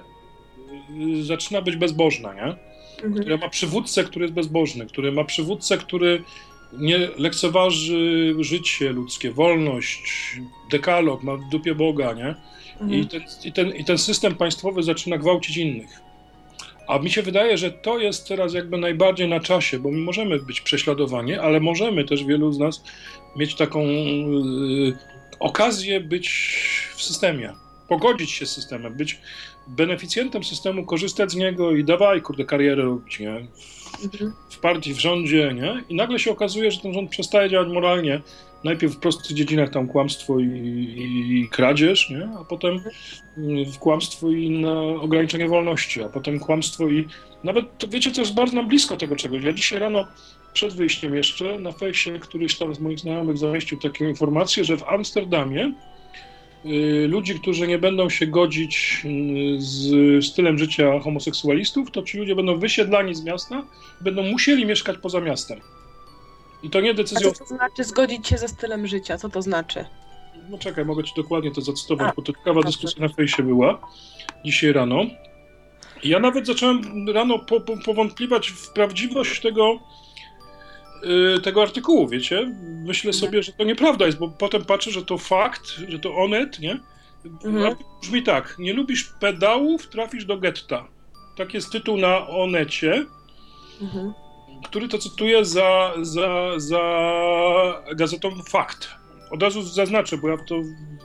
y, 1.19 1.23
zaczyna 1.23 1.61
być 1.61 1.75
bezbożne, 1.75 2.35
nie? 2.35 2.71
Mhm. 3.05 3.21
które 3.21 3.37
ma 3.37 3.49
przywódcę, 3.49 4.03
który 4.03 4.25
jest 4.25 4.33
bezbożny, 4.33 4.85
który 4.85 5.11
ma 5.11 5.23
przywódcę, 5.23 5.77
który 5.77 6.23
nie 6.73 6.97
lekceważy 7.17 8.35
życie 8.39 8.91
ludzkie, 8.91 9.31
wolność, 9.31 10.35
dekalog, 10.71 11.23
ma 11.23 11.35
w 11.35 11.49
dupie 11.49 11.75
Boga, 11.75 12.13
nie? 12.13 12.35
I 12.81 12.83
Mhm. 12.83 13.07
ten, 13.07 13.21
i, 13.43 13.51
ten, 13.51 13.75
I 13.75 13.85
ten 13.85 13.97
system 13.97 14.35
państwowy 14.35 14.83
zaczyna 14.83 15.17
gwałcić 15.17 15.57
innych. 15.57 15.89
A 16.87 16.99
mi 16.99 17.09
się 17.09 17.21
wydaje, 17.21 17.57
że 17.57 17.71
to 17.71 17.99
jest 17.99 18.27
teraz 18.27 18.53
jakby 18.53 18.77
najbardziej 18.77 19.27
na 19.29 19.39
czasie, 19.39 19.79
bo 19.79 19.91
my 19.91 19.97
możemy 19.97 20.39
być 20.39 20.61
prześladowani, 20.61 21.33
ale 21.33 21.59
możemy 21.59 22.05
też 22.05 22.23
wielu 22.23 22.51
z 22.51 22.59
nas 22.59 22.83
mieć 23.35 23.55
taką 23.55 23.79
y, 23.83 24.97
okazję 25.39 25.99
być 25.99 26.27
w 26.95 27.01
systemie, 27.03 27.53
pogodzić 27.87 28.31
się 28.31 28.45
z 28.45 28.51
systemem, 28.51 28.93
być 28.97 29.19
beneficjentem 29.67 30.43
systemu, 30.43 30.85
korzystać 30.85 31.31
z 31.31 31.35
niego 31.35 31.71
i 31.71 31.83
dawaj, 31.83 32.21
kurde, 32.21 32.45
karierę 32.45 32.83
robić, 32.83 33.19
nie? 33.19 33.47
Mhm. 34.03 34.33
w 34.49 34.59
partii, 34.59 34.93
w 34.93 34.99
rządzie, 34.99 35.53
nie? 35.55 35.83
I 35.89 35.95
nagle 35.95 36.19
się 36.19 36.31
okazuje, 36.31 36.71
że 36.71 36.79
ten 36.81 36.93
rząd 36.93 37.09
przestaje 37.09 37.49
działać 37.49 37.67
moralnie. 37.67 38.21
Najpierw 38.63 38.93
w 38.93 38.99
prostych 38.99 39.35
dziedzinach 39.35 39.69
tam 39.69 39.87
kłamstwo 39.87 40.39
i, 40.39 40.45
i, 40.45 41.39
i 41.39 41.49
kradzież, 41.49 42.09
nie? 42.09 42.29
A 42.39 42.43
potem 42.43 42.79
mm, 43.37 43.65
w 43.71 43.79
kłamstwo 43.79 44.29
i 44.31 44.49
na 44.49 44.81
ograniczenie 44.81 45.47
wolności, 45.47 46.03
a 46.03 46.09
potem 46.09 46.39
kłamstwo 46.39 46.89
i 46.89 47.07
nawet, 47.43 47.77
to 47.77 47.87
wiecie, 47.87 48.11
co 48.11 48.21
jest 48.21 48.33
bardzo 48.33 48.55
nam 48.55 48.67
blisko 48.67 48.97
tego 48.97 49.15
czegoś. 49.15 49.43
Ja 49.43 49.53
dzisiaj 49.53 49.79
rano 49.79 50.07
przed 50.53 50.73
wyjściem 50.73 51.15
jeszcze 51.15 51.59
na 51.59 51.71
fejsie 51.71 52.19
któryś 52.19 52.57
tam 52.57 52.75
z 52.75 52.79
moich 52.79 52.99
znajomych 52.99 53.37
zamieścił 53.37 53.79
taką 53.79 54.05
informację, 54.05 54.63
że 54.63 54.77
w 54.77 54.83
Amsterdamie 54.83 55.73
y, 56.65 57.07
ludzi, 57.07 57.39
którzy 57.39 57.67
nie 57.67 57.77
będą 57.77 58.09
się 58.09 58.27
godzić 58.27 59.01
y, 59.05 59.61
z 59.61 60.25
stylem 60.25 60.57
życia 60.57 60.99
homoseksualistów, 60.99 61.91
to 61.91 62.01
ci 62.01 62.17
ludzie 62.17 62.35
będą 62.35 62.59
wysiedlani 62.59 63.15
z 63.15 63.23
miasta, 63.23 63.63
będą 64.01 64.23
musieli 64.23 64.65
mieszkać 64.65 64.97
poza 64.97 65.21
miastem. 65.21 65.59
I 66.63 66.69
to 66.69 66.81
nie 66.81 66.91
A 66.91 66.93
decyzją. 66.93 67.31
co 67.31 67.39
to 67.39 67.45
znaczy 67.45 67.83
zgodzić 67.83 68.27
się 68.27 68.37
ze 68.37 68.47
stylem 68.47 68.87
życia? 68.87 69.17
Co 69.17 69.29
to 69.29 69.41
znaczy? 69.41 69.85
No 70.49 70.57
czekaj, 70.57 70.85
mogę 70.85 71.03
ci 71.03 71.13
dokładnie 71.15 71.51
to 71.51 71.61
zacytować, 71.61 72.07
A, 72.11 72.13
bo 72.15 72.21
to 72.21 72.33
ciekawa 72.33 72.53
dobrze. 72.61 72.67
dyskusja 72.69 73.01
na 73.07 73.13
fejsie 73.13 73.43
była 73.43 73.87
dzisiaj 74.45 74.71
rano. 74.73 75.01
Ja 76.03 76.19
nawet 76.19 76.45
zacząłem 76.47 77.09
rano 77.13 77.39
po, 77.39 77.61
po, 77.61 77.77
powątpliwać 77.85 78.49
w 78.49 78.69
prawdziwość 78.73 79.41
tego, 79.41 79.79
y, 81.37 81.41
tego 81.41 81.61
artykułu, 81.61 82.07
wiecie? 82.07 82.55
Myślę 82.85 83.09
Mhm. 83.09 83.13
sobie, 83.25 83.43
że 83.43 83.51
to 83.53 83.63
nieprawda 83.63 84.05
jest, 84.05 84.17
bo 84.17 84.29
potem 84.29 84.65
patrzę, 84.65 84.91
że 84.91 85.05
to 85.05 85.17
fakt, 85.17 85.67
że 85.87 85.99
to 85.99 86.15
onet, 86.15 86.59
nie? 86.59 86.79
Mhm. 87.25 87.65
Artykuł 87.65 87.99
Brzmi 88.01 88.23
tak, 88.23 88.55
nie 88.59 88.73
lubisz 88.73 89.03
pedałów, 89.19 89.87
trafisz 89.87 90.25
do 90.25 90.37
getta. 90.37 90.87
Tak 91.37 91.53
jest 91.53 91.71
tytuł 91.71 91.97
na 91.97 92.27
onecie, 92.27 93.05
Mhm. 93.81 94.13
Który 94.65 94.87
to 94.87 94.97
cytuję 94.97 95.45
za, 95.45 95.93
za, 96.01 96.53
za 96.57 96.81
gazetą 97.95 98.29
Fakt. 98.49 98.89
Od 99.31 99.43
razu 99.43 99.61
zaznaczę, 99.61 100.17
bo 100.17 100.29
ja 100.29 100.37
to 100.37 100.55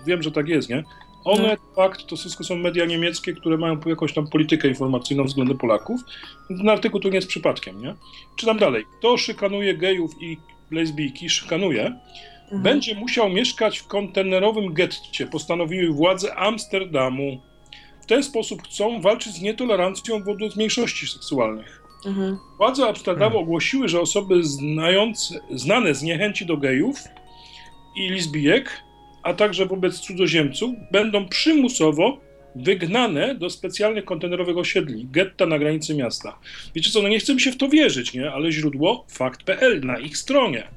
wiem, 0.07 0.23
że 0.23 0.31
tak 0.31 0.49
jest, 0.49 0.69
nie? 0.69 0.85
One, 1.25 1.57
Fakt, 1.77 2.07
to 2.07 2.17
wszystko 2.17 2.45
są 2.45 2.57
media 2.57 2.85
niemieckie, 2.85 3.33
które 3.33 3.57
mają 3.59 3.81
jakąś 3.87 4.13
tam 4.15 4.27
politykę 4.29 4.69
informacyjną 4.69 5.25
względem 5.25 5.59
Polaków. 5.59 6.01
Ten 6.49 6.69
artykuł 6.69 7.01
tu 7.01 7.09
nie 7.09 7.15
jest 7.15 7.29
przypadkiem, 7.29 7.83
nie? 7.83 7.95
Czytam 8.37 8.59
dalej. 8.59 8.85
Kto 8.99 9.17
szykanuje 9.17 9.75
gejów 9.75 10.11
i 10.23 10.37
lesbijki, 10.71 11.31
szykanuje, 11.31 11.93
Mhm. 12.47 12.63
będzie 12.63 12.95
musiał 12.95 13.31
mieszkać 13.31 13.79
w 13.79 13.87
kontenerowym 13.87 14.73
getcie, 14.75 15.27
postanowiły 15.27 15.95
władze 15.95 16.35
Amsterdamu. 16.37 17.41
W 18.03 18.07
ten 18.07 18.23
sposób 18.23 18.63
chcą 18.63 19.01
walczyć 19.01 19.33
z 19.33 19.43
nietolerancją 19.43 20.23
wobec 20.23 20.57
mniejszości 20.57 21.07
seksualnych. 21.07 21.83
Mhm. 22.05 22.38
Władze 22.57 22.88
Amsterdamu 22.88 23.38
ogłosiły, 23.38 23.88
że 23.88 24.01
osoby 24.01 24.44
znające, 24.44 25.40
znane 25.51 25.94
z 25.94 26.03
niechęci 26.03 26.47
do 26.47 26.57
gejów 26.57 26.97
i 27.97 28.09
lesbijek, 28.09 28.70
a 29.22 29.34
także 29.34 29.66
wobec 29.66 30.01
cudzoziemców, 30.01 30.70
będą 30.92 31.28
przymusowo 31.28 32.18
wygnane 32.57 33.34
do 33.34 33.51
specjalnych 33.51 34.05
kontenerowych 34.05 34.59
osiedli, 34.59 35.09
getta 35.11 35.47
na 35.47 35.59
granicy 35.59 35.94
miasta. 35.94 36.38
Wiecie 36.74 36.90
co, 36.90 37.03
no 37.03 37.09
nie 37.09 37.18
chcę 37.18 37.34
mi 37.34 37.40
się 37.40 37.53
w 37.53 37.57
to 37.57 37.68
wierzyć, 37.68 38.14
nie? 38.14 38.32
Ale 38.32 38.53
źródło 38.53 39.05
fakt.pl 39.09 39.80
na 39.80 39.99
ich 39.99 40.18
stronie. 40.18 40.68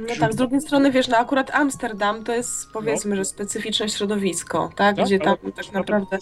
No 0.00 0.14
tak, 0.20 0.32
z 0.32 0.36
drugiej 0.36 0.60
strony 0.60 0.90
wiesz, 0.90 1.08
no 1.08 1.16
akurat 1.16 1.50
Amsterdam 1.50 2.24
to 2.24 2.34
jest 2.34 2.72
powiedzmy, 2.72 3.16
że 3.16 3.24
specyficzne 3.24 3.88
środowisko, 3.88 4.70
tak? 4.76 4.96
Tak, 4.96 5.06
Gdzie 5.06 5.18
tam 5.18 5.36
tak 5.56 5.72
na 5.72 5.80
naprawdę. 5.80 6.18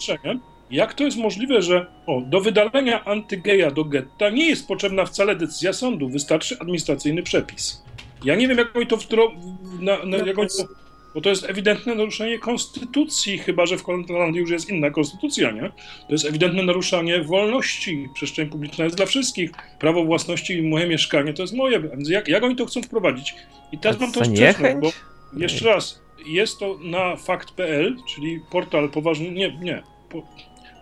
Jak 0.73 0.93
to 0.93 1.03
jest 1.03 1.17
możliwe, 1.17 1.61
że 1.61 1.85
o, 2.05 2.21
do 2.21 2.41
wydalenia 2.41 3.05
antygeja 3.05 3.71
do 3.71 3.83
getta 3.83 4.29
nie 4.29 4.49
jest 4.49 4.67
potrzebna 4.67 5.05
wcale 5.05 5.35
decyzja 5.35 5.73
sądu, 5.73 6.09
wystarczy 6.09 6.59
administracyjny 6.59 7.23
przepis. 7.23 7.83
Ja 8.23 8.35
nie 8.35 8.47
wiem, 8.47 8.57
jak 8.57 8.75
oni 8.75 8.87
to 8.87 8.97
wtro... 8.97 9.31
na, 9.79 10.05
na, 10.05 10.17
jak 10.17 10.39
oni 10.39 10.49
to... 10.49 10.67
Bo 11.15 11.21
to 11.21 11.29
jest 11.29 11.49
ewidentne 11.49 11.95
naruszenie 11.95 12.39
konstytucji, 12.39 13.37
chyba 13.37 13.65
że 13.65 13.77
w 13.77 13.83
Holandii 13.83 14.41
już 14.41 14.49
jest 14.49 14.69
inna 14.69 14.89
konstytucja, 14.89 15.51
nie? 15.51 15.69
To 16.07 16.11
jest 16.11 16.25
ewidentne 16.25 16.63
naruszanie 16.63 17.21
wolności. 17.21 18.09
Przestrzeń 18.13 18.49
publiczna 18.49 18.83
jest 18.83 18.97
dla 18.97 19.05
wszystkich. 19.05 19.51
Prawo 19.79 20.03
własności 20.03 20.53
i 20.53 20.61
moje 20.61 20.87
mieszkanie 20.87 21.33
to 21.33 21.41
jest 21.41 21.53
moje. 21.53 21.79
Więc 21.79 22.09
jak, 22.09 22.27
jak 22.27 22.43
oni 22.43 22.55
to 22.55 22.65
chcą 22.65 22.81
wprowadzić? 22.81 23.35
I 23.71 23.77
teraz 23.77 23.99
mam 23.99 24.11
to 24.11 24.25
sprzeczność, 24.25 24.75
bo 24.81 24.91
jeszcze 25.37 25.65
raz, 25.65 26.01
jest 26.25 26.59
to 26.59 26.79
na 26.83 27.15
fakt.pl, 27.15 27.95
czyli 28.15 28.39
portal 28.51 28.89
poważny, 28.89 29.31
nie, 29.31 29.57
nie, 29.57 29.83
po, 30.09 30.27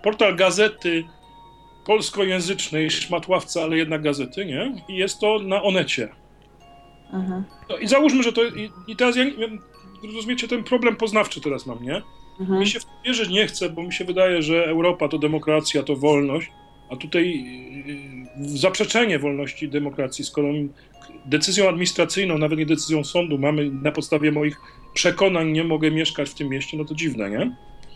portal 0.03 0.35
gazety 0.35 1.03
polskojęzycznej, 1.85 2.91
szmatławca, 2.91 3.61
ale 3.61 3.77
jednak 3.77 4.01
gazety, 4.01 4.45
nie? 4.45 4.75
I 4.89 4.95
jest 4.95 5.19
to 5.19 5.39
na 5.39 5.63
Onecie. 5.63 6.09
Mhm. 7.13 7.43
No 7.69 7.77
i 7.77 7.87
załóżmy, 7.87 8.23
że 8.23 8.33
to. 8.33 8.43
I, 8.43 8.69
i 8.87 8.95
teraz 8.95 9.15
ja. 9.15 9.23
nie- 9.23 9.31
Rozumiecie, 10.15 10.47
ten 10.47 10.63
problem 10.63 10.95
poznawczy 10.95 11.41
teraz 11.41 11.65
mam, 11.65 11.83
nie? 11.83 12.01
Mhm. 12.39 12.59
Mi 12.59 12.67
się 12.67 12.79
w 12.79 12.85
to 12.85 12.91
wierzyć 13.05 13.29
nie 13.29 13.47
chce, 13.47 13.69
bo 13.69 13.83
mi 13.83 13.93
się 13.93 14.05
wydaje, 14.05 14.41
że 14.41 14.65
Europa 14.65 15.07
to 15.07 15.17
demokracja, 15.17 15.83
to 15.83 15.95
wolność, 15.95 16.51
a 16.89 16.95
tutaj 16.95 17.43
yy, 18.37 18.47
zaprzeczenie 18.57 19.19
wolności 19.19 19.65
i 19.65 19.69
demokracji, 19.69 20.25
skoro 20.25 20.47
decyzją 21.25 21.69
administracyjną, 21.69 22.37
nawet 22.37 22.59
nie 22.59 22.65
decyzją 22.65 23.03
sądu, 23.03 23.37
mamy 23.37 23.69
na 23.71 23.91
podstawie 23.91 24.31
moich 24.31 24.57
przekonań 24.93 25.51
nie 25.51 25.63
mogę 25.63 25.91
mieszkać 25.91 26.29
w 26.29 26.33
tym 26.33 26.49
mieście, 26.49 26.77
no 26.77 26.85
to 26.85 26.95
dziwne, 26.95 27.29
nie? 27.29 27.55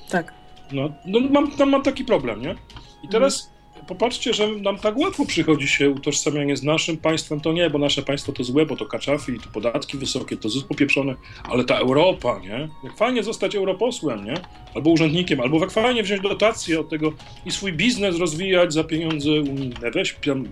Tak. 0.10 0.34
No, 0.72 0.90
no 1.06 1.20
mam, 1.20 1.52
tam 1.52 1.70
mam 1.70 1.84
taki 1.84 2.06
problem, 2.06 2.42
nie? 2.42 2.56
I 3.04 3.08
teraz 3.08 3.56
popatrzcie, 3.88 4.34
że 4.34 4.48
nam 4.48 4.78
tak 4.78 4.98
łatwo 4.98 5.26
przychodzi 5.26 5.68
się 5.68 5.90
utożsamianie 5.90 6.58
z 6.58 6.64
naszym 6.64 6.98
państwem, 6.98 7.42
to 7.42 7.54
nie, 7.54 7.70
bo 7.70 7.80
nasze 7.80 8.02
państwo 8.02 8.32
to 8.32 8.44
złe, 8.44 8.66
bo 8.66 8.76
to 8.76 8.86
kaczafy 8.86 9.36
i 9.36 9.40
to 9.40 9.50
podatki 9.54 9.98
wysokie, 9.98 10.38
to 10.38 10.50
zysk 10.50 10.68
popieprzony, 10.68 11.16
ale 11.44 11.64
ta 11.64 11.78
Europa, 11.78 12.40
nie? 12.40 12.70
Jak 12.84 12.98
fajnie 12.98 13.24
zostać 13.24 13.56
europosłem, 13.56 14.26
nie? 14.26 14.34
Albo 14.76 14.90
urzędnikiem, 14.90 15.42
albo 15.42 15.60
jak 15.60 15.72
fajnie 15.72 16.04
wziąć 16.04 16.22
dotacje 16.22 16.80
od 16.80 16.90
tego 16.90 17.14
i 17.46 17.52
swój 17.52 17.74
biznes 17.74 18.20
rozwijać 18.20 18.74
za 18.74 18.84
pieniądze 18.84 19.32
unijne, 19.32 19.92
weź 19.92 20.16
tam 20.26 20.48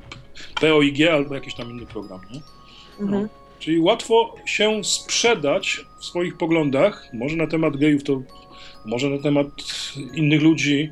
POIG 0.61 1.07
albo 1.07 1.35
jakiś 1.35 1.53
tam 1.55 1.71
inny 1.71 1.85
program, 1.85 2.19
nie? 2.33 2.41
Mhm. 2.99 3.29
Czyli 3.59 3.79
łatwo 3.79 4.35
się 4.45 4.83
sprzedać 4.83 5.85
w 5.99 6.05
swoich 6.05 6.37
poglądach, 6.37 7.07
może 7.13 7.35
na 7.35 7.47
temat 7.47 7.77
gejów, 7.77 8.03
to 8.03 8.21
może 8.85 9.09
na 9.09 9.17
temat 9.17 9.47
innych 10.13 10.41
ludzi, 10.41 10.89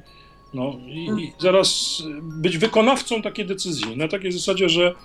no 0.53 0.75
i, 0.87 1.05
i 1.23 1.31
zaraz 1.39 2.01
być 2.21 2.57
wykonawcą 2.57 3.21
takiej 3.21 3.45
decyzji. 3.45 3.97
Na 3.97 4.07
takiej 4.07 4.31
zasadzie, 4.31 4.69
że 4.69 4.95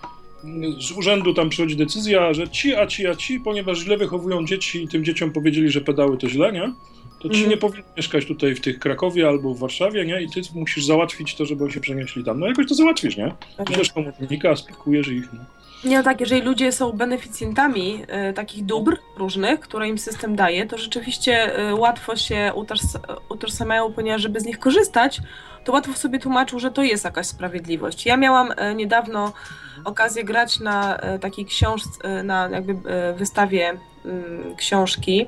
z 0.80 0.93
urzędu 0.93 1.34
tam 1.34 1.49
przychodzi 1.51 1.76
decyzja, 1.76 2.34
że 2.34 2.49
ci, 2.49 2.74
a 2.74 2.87
ci, 2.87 3.07
a 3.07 3.14
ci, 3.16 3.41
ponieważ 3.41 3.78
źle 3.78 3.97
wychowują 3.97 4.47
dzieci 4.47 4.82
i 4.82 4.89
tym 4.89 5.05
dzieciom 5.05 5.30
powiedzieli, 5.32 5.70
że 5.70 5.80
pedały 5.80 6.18
to 6.18 6.28
źle, 6.28 6.53
nie? 6.53 6.72
To 7.20 7.28
ci 7.28 7.34
Mhm. 7.34 7.51
nie 7.51 7.57
powinni 7.57 7.84
mieszkać 7.97 8.24
tutaj 8.26 8.55
w 8.55 8.61
tych 8.61 8.78
Krakowie 8.78 9.28
albo 9.28 9.55
w 9.55 9.59
Warszawie, 9.59 10.05
nie? 10.07 10.22
I 10.22 10.30
ty 10.30 10.41
musisz 10.55 10.84
załatwić 10.84 11.34
to, 11.34 11.47
żeby 11.47 11.64
oni 11.64 11.72
się 11.72 11.80
przenieśli 11.80 12.24
tam. 12.24 12.41
No 12.41 12.47
jakoś 12.47 12.68
to 12.68 12.74
załatwisz, 12.74 13.16
nie? 13.16 13.32
Bierzesz 13.70 13.93
komornika, 13.93 14.57
spikujesz 14.57 15.09
ich, 15.09 15.24
no. 15.32 15.45
Nie, 15.87 15.97
no 15.99 16.03
tak, 16.03 16.20
jeżeli 16.20 16.43
ludzie 16.43 16.72
są 16.72 16.93
beneficjentami 16.93 18.05
e, 18.09 18.32
takich 18.32 18.64
dóbr 18.64 18.99
różnych, 19.16 19.61
które 19.61 19.89
im 19.89 19.99
system 19.99 20.37
daje, 20.37 20.66
to 20.66 20.78
rzeczywiście 20.78 21.57
e, 21.57 21.74
łatwo 21.74 22.16
się 22.16 22.53
utożs- 22.55 22.99
utożsamiają, 23.28 23.93
ponieważ 23.93 24.22
żeby 24.22 24.41
z 24.41 24.45
nich 24.45 24.59
korzystać, 24.59 25.20
to 25.64 25.72
łatwo 25.72 25.93
sobie 25.93 26.18
tłumaczył, 26.18 26.59
że 26.59 26.70
to 26.70 26.82
jest 26.82 27.05
jakaś 27.05 27.26
sprawiedliwość. 27.26 28.07
Ja 28.07 28.16
miałam 28.16 28.49
e, 28.57 28.74
niedawno 28.74 29.32
okazję 29.84 30.24
grać 30.24 30.61
na 30.61 30.97
e, 30.97 31.18
takiej 31.18 31.45
książce, 31.45 32.22
na 32.22 32.49
jakby 32.49 32.91
e, 32.91 33.12
wystawie 33.12 33.78
mm, 34.05 34.57
książki 34.57 35.26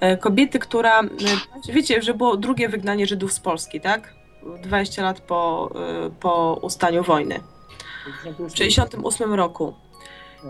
e, 0.00 0.16
kobiety, 0.16 0.58
która, 0.58 1.00
e, 1.00 1.06
wiecie, 1.72 2.02
że 2.02 2.14
było 2.14 2.36
drugie 2.36 2.68
wygnanie 2.68 3.06
Żydów 3.06 3.32
z 3.32 3.40
Polski, 3.40 3.80
tak? 3.80 4.14
20 4.62 5.02
lat 5.02 5.20
po, 5.20 5.70
e, 6.06 6.10
po 6.20 6.58
ustaniu 6.62 7.02
wojny. 7.02 7.40
W 8.04 8.52
1968 8.52 9.34
roku. 9.34 9.74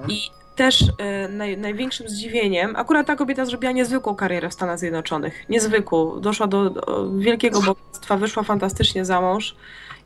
I 0.08 0.30
też 0.56 0.84
e, 0.98 1.28
naj, 1.28 1.58
największym 1.58 2.08
zdziwieniem, 2.08 2.76
akurat 2.76 3.06
ta 3.06 3.16
kobieta 3.16 3.44
zrobiła 3.44 3.72
niezwykłą 3.72 4.14
karierę 4.14 4.48
w 4.48 4.54
Stanach 4.54 4.78
Zjednoczonych. 4.78 5.44
Niezwykłą. 5.48 6.20
Doszła 6.20 6.46
do, 6.46 6.70
do 6.70 7.10
wielkiego 7.18 7.62
bogactwa, 7.62 8.16
wyszła 8.16 8.42
fantastycznie 8.42 9.04
za 9.04 9.20
mąż 9.20 9.56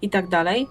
i 0.02 0.10
tak 0.10 0.28
dalej. 0.28 0.68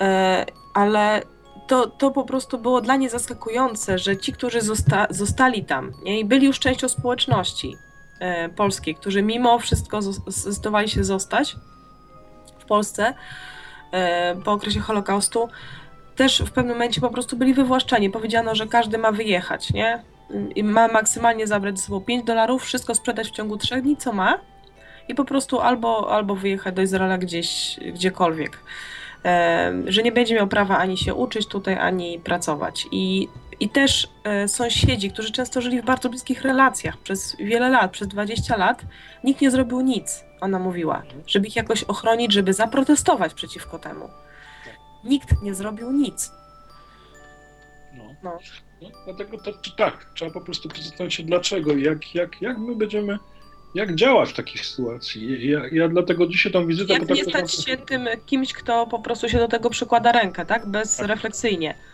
E, 0.00 0.46
ale 0.74 1.22
to, 1.66 1.86
to 1.86 2.10
po 2.10 2.24
prostu 2.24 2.58
było 2.58 2.80
dla 2.80 2.96
niej 2.96 3.08
zaskakujące, 3.08 3.98
że 3.98 4.16
ci, 4.16 4.32
którzy 4.32 4.60
zosta, 4.60 5.06
zostali 5.10 5.64
tam 5.64 5.92
nie, 6.02 6.20
i 6.20 6.24
byli 6.24 6.46
już 6.46 6.58
częścią 6.58 6.88
społeczności 6.88 7.76
e, 8.20 8.48
polskiej, 8.48 8.94
którzy 8.94 9.22
mimo 9.22 9.58
wszystko 9.58 10.02
zdecydowali 10.02 10.88
się 10.88 11.04
zostać 11.04 11.56
w 12.58 12.64
Polsce 12.64 13.14
e, 13.92 14.36
po 14.44 14.52
okresie 14.52 14.80
Holokaustu, 14.80 15.48
też 16.20 16.42
w 16.42 16.50
pewnym 16.50 16.74
momencie 16.74 17.00
po 17.00 17.10
prostu 17.10 17.36
byli 17.36 17.54
wywłaszczeni. 17.54 18.10
Powiedziano, 18.10 18.54
że 18.54 18.66
każdy 18.66 18.98
ma 18.98 19.12
wyjechać, 19.12 19.72
nie? 19.72 20.02
I 20.54 20.64
ma 20.64 20.88
maksymalnie 20.88 21.46
zabrać 21.46 21.78
ze 21.78 21.86
sobą 21.86 22.00
5 22.00 22.24
dolarów, 22.24 22.64
wszystko 22.64 22.94
sprzedać 22.94 23.28
w 23.28 23.30
ciągu 23.30 23.56
3 23.56 23.82
dni, 23.82 23.96
co 23.96 24.12
ma, 24.12 24.38
i 25.08 25.14
po 25.14 25.24
prostu 25.24 25.60
albo, 25.60 26.12
albo 26.12 26.34
wyjechać 26.34 26.74
do 26.74 26.82
Izraela 26.82 27.18
gdzieś, 27.18 27.80
gdziekolwiek. 27.94 28.58
Em, 29.22 29.92
że 29.92 30.02
nie 30.02 30.12
będzie 30.12 30.34
miał 30.34 30.46
prawa 30.46 30.78
ani 30.78 30.98
się 30.98 31.14
uczyć 31.14 31.46
tutaj, 31.46 31.78
ani 31.78 32.18
pracować. 32.18 32.86
I, 32.92 33.28
i 33.60 33.68
też 33.68 34.08
e, 34.24 34.48
sąsiedzi, 34.48 35.10
którzy 35.10 35.32
często 35.32 35.60
żyli 35.60 35.82
w 35.82 35.84
bardzo 35.84 36.08
bliskich 36.08 36.42
relacjach 36.42 36.96
przez 36.96 37.36
wiele 37.36 37.68
lat, 37.68 37.90
przez 37.90 38.08
20 38.08 38.56
lat, 38.56 38.82
nikt 39.24 39.40
nie 39.40 39.50
zrobił 39.50 39.80
nic, 39.80 40.24
ona 40.40 40.58
mówiła, 40.58 41.02
żeby 41.26 41.46
ich 41.46 41.56
jakoś 41.56 41.84
ochronić, 41.84 42.32
żeby 42.32 42.52
zaprotestować 42.52 43.34
przeciwko 43.34 43.78
temu. 43.78 44.08
Nikt 45.04 45.42
nie 45.42 45.54
zrobił 45.54 45.92
nic. 45.92 46.32
No. 47.96 48.04
No. 48.22 48.38
No, 48.82 48.88
dlatego 49.04 49.38
to, 49.38 49.52
to 49.52 49.70
tak, 49.76 50.06
trzeba 50.14 50.30
po 50.30 50.40
prostu 50.40 50.68
zastanowić 50.82 51.14
się 51.14 51.22
dlaczego, 51.22 51.72
i 51.72 51.82
jak, 51.82 52.14
jak, 52.14 52.42
jak 52.42 52.58
my 52.58 52.76
będziemy, 52.76 53.18
jak 53.74 53.94
działać 53.94 54.30
w 54.30 54.36
takiej 54.36 54.64
sytuacji. 54.64 55.50
Ja, 55.50 55.60
ja 55.72 55.88
dlatego 55.88 56.26
dzisiaj 56.26 56.52
tą 56.52 56.66
wizytę... 56.66 56.92
Jak 56.92 57.06
tak 57.06 57.16
nie 57.16 57.24
stać 57.24 57.52
się 57.52 57.76
tym 57.76 58.08
kimś, 58.26 58.52
kto 58.52 58.86
po 58.86 58.98
prostu 58.98 59.28
się 59.28 59.38
do 59.38 59.48
tego 59.48 59.70
przykłada 59.70 60.12
rękę, 60.12 60.46
tak? 60.46 60.66
Bezrefleksyjnie. 60.66 61.74
Tak. 61.74 61.89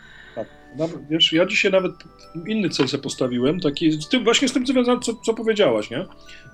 Wiesz, 1.10 1.32
ja 1.32 1.46
dzisiaj 1.46 1.72
nawet 1.72 1.92
inny 2.46 2.68
cel 2.68 2.88
sobie 2.88 3.02
postawiłem, 3.02 3.60
taki, 3.60 3.92
z 3.92 4.08
tym, 4.08 4.24
właśnie 4.24 4.48
z 4.48 4.52
tym 4.52 4.66
związany, 4.66 5.00
co, 5.00 5.14
co 5.14 5.34
powiedziałaś, 5.34 5.90
nie? 5.90 6.04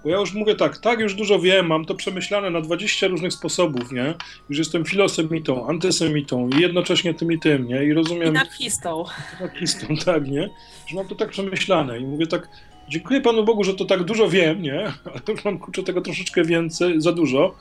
Bo 0.04 0.10
ja 0.10 0.16
już 0.16 0.34
mówię 0.34 0.54
tak, 0.54 0.78
tak, 0.78 1.00
już 1.00 1.14
dużo 1.14 1.38
wiem, 1.38 1.66
mam 1.66 1.84
to 1.84 1.94
przemyślane 1.94 2.50
na 2.50 2.60
20 2.60 3.06
różnych 3.06 3.32
sposobów, 3.32 3.92
nie? 3.92 4.14
Już 4.48 4.58
jestem 4.58 4.84
filosemitą, 4.84 5.66
antysemitą 5.66 6.48
i 6.48 6.60
jednocześnie 6.60 7.14
tym 7.14 7.32
i 7.32 7.38
tym, 7.38 7.68
nie? 7.68 7.84
I 7.84 7.92
rozumiem 7.92 8.28
Anarchistą. 8.28 9.04
anarchistą, 9.40 9.96
tak, 10.04 10.28
nie? 10.28 10.50
Że 10.86 10.96
mam 10.96 11.08
to 11.08 11.14
tak 11.14 11.30
przemyślane 11.30 11.98
i 11.98 12.04
mówię 12.04 12.26
tak, 12.26 12.48
dziękuję 12.88 13.20
Panu 13.20 13.44
Bogu, 13.44 13.64
że 13.64 13.74
to 13.74 13.84
tak 13.84 14.04
dużo 14.04 14.28
wiem, 14.28 14.62
nie? 14.62 14.80
Ale 15.12 15.20
już 15.28 15.44
mam, 15.44 15.58
kurczę, 15.58 15.82
tego 15.82 16.00
troszeczkę 16.00 16.44
więcej, 16.44 17.00
za 17.00 17.12
dużo. 17.12 17.54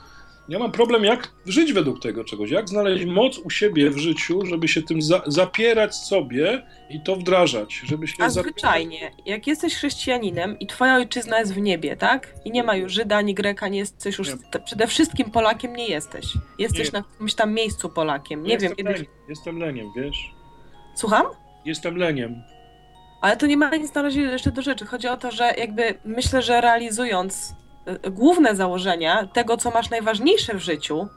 Ja 0.52 0.58
mam 0.58 0.72
problem, 0.72 1.04
jak 1.04 1.32
żyć 1.46 1.72
według 1.72 2.00
tego 2.02 2.24
czegoś, 2.24 2.50
jak 2.50 2.68
znaleźć 2.68 3.04
moc 3.04 3.38
u 3.38 3.50
siebie 3.50 3.90
w 3.90 3.98
życiu, 3.98 4.46
żeby 4.46 4.68
się 4.68 4.82
tym 4.82 5.02
za, 5.02 5.22
zapierać 5.26 5.94
sobie 5.96 6.62
i 6.90 7.00
to 7.00 7.16
wdrażać, 7.16 7.74
żeby 7.84 8.06
się 8.08 8.14
A 8.18 8.30
zapierać- 8.30 8.52
zwyczajnie, 8.52 9.10
jak 9.26 9.46
jesteś 9.46 9.74
chrześcijaninem 9.74 10.58
i 10.58 10.66
twoja 10.66 10.94
ojczyzna 10.96 11.38
jest 11.38 11.54
w 11.54 11.58
niebie, 11.58 11.96
tak? 11.96 12.34
I 12.44 12.50
nie 12.50 12.62
ma 12.64 12.76
już 12.76 12.92
Żyda 12.92 13.16
ani 13.16 13.34
Greka, 13.34 13.68
nie 13.68 13.78
jesteś 13.78 14.18
już. 14.18 14.28
Nie. 14.28 14.60
Przede 14.64 14.86
wszystkim 14.86 15.30
Polakiem 15.30 15.76
nie 15.76 15.86
jesteś. 15.88 16.26
Jesteś 16.58 16.92
Nie. 16.92 16.98
na 17.00 17.04
jakimś 17.12 17.34
tam 17.34 17.52
miejscu 17.54 17.88
Polakiem. 17.88 18.42
Nie 18.42 18.52
jestem 18.54 18.74
wiem, 18.78 18.86
leniem, 18.86 19.06
jestem 19.28 19.58
leniem, 19.58 19.86
wiesz? 19.96 20.16
Słucham? 20.94 21.26
Jestem 21.64 21.96
leniem. 21.96 22.42
Ale 23.20 23.36
to 23.36 23.46
nie 23.46 23.56
ma 23.56 23.76
nic 23.76 23.94
na 23.94 24.02
razie 24.02 24.20
jeszcze 24.20 24.52
do 24.52 24.62
rzeczy. 24.62 24.86
Chodzi 24.86 25.08
o 25.08 25.16
to, 25.16 25.30
że 25.30 25.44
jakby 25.58 25.94
myślę, 26.04 26.42
że 26.42 26.60
realizując 26.60 27.54
główne 28.10 28.56
założenia 28.56 29.26
tego, 29.26 29.56
co 29.56 29.70
masz 29.70 29.90
najważniejsze 29.90 30.54
w 30.54 30.58
życiu 30.58 31.08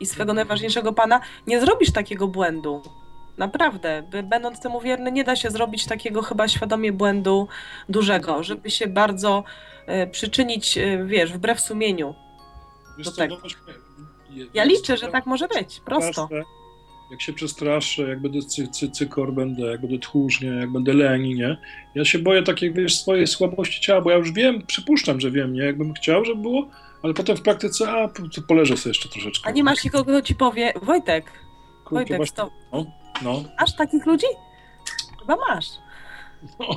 i 0.00 0.06
swego 0.06 0.32
najważniejszego 0.34 0.92
pana, 0.92 1.20
nie 1.46 1.60
zrobisz 1.60 1.92
takiego 1.92 2.28
błędu. 2.28 2.82
Naprawdę, 3.38 4.02
będąc 4.24 4.60
temu 4.60 4.80
wierny, 4.80 5.12
nie 5.12 5.24
da 5.24 5.36
się 5.36 5.50
zrobić 5.50 5.86
takiego 5.86 6.22
chyba 6.22 6.48
świadomie 6.48 6.92
błędu 6.92 7.48
dużego, 7.88 8.42
żeby 8.42 8.70
się 8.70 8.86
bardzo 8.86 9.44
y, 9.88 10.06
przyczynić, 10.06 10.78
y, 10.78 11.04
wiesz, 11.06 11.32
wbrew 11.32 11.60
sumieniu. 11.60 12.14
Wiesz 12.98 13.06
To 13.06 13.12
co, 13.12 13.18
tak. 13.18 13.30
no 13.30 13.36
właśnie, 13.38 13.58
Ja 14.54 14.64
liczę, 14.64 14.96
że 14.96 15.08
tak 15.08 15.26
może 15.26 15.48
być, 15.48 15.80
prosto. 15.80 16.28
Jak 17.12 17.22
się 17.22 17.32
przestraszę, 17.32 18.02
jak 18.02 18.20
będę 18.20 18.42
cy, 18.42 18.68
cy, 18.68 18.90
cykor 18.90 19.32
będę, 19.32 19.62
jak 19.62 19.80
będę 19.80 19.98
tchórznie, 19.98 20.48
jak 20.48 20.72
będę 20.72 20.94
leni, 20.94 21.34
nie? 21.34 21.56
Ja 21.94 22.04
się 22.04 22.18
boję 22.18 22.42
takiej, 22.42 22.72
wiesz, 22.72 22.98
swojej 23.00 23.26
słabości 23.26 23.80
ciała, 23.80 24.00
bo 24.00 24.10
ja 24.10 24.16
już 24.16 24.32
wiem, 24.32 24.66
przypuszczam, 24.66 25.20
że 25.20 25.30
wiem, 25.30 25.52
nie? 25.52 25.62
Jakbym 25.62 25.94
chciał, 25.94 26.24
żeby 26.24 26.42
było, 26.42 26.68
ale 27.02 27.14
potem 27.14 27.36
w 27.36 27.42
praktyce, 27.42 27.90
a, 27.90 28.08
poleżę 28.48 28.76
sobie 28.76 28.90
jeszcze 28.90 29.08
troszeczkę. 29.08 29.48
A 29.48 29.52
nie 29.52 29.64
masz 29.64 29.84
nikogo, 29.84 30.04
kto 30.04 30.22
ci 30.22 30.34
powie, 30.34 30.72
Wojtek, 30.82 31.24
Kurczę, 31.24 31.94
Wojtek, 31.94 32.16
właśnie, 32.16 32.32
stop. 32.32 32.52
No, 33.22 33.44
Masz 33.60 33.76
takich 33.76 34.06
ludzi? 34.06 34.26
Chyba 35.20 35.36
masz. 35.36 35.66
no, 36.60 36.76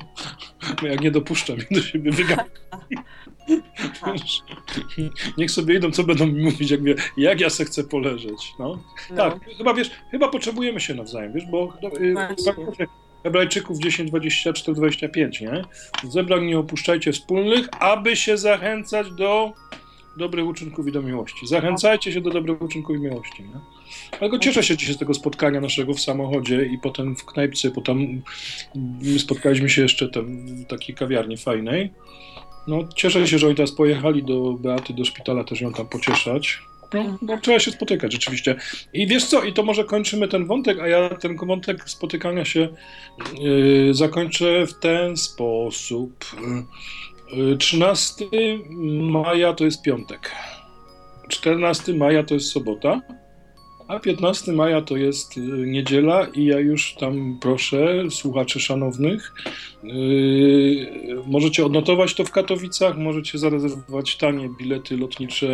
jak 0.89 1.01
nie 1.01 1.11
dopuszczam 1.11 1.57
do 1.71 1.81
siebie, 1.81 2.11
wygadam. 2.11 2.45
Niech 5.37 5.51
sobie 5.51 5.75
idą, 5.75 5.91
co 5.91 6.03
będą 6.03 6.27
mi 6.27 6.43
mówić, 6.43 6.71
jak, 6.71 6.83
wie- 6.83 6.95
jak 7.17 7.39
ja 7.39 7.49
se 7.49 7.65
chcę 7.65 7.83
poleżeć, 7.83 8.53
no. 8.59 8.79
No. 9.09 9.15
Tak, 9.15 9.39
chyba 9.57 9.73
wiesz, 9.73 9.91
chyba 10.11 10.27
potrzebujemy 10.29 10.79
się 10.79 10.93
nawzajem, 10.93 11.33
wiesz, 11.33 11.45
bo 11.45 11.73
y, 11.99 12.13
Właśnie. 12.13 12.13
pamiętacie 12.53 12.87
Hebrajczyków 13.23 13.79
10, 13.79 14.09
24, 14.09 14.75
25, 14.75 15.41
nie? 15.41 15.61
Zebrań 16.03 16.45
nie 16.45 16.59
opuszczajcie 16.59 17.11
wspólnych, 17.11 17.67
aby 17.79 18.15
się 18.15 18.37
zachęcać 18.37 19.11
do 19.11 19.53
dobrych 20.17 20.45
uczynków 20.47 20.87
i 20.87 20.91
do 20.91 21.01
miłości. 21.01 21.47
Zachęcajcie 21.47 22.11
się 22.11 22.21
do 22.21 22.29
dobrych 22.29 22.61
uczynków 22.61 22.95
i 22.95 22.99
miłości, 22.99 23.43
nie? 23.43 23.59
Dlatego 24.09 24.39
cieszę 24.39 24.63
się 24.63 24.77
dzisiaj 24.77 24.95
z 24.95 24.97
tego 24.97 25.13
spotkania 25.13 25.61
naszego 25.61 25.93
w 25.93 26.01
samochodzie 26.01 26.65
i 26.65 26.77
potem 26.77 27.15
w 27.15 27.25
knajpce, 27.25 27.71
potem 27.71 28.21
spotkaliśmy 29.17 29.69
się 29.69 29.81
jeszcze 29.81 30.09
tam 30.09 30.47
w 30.47 30.65
takiej 30.65 30.95
kawiarni 30.95 31.37
fajnej. 31.37 31.93
No, 32.67 32.79
cieszę 32.95 33.27
się, 33.27 33.37
że 33.37 33.47
oni 33.47 33.55
teraz 33.55 33.71
pojechali 33.71 34.23
do 34.23 34.53
Beaty, 34.53 34.93
do 34.93 35.05
szpitala 35.05 35.43
też 35.43 35.61
ją 35.61 35.73
tam 35.73 35.87
pocieszać. 35.87 36.61
No, 36.93 37.17
no, 37.21 37.37
trzeba 37.41 37.59
się 37.59 37.71
spotykać 37.71 38.13
rzeczywiście. 38.13 38.55
I 38.93 39.07
wiesz 39.07 39.25
co, 39.25 39.43
i 39.43 39.53
to 39.53 39.63
może 39.63 39.83
kończymy 39.83 40.27
ten 40.27 40.45
wątek, 40.45 40.79
a 40.79 40.87
ja 40.87 41.09
ten 41.09 41.37
wątek 41.37 41.89
spotykania 41.89 42.45
się 42.45 42.69
yy, 43.39 43.93
zakończę 43.93 44.67
w 44.67 44.73
ten 44.73 45.17
sposób. 45.17 46.25
Yy, 47.33 47.57
13 47.57 48.25
maja 49.01 49.53
to 49.53 49.65
jest 49.65 49.81
piątek. 49.81 50.31
14 51.29 51.93
maja 51.93 52.23
to 52.23 52.33
jest 52.33 52.51
sobota. 52.51 53.01
A 53.87 53.99
15 53.99 54.51
maja 54.51 54.81
to 54.81 54.97
jest 54.97 55.37
y, 55.37 55.41
niedziela 55.41 56.27
i 56.33 56.45
ja 56.45 56.59
już 56.59 56.93
tam 56.93 57.37
proszę 57.41 58.03
słuchaczy 58.09 58.59
szanownych, 58.59 59.33
yy, 59.83 61.21
możecie 61.25 61.65
odnotować 61.65 62.13
to 62.13 62.23
w 62.23 62.31
Katowicach, 62.31 62.97
możecie 62.97 63.37
zarezerwować 63.37 64.15
tanie 64.17 64.49
bilety 64.49 64.97
lotnicze 64.97 65.45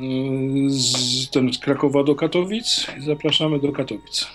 yy, 0.00 0.70
z, 0.70 1.30
ten, 1.30 1.52
z 1.52 1.58
Krakowa 1.58 2.04
do 2.04 2.14
Katowic 2.14 2.86
zapraszamy 2.98 3.58
do 3.58 3.72
Katowic. 3.72 4.28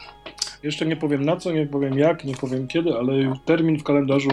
Jeszcze 0.63 0.85
nie 0.85 0.95
powiem 0.95 1.25
na 1.25 1.37
co, 1.37 1.51
nie 1.51 1.65
powiem 1.65 1.97
jak, 1.97 2.25
nie 2.25 2.35
powiem 2.35 2.67
kiedy, 2.67 2.93
ale 2.93 3.33
termin 3.45 3.79
w 3.79 3.83
kalendarzu 3.83 4.29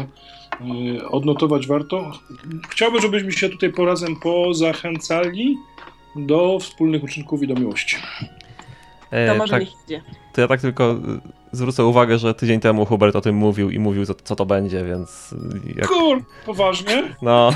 yy, 0.61 1.09
odnotować 1.09 1.67
warto. 1.67 2.13
Chciałbym, 2.69 3.01
żebyśmy 3.01 3.33
się 3.33 3.49
tutaj 3.49 3.73
po 3.73 3.85
razem 3.85 4.17
pozachęcali 4.17 5.57
do 6.17 6.59
wspólnych 6.59 7.05
uczynków 7.05 7.43
i 7.43 7.47
do 7.47 7.55
miłości. 7.55 7.97
E, 9.15 9.29
To 9.29 9.35
może 9.35 9.51
tak, 9.51 9.61
niech 9.61 9.73
idzie. 9.87 10.03
to 10.33 10.41
ja 10.41 10.49
tak 10.49 10.61
tylko 10.61 10.93
y, 10.93 10.97
zwrócę 11.53 11.85
uwagę, 11.85 12.19
że 12.19 12.35
tydzień 12.35 12.61
temu 12.61 12.87
Hubert 12.87 13.17
o 13.17 13.21
tym 13.21 13.35
mówił 13.37 13.71
i 13.71 13.79
mówił, 13.79 14.07
co, 14.07 14.15
co 14.15 14.37
to 14.37 14.47
będzie, 14.47 14.85
więc 14.85 15.35
jak, 15.77 15.89
Kur, 15.89 16.25
poważnie? 16.47 17.17
no, 17.23 17.51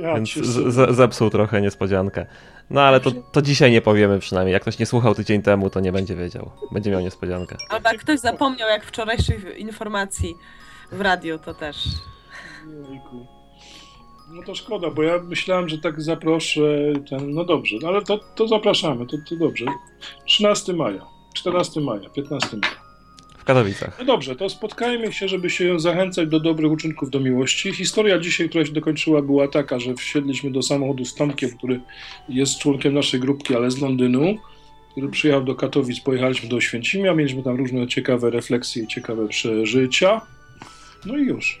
Ja 0.00 0.14
więc 0.14 0.32
z, 0.34 0.74
z, 0.74 0.96
zepsuł 0.96 1.30
trochę 1.30 1.60
niespodziankę. 1.60 2.26
No 2.70 2.80
ale 2.82 3.00
to, 3.00 3.10
to 3.32 3.42
dzisiaj 3.42 3.70
nie 3.70 3.80
powiemy 3.82 4.18
przynajmniej. 4.18 4.52
Jak 4.52 4.62
ktoś 4.62 4.78
nie 4.78 4.86
słuchał 4.86 5.14
tydzień 5.14 5.42
temu, 5.42 5.70
to 5.70 5.80
nie 5.80 5.92
będzie 5.92 6.16
wiedział. 6.16 6.50
Będzie 6.72 6.90
miał 6.90 7.00
niespodziankę. 7.00 7.56
Albo 7.68 7.88
jak 7.88 7.98
ktoś 8.00 8.20
zapomniał 8.20 8.68
jak 8.68 8.84
wczorajszych 8.84 9.58
informacji 9.58 10.34
w 10.92 11.00
radiu, 11.00 11.38
to 11.38 11.54
też. 11.54 11.76
Jejku. 12.90 13.26
No 14.36 14.42
to 14.42 14.54
szkoda, 14.54 14.90
bo 14.90 15.02
ja 15.02 15.18
myślałem, 15.18 15.68
że 15.68 15.78
tak 15.78 16.02
zaproszę 16.02 16.92
ten. 17.10 17.34
No 17.34 17.44
dobrze, 17.44 17.76
no 17.82 17.88
ale 17.88 18.02
to, 18.02 18.18
to 18.18 18.48
zapraszamy, 18.48 19.06
to, 19.06 19.16
to 19.28 19.36
dobrze. 19.36 19.64
13 20.26 20.72
maja, 20.72 21.06
14 21.34 21.80
maja, 21.80 22.10
15 22.10 22.56
maja. 22.56 22.86
W 23.38 23.44
Katowicach. 23.44 23.96
No 23.98 24.04
dobrze, 24.04 24.36
to 24.36 24.48
spotkajmy 24.48 25.12
się, 25.12 25.28
żeby 25.28 25.50
się 25.50 25.80
zachęcać 25.80 26.28
do 26.28 26.40
dobrych 26.40 26.72
uczynków, 26.72 27.10
do 27.10 27.20
miłości. 27.20 27.72
Historia 27.72 28.18
dzisiaj, 28.18 28.48
która 28.48 28.64
się 28.64 28.72
dokończyła, 28.72 29.22
była 29.22 29.48
taka, 29.48 29.78
że 29.78 29.94
wsiedliśmy 29.94 30.50
do 30.50 30.62
samochodu 30.62 31.04
z 31.04 31.14
Tomkiem, 31.14 31.50
który 31.58 31.80
jest 32.28 32.58
członkiem 32.58 32.94
naszej 32.94 33.20
grupki, 33.20 33.56
ale 33.56 33.70
z 33.70 33.80
Londynu, 33.80 34.36
który 34.92 35.08
przyjechał 35.08 35.44
do 35.44 35.54
Katowic, 35.54 36.00
pojechaliśmy 36.00 36.48
do 36.48 36.60
Święcimia, 36.60 37.14
mieliśmy 37.14 37.42
tam 37.42 37.56
różne 37.56 37.86
ciekawe 37.86 38.30
refleksje 38.30 38.82
i 38.82 38.86
ciekawe 38.86 39.28
przeżycia. 39.28 40.20
No 41.06 41.16
i 41.16 41.22
już. 41.22 41.58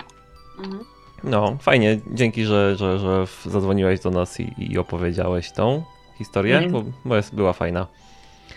Mhm. 0.58 0.95
No, 1.24 1.56
fajnie. 1.60 1.98
Dzięki, 2.12 2.44
że, 2.44 2.76
że, 2.76 2.98
że 2.98 3.24
zadzwoniłeś 3.46 4.00
do 4.00 4.10
nas 4.10 4.40
i, 4.40 4.54
i 4.58 4.78
opowiedziałeś 4.78 5.50
tą 5.52 5.82
historię, 6.18 6.58
Mhm. 6.58 6.72
bo, 6.72 6.90
bo 7.04 7.16
jest, 7.16 7.34
była 7.34 7.52
fajna. 7.52 7.86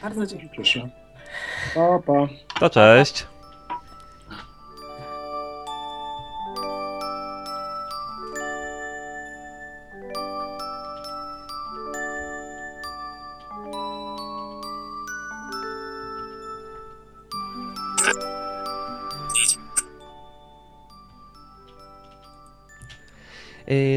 Bardzo 0.01 0.26
dziękuję. 0.26 0.49
Proszę. 0.55 0.89
Pa, 1.76 1.99
pa. 1.99 2.14
To 2.60 2.70
cześć. 2.70 3.28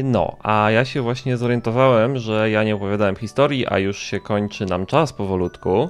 No, 0.03 0.37
a 0.43 0.71
ja 0.71 0.85
się 0.85 1.01
właśnie 1.01 1.37
zorientowałem, 1.37 2.17
że 2.17 2.49
ja 2.49 2.63
nie 2.63 2.75
opowiadałem 2.75 3.15
historii, 3.15 3.67
a 3.67 3.79
już 3.79 3.99
się 3.99 4.19
kończy 4.19 4.65
nam 4.65 4.85
czas 4.85 5.13
powolutku. 5.13 5.89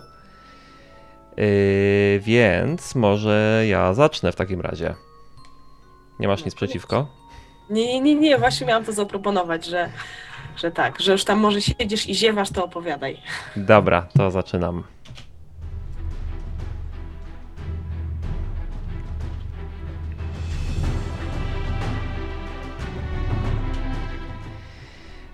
Yy, 1.38 2.20
więc 2.20 2.96
może 2.96 3.64
ja 3.68 3.94
zacznę 3.94 4.32
w 4.32 4.36
takim 4.36 4.62
razie. 4.62 4.96
Nie 6.20 6.28
masz 6.28 6.46
nic 6.46 6.56
przeciwko? 6.56 7.08
Nie, 7.70 7.86
nie, 7.86 8.02
nie, 8.02 8.16
nie, 8.16 8.38
właśnie 8.38 8.68
miałam 8.68 8.86
to 8.86 8.92
zaproponować, 8.94 9.66
że, 9.66 9.90
że 10.58 10.72
tak, 10.72 11.00
że 11.02 11.12
już 11.12 11.24
tam 11.24 11.40
może 11.40 11.62
siedzisz 11.62 12.10
i 12.10 12.16
ziewasz, 12.16 12.50
to 12.52 12.66
opowiadaj. 12.66 13.18
Dobra, 13.56 14.08
to 14.18 14.32
zaczynam. 14.32 14.84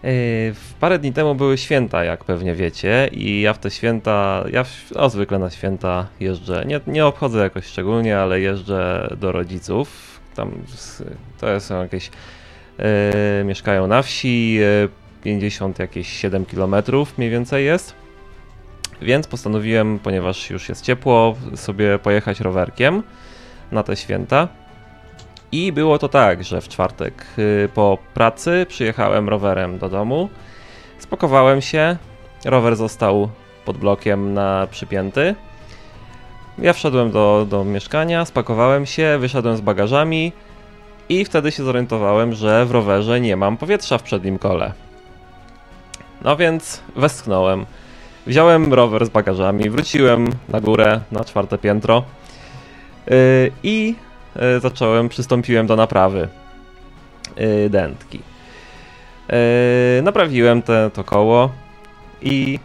W 0.04 0.74
Parę 0.80 1.00
dni 1.00 1.14
temu 1.14 1.36
były 1.36 1.58
święta, 1.58 2.04
jak 2.04 2.24
pewnie 2.24 2.56
wiecie, 2.56 3.10
i 3.12 3.42
ja 3.42 3.54
w 3.54 3.60
te 3.60 3.72
święta, 3.72 4.44
ja 4.52 4.66
o, 4.96 5.10
zwykle 5.10 5.40
na 5.40 5.50
święta 5.50 6.08
jeżdżę, 6.20 6.64
nie, 6.68 6.80
nie 6.88 7.06
obchodzę 7.06 7.40
jakoś 7.40 7.66
szczególnie, 7.66 8.18
ale 8.18 8.40
jeżdżę 8.40 9.10
do 9.18 9.32
rodziców. 9.32 10.20
Tam 10.36 10.52
to 11.40 11.60
są 11.60 11.82
jakieś, 11.82 12.12
yy, 12.78 12.86
mieszkają 13.46 13.88
na 13.88 14.02
wsi, 14.02 14.54
yy, 14.54 14.90
50 15.24 15.80
jakieś 15.80 16.08
7 16.08 16.46
km 16.46 16.76
mniej 17.18 17.30
więcej 17.30 17.66
jest. 17.66 17.96
Więc 19.02 19.28
postanowiłem, 19.28 20.00
ponieważ 20.00 20.50
już 20.50 20.70
jest 20.70 20.84
ciepło, 20.84 21.36
sobie 21.56 22.00
pojechać 22.00 22.40
rowerkiem 22.40 23.04
na 23.72 23.84
te 23.84 23.96
święta. 23.96 24.48
I 25.52 25.72
było 25.72 26.00
to 26.00 26.10
tak, 26.10 26.44
że 26.44 26.62
w 26.62 26.68
czwartek 26.68 27.26
y, 27.40 27.70
po 27.74 27.98
pracy 28.14 28.66
przyjechałem 28.70 29.30
rowerem 29.30 29.78
do 29.78 29.90
domu, 29.90 30.30
spakowałem 31.00 31.62
się, 31.62 31.98
rower 32.46 32.76
został 32.76 33.30
pod 33.66 33.78
blokiem 33.78 34.34
na 34.34 34.68
przypięty. 34.72 35.36
Ja 36.58 36.74
wszedłem 36.74 37.12
do, 37.12 37.46
do 37.50 37.64
mieszkania, 37.66 38.26
spakowałem 38.26 38.86
się, 38.86 39.18
wyszedłem 39.20 39.58
z 39.58 39.62
bagażami 39.62 40.32
i 41.10 41.26
wtedy 41.26 41.52
się 41.52 41.64
zorientowałem, 41.64 42.34
że 42.34 42.66
w 42.66 42.72
rowerze 42.72 43.22
nie 43.22 43.36
mam 43.36 43.58
powietrza 43.58 43.98
w 43.98 44.04
przednim 44.04 44.40
kole. 44.40 44.74
No 46.22 46.38
więc 46.38 46.82
westchnąłem. 46.96 47.66
Wziąłem 48.28 48.74
rower 48.74 49.06
z 49.06 49.10
bagażami, 49.10 49.70
wróciłem 49.70 50.28
na 50.50 50.62
górę, 50.62 51.02
na 51.12 51.24
czwarte 51.24 51.58
piętro 51.58 52.04
yy, 53.08 53.16
i 53.64 53.96
zacząłem, 54.62 55.10
przystąpiłem 55.10 55.68
do 55.68 55.76
naprawy 55.76 56.28
e, 57.36 57.70
dętki. 57.70 58.20
E, 59.30 60.02
Naprawiłem 60.02 60.62
te, 60.62 60.90
to 60.94 61.04
koło 61.04 61.50
i 62.22 62.60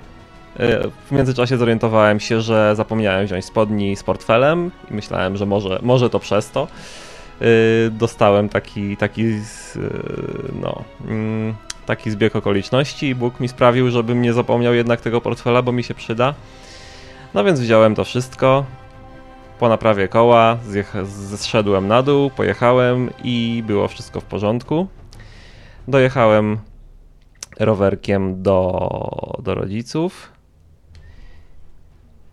e, 0.59 0.89
w 1.07 1.13
międzyczasie 1.13 1.57
zorientowałem 1.57 2.21
się, 2.21 2.41
że 2.41 2.77
zapomniałem 2.77 3.27
wziąć 3.27 3.45
spodni 3.45 3.97
z 3.97 4.03
portfelem 4.03 4.71
i 4.91 4.95
myślałem, 4.95 5.37
że 5.37 5.47
może, 5.47 5.79
może 5.83 6.11
to 6.11 6.19
przez 6.19 6.51
to. 6.51 6.69
E, 7.41 7.45
Dostałem 7.91 8.49
taki, 8.49 8.97
taki, 8.97 9.25
e, 9.25 9.39
no, 10.63 10.85
mm, 11.09 11.55
taki 11.87 12.11
zbieg 12.11 12.37
okoliczności 12.37 13.07
i 13.09 13.15
Bóg 13.15 13.41
mi 13.41 13.49
sprawił, 13.49 13.91
żebym 13.91 14.23
nie 14.23 14.33
zapomniał 14.33 14.75
jednak 14.75 15.01
tego 15.01 15.21
portfela, 15.21 15.63
bo 15.63 15.73
mi 15.73 15.85
się 15.85 15.95
przyda. 15.95 16.35
No 17.35 17.45
więc 17.45 17.61
wziąłem 17.61 17.95
to 17.95 18.05
wszystko, 18.05 18.65
po 19.59 19.69
naprawie 19.69 20.09
koła 20.09 20.59
zeszedłem 21.05 21.89
na 21.89 22.03
dół, 22.03 22.31
pojechałem 22.31 23.11
i 23.25 23.63
było 23.67 23.89
wszystko 23.89 24.21
w 24.21 24.25
porządku. 24.25 24.87
Dojechałem 25.89 26.59
rowerkiem 27.61 28.43
do, 28.43 28.91
do 29.43 29.55
rodziców 29.55 30.33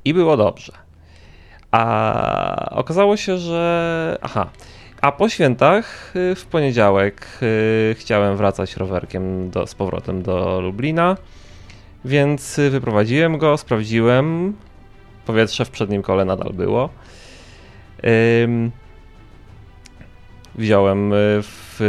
i 0.06 0.14
było 0.14 0.38
dobrze. 0.38 0.74
A 1.72 2.70
okazało 2.72 3.18
się, 3.18 3.38
że. 3.38 4.18
Aha. 4.22 4.50
A 5.02 5.12
po 5.12 5.30
świętach 5.30 6.16
y, 6.16 6.36
w 6.36 6.46
poniedziałek 6.46 7.28
y, 7.42 7.96
chciałem 8.00 8.38
wracać 8.38 8.78
rowerkiem 8.78 9.50
do, 9.50 9.68
z 9.68 9.76
powrotem 9.76 10.22
do 10.22 10.62
Lublina, 10.62 11.18
więc 12.06 12.60
y, 12.60 12.70
wyprowadziłem 12.70 13.38
go, 13.38 13.58
sprawdziłem. 13.58 14.54
Powietrze 15.26 15.66
w 15.66 15.70
przednim 15.70 16.02
kole 16.02 16.26
nadal 16.26 16.54
było. 16.54 16.90
Wziąłem 20.56 21.14
y, 21.14 21.16
w, 21.42 21.80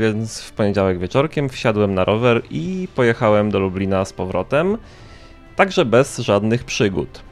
więc 0.00 0.40
w 0.42 0.52
poniedziałek 0.52 0.98
wieczorkiem, 0.98 1.48
wsiadłem 1.48 1.94
na 1.94 2.04
rower 2.04 2.42
i 2.50 2.88
pojechałem 2.94 3.50
do 3.50 3.58
Lublina 3.58 4.04
z 4.04 4.12
powrotem, 4.12 4.78
także 5.56 5.84
bez 5.84 6.18
żadnych 6.18 6.64
przygód. 6.64 7.22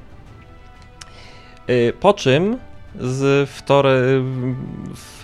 Y, 1.71 1.93
Po 2.01 2.15
czym 2.15 2.59
z 3.01 3.51
wtory, 3.51 4.23
w, 4.95 5.21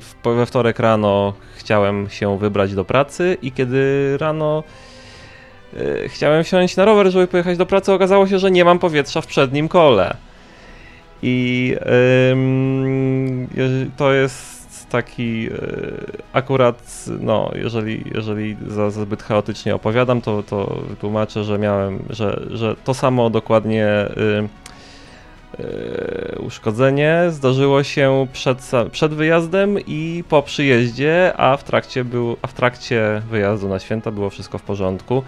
w, 0.00 0.34
we 0.36 0.46
wtorek 0.46 0.78
rano 0.78 1.32
chciałem 1.56 2.10
się 2.10 2.38
wybrać 2.38 2.74
do 2.74 2.84
pracy 2.84 3.36
i 3.42 3.52
kiedy 3.52 4.16
rano 4.18 4.62
chciałem 6.08 6.44
wsiąść 6.44 6.76
na 6.76 6.84
rower, 6.84 7.10
żeby 7.10 7.26
pojechać 7.26 7.58
do 7.58 7.66
pracy, 7.66 7.92
okazało 7.92 8.26
się, 8.26 8.38
że 8.38 8.50
nie 8.50 8.64
mam 8.64 8.78
powietrza 8.78 9.20
w 9.20 9.26
przednim 9.26 9.68
kole. 9.68 10.16
I 11.22 11.76
je- 13.54 13.86
to 13.96 14.12
jest 14.12 14.54
taki 14.90 15.48
y, 15.48 16.22
akurat, 16.32 17.04
no, 17.20 17.50
jeżeli, 17.54 18.04
jeżeli 18.14 18.56
za 18.66 18.90
zbyt 18.90 19.22
chaotycznie 19.22 19.74
opowiadam, 19.74 20.20
to, 20.20 20.42
to 20.42 20.78
tłumaczę, 21.00 21.44
że 21.44 21.58
miałem, 21.58 21.98
że, 22.10 22.40
że 22.50 22.76
to 22.84 22.94
samo 22.94 23.30
dokładnie 23.30 23.86
y, 23.88 24.48
y, 25.64 26.38
uszkodzenie 26.38 27.24
zdarzyło 27.30 27.82
się 27.82 28.26
przed, 28.32 28.70
przed 28.92 29.14
wyjazdem 29.14 29.78
i 29.86 30.24
po 30.28 30.42
przyjeździe, 30.42 31.32
a 31.36 31.56
w 31.56 31.64
trakcie, 31.64 32.04
był, 32.04 32.36
a 32.42 32.46
w 32.46 32.52
trakcie 32.52 33.22
wyjazdu 33.30 33.68
na 33.68 33.78
święta 33.78 34.10
było 34.10 34.30
wszystko 34.30 34.58
w 34.58 34.62
porządku. 34.62 35.22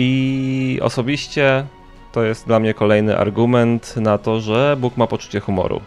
I 0.00 0.78
osobiście 0.82 1.66
to 2.12 2.22
jest 2.22 2.46
dla 2.46 2.60
mnie 2.60 2.74
kolejny 2.74 3.18
argument 3.18 3.96
na 3.96 4.18
to, 4.18 4.40
że 4.40 4.76
Bóg 4.80 4.96
ma 4.96 5.06
poczucie 5.06 5.40
humoru. 5.40 5.80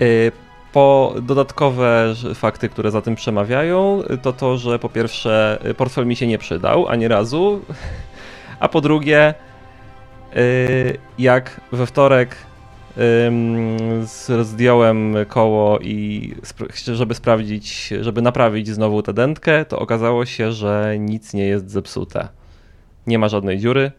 Y, 0.00 0.32
Po 0.72 1.14
dodatkowe 1.22 2.14
fakty, 2.34 2.68
które 2.68 2.90
za 2.90 3.02
tym 3.02 3.14
przemawiają, 3.14 4.02
y, 4.10 4.18
to 4.18 4.32
to, 4.32 4.58
że 4.58 4.78
po 4.78 4.88
pierwsze 4.88 5.58
y, 5.66 5.74
portfel 5.74 6.06
mi 6.06 6.16
się 6.16 6.26
nie 6.26 6.38
przydał 6.38 6.88
ani 6.88 7.08
razu, 7.08 7.60
a 8.60 8.68
po 8.68 8.80
drugie, 8.80 9.34
jak 11.18 11.60
we 11.72 11.86
wtorek 11.86 12.36
zdjąłem 14.42 15.16
koło 15.28 15.78
i 15.78 16.34
żeby 16.92 17.14
sprawdzić, 17.14 17.94
żeby 18.00 18.22
naprawić 18.22 18.68
znowu 18.68 19.02
tę 19.02 19.12
dętkę, 19.12 19.64
to 19.64 19.78
okazało 19.78 20.26
się, 20.26 20.52
że 20.52 20.96
nic 20.98 21.34
nie 21.34 21.46
jest 21.46 21.70
zepsute. 21.70 22.41
Nie 23.06 23.18
ma 23.18 23.28
żadnej 23.28 23.58
dziury, 23.58 23.92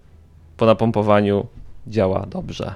po 0.57 0.65
napompowaniu 0.65 1.47
działa 1.87 2.25
dobrze. 2.25 2.75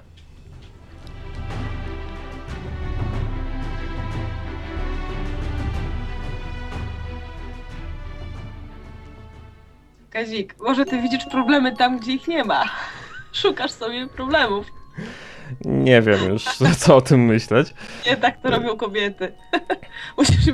Kazik, 10.10 10.56
może 10.60 10.86
ty 10.86 11.02
widzisz 11.02 11.26
problemy 11.32 11.76
tam, 11.76 12.00
gdzie 12.00 12.14
ich 12.14 12.28
nie 12.28 12.44
ma. 12.44 12.64
Szukasz 13.34 13.72
sobie 13.72 14.08
problemów. 14.08 14.66
Nie 15.66 16.02
wiem 16.02 16.30
już, 16.30 16.44
co 16.80 16.96
o 16.96 17.02
tym 17.02 17.26
myśleć. 17.26 17.74
Nie 18.06 18.18
tak 18.18 18.42
to 18.42 18.50
robią 18.50 18.78
kobiety. 18.78 19.34
Musisz 20.18 20.48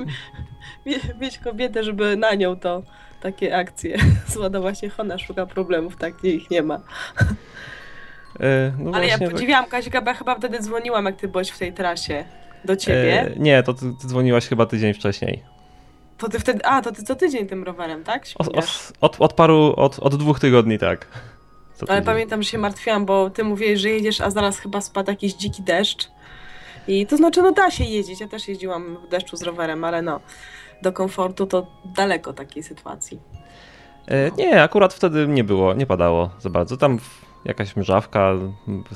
mie- 0.86 1.16
mieć 1.20 1.38
kobietę, 1.38 1.84
żeby 1.84 2.18
na 2.18 2.34
nią 2.34 2.56
to 2.60 2.84
takie 3.24 3.56
akcje. 3.58 3.98
Złada 4.34 4.62
właśnie 4.62 4.90
ona 4.98 5.18
szuka 5.18 5.46
problemów, 5.46 5.96
tak, 5.96 6.14
gdzie 6.14 6.30
ich 6.30 6.50
nie 6.52 6.64
ma. 6.64 6.80
E, 8.40 8.72
No 8.80 8.92
Ale 8.94 9.08
ja 9.08 9.18
tak- 9.18 9.32
podziwiałam 9.32 9.66
Kazika, 9.70 10.02
bo 10.02 10.10
ja 10.10 10.14
chyba 10.16 10.36
wtedy 10.36 10.60
dzwoniłam, 10.60 11.06
jak 11.06 11.16
ty 11.16 11.28
byłeś 11.28 11.50
w 11.50 11.60
tej 11.60 11.74
trasie 11.74 12.26
do 12.66 12.76
ciebie. 12.76 13.22
E, 13.22 13.36
nie, 13.40 13.64
to 13.64 13.74
ty, 13.74 13.86
ty 14.02 14.08
dzwoniłaś 14.08 14.48
chyba 14.48 14.66
tydzień 14.66 14.94
wcześniej. 14.94 15.44
To 16.18 16.30
ty 16.30 16.40
wtedy, 16.40 16.66
a, 16.66 16.82
to 16.82 16.92
ty 16.92 17.04
co 17.04 17.16
tydzień 17.16 17.48
tym 17.48 17.64
rowerem, 17.64 18.04
tak? 18.04 18.24
O, 18.40 18.42
o, 18.42 18.44
Śmigasz. 18.44 18.94
od, 19.02 19.16
od 19.20 19.34
paru, 19.34 19.74
od, 19.78 20.00
od 20.00 20.16
dwóch 20.16 20.40
tygodni 20.40 20.80
tak. 20.80 21.08
Co 21.76 21.86
Ale 21.90 22.02
tydzień. 22.02 22.06
pamiętam, 22.14 22.44
że 22.44 22.50
się 22.50 22.58
martwiłam, 22.58 23.06
bo 23.06 23.30
ty 23.30 23.44
mówiłeś, 23.44 23.80
że 23.80 23.90
jedziesz, 23.90 24.22
a 24.22 24.32
zaraz 24.32 24.60
chyba 24.60 24.82
spadł 24.82 25.12
jakiś 25.12 25.34
dziki 25.34 25.64
deszcz. 25.64 26.08
I 26.88 27.08
to 27.08 27.18
znaczy, 27.18 27.42
no 27.42 27.52
da 27.52 27.72
się 27.72 27.84
jeździć. 27.84 28.20
Ja 28.22 28.28
też 28.28 28.48
jeździłam 28.48 28.98
w 29.06 29.10
deszczu 29.10 29.38
z 29.38 29.42
rowerem, 29.44 29.84
ale 29.84 30.02
no, 30.02 30.20
do 30.84 30.92
komfortu 30.94 31.48
to 31.48 31.68
daleko 31.96 32.34
takiej 32.34 32.64
sytuacji. 32.64 33.20
E, 34.08 34.32
Nie, 34.32 34.64
akurat 34.64 34.94
wtedy 34.94 35.28
nie 35.28 35.44
było, 35.44 35.74
nie 35.74 35.86
padało 35.86 36.30
za 36.40 36.50
bardzo. 36.50 36.78
Tam 36.78 37.00
jakaś 37.46 37.76
mrzawka 37.76 38.34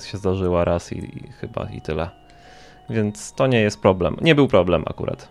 się 0.05 0.17
zdarzyła 0.17 0.65
raz 0.65 0.93
i, 0.93 0.97
i 0.97 1.31
chyba 1.31 1.67
i 1.73 1.81
tyle. 1.81 2.09
Więc 2.89 3.33
to 3.33 3.47
nie 3.47 3.59
jest 3.61 3.81
problem. 3.81 4.17
Nie 4.21 4.35
był 4.35 4.47
problem 4.47 4.83
akurat. 4.87 5.27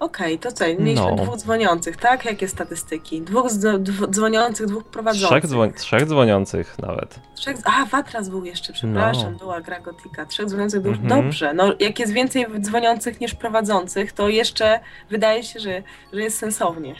Okej, 0.00 0.38
to 0.38 0.52
co? 0.52 0.64
Mieliśmy 0.64 0.94
No. 1.10 1.16
dwóch 1.16 1.36
dzwoniących, 1.36 1.96
tak? 1.96 2.24
Jakie 2.24 2.48
statystyki? 2.48 3.22
Dwóch 3.22 3.52
dw, 3.52 4.06
dzwoniących, 4.06 4.66
dwóch 4.66 4.84
prowadzących. 4.84 5.44
Trzech, 5.50 5.74
trzech 5.74 6.06
dzwoniących 6.06 6.78
nawet. 6.78 7.20
Trzech, 7.34 7.56
a, 7.64 7.86
Watras 7.86 8.28
był 8.28 8.44
jeszcze, 8.44 8.72
przepraszam, 8.72 9.32
No. 9.32 9.38
była 9.38 9.60
gra 9.60 9.80
Gotika. 9.80 10.26
Trzech 10.26 10.46
dzwoniących 10.46 10.80
był 10.82 10.92
Mhm. 10.92 11.08
dobrze. 11.22 11.54
No, 11.54 11.72
jak 11.80 11.98
jest 11.98 12.12
więcej 12.12 12.46
dzwoniących 12.60 13.20
niż 13.20 13.34
prowadzących, 13.34 14.12
to 14.12 14.28
jeszcze 14.28 14.80
wydaje 15.10 15.42
się, 15.42 15.60
że, 15.60 15.82
że 16.12 16.22
jest 16.22 16.38
sensownie. 16.38 16.94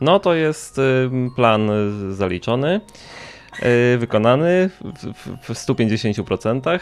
No 0.00 0.20
to 0.20 0.34
jest 0.34 0.78
y, 0.78 1.10
plan 1.36 1.70
y, 1.70 2.14
zaliczony, 2.14 2.80
y, 3.94 3.98
wykonany 3.98 4.70
w, 4.80 5.12
w, 5.14 5.54
w 5.54 5.54
150%. 5.54 6.80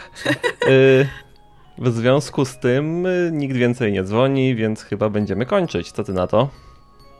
Y, 1.79 1.89
W 1.91 1.93
związku 1.93 2.45
z 2.45 2.59
tym 2.59 3.05
y, 3.05 3.29
nikt 3.33 3.55
więcej 3.55 3.91
nie 3.91 4.03
dzwoni, 4.03 4.55
więc 4.55 4.83
chyba 4.83 5.09
będziemy 5.09 5.45
kończyć. 5.45 5.91
Co 5.91 6.03
ty 6.03 6.13
na 6.13 6.27
to? 6.27 6.49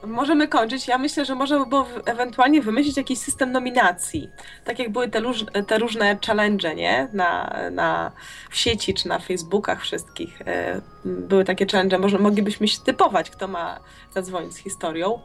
Możemy 0.07 0.47
kończyć. 0.47 0.87
Ja 0.87 0.97
myślę, 0.97 1.25
że 1.25 1.35
można 1.35 1.59
by 1.59 1.65
było 1.65 1.85
ewentualnie 2.05 2.61
wymyślić 2.61 2.97
jakiś 2.97 3.19
system 3.19 3.51
nominacji. 3.51 4.29
Tak 4.65 4.79
jak 4.79 4.89
były 4.91 5.07
te, 5.09 5.19
róż, 5.19 5.45
te 5.67 5.77
różne 5.79 6.17
challenge, 6.27 6.75
nie? 6.75 7.07
Na, 7.13 7.55
na, 7.71 8.11
w 8.49 8.55
sieci 8.57 8.93
czy 8.93 9.07
na 9.07 9.19
Facebookach 9.19 9.81
wszystkich. 9.81 10.41
e, 10.41 10.81
Były 11.05 11.45
takie 11.45 11.65
challenge. 11.71 11.97
Może 11.99 12.19
moglibyśmy 12.19 12.67
się 12.67 12.79
typować, 12.81 13.29
kto 13.29 13.47
ma 13.47 13.79
zadzwonić 14.13 14.53
z 14.53 14.57
historią. 14.57 15.19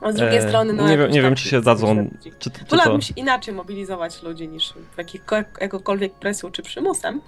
A 0.00 0.12
z 0.12 0.14
drugiej 0.14 0.38
E, 0.38 0.48
strony, 0.48 0.72
no 0.72 0.88
nie 0.88 0.98
wiem- 0.98 1.10
nie 1.10 1.22
wiem, 1.22 1.34
czy 1.34 1.48
się 1.48 1.60
dadzą- 1.60 2.08
czy 2.38 2.50
to, 2.50 2.58
Wolałabym 2.70 3.02
się 3.02 3.12
inaczej 3.16 3.54
mobilizować 3.54 4.22
ludzi 4.22 4.48
niż 4.48 4.72
w 4.94 4.98
jakich, 4.98 5.22
jakąkolwiek 5.60 6.12
presją 6.14 6.50
czy 6.50 6.62
przymusem. 6.62 7.20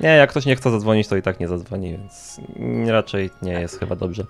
Nie, 0.00 0.08
jak 0.08 0.30
ktoś 0.30 0.46
nie 0.46 0.56
chce 0.56 0.70
zadzwonić, 0.70 1.08
to 1.08 1.16
i 1.16 1.22
tak 1.22 1.40
nie 1.40 1.48
zadzwoni, 1.48 1.90
więc 1.90 2.40
raczej 2.86 3.30
nie 3.42 3.52
jest 3.52 3.78
chyba 3.80 3.96
dobrze. 3.96 4.24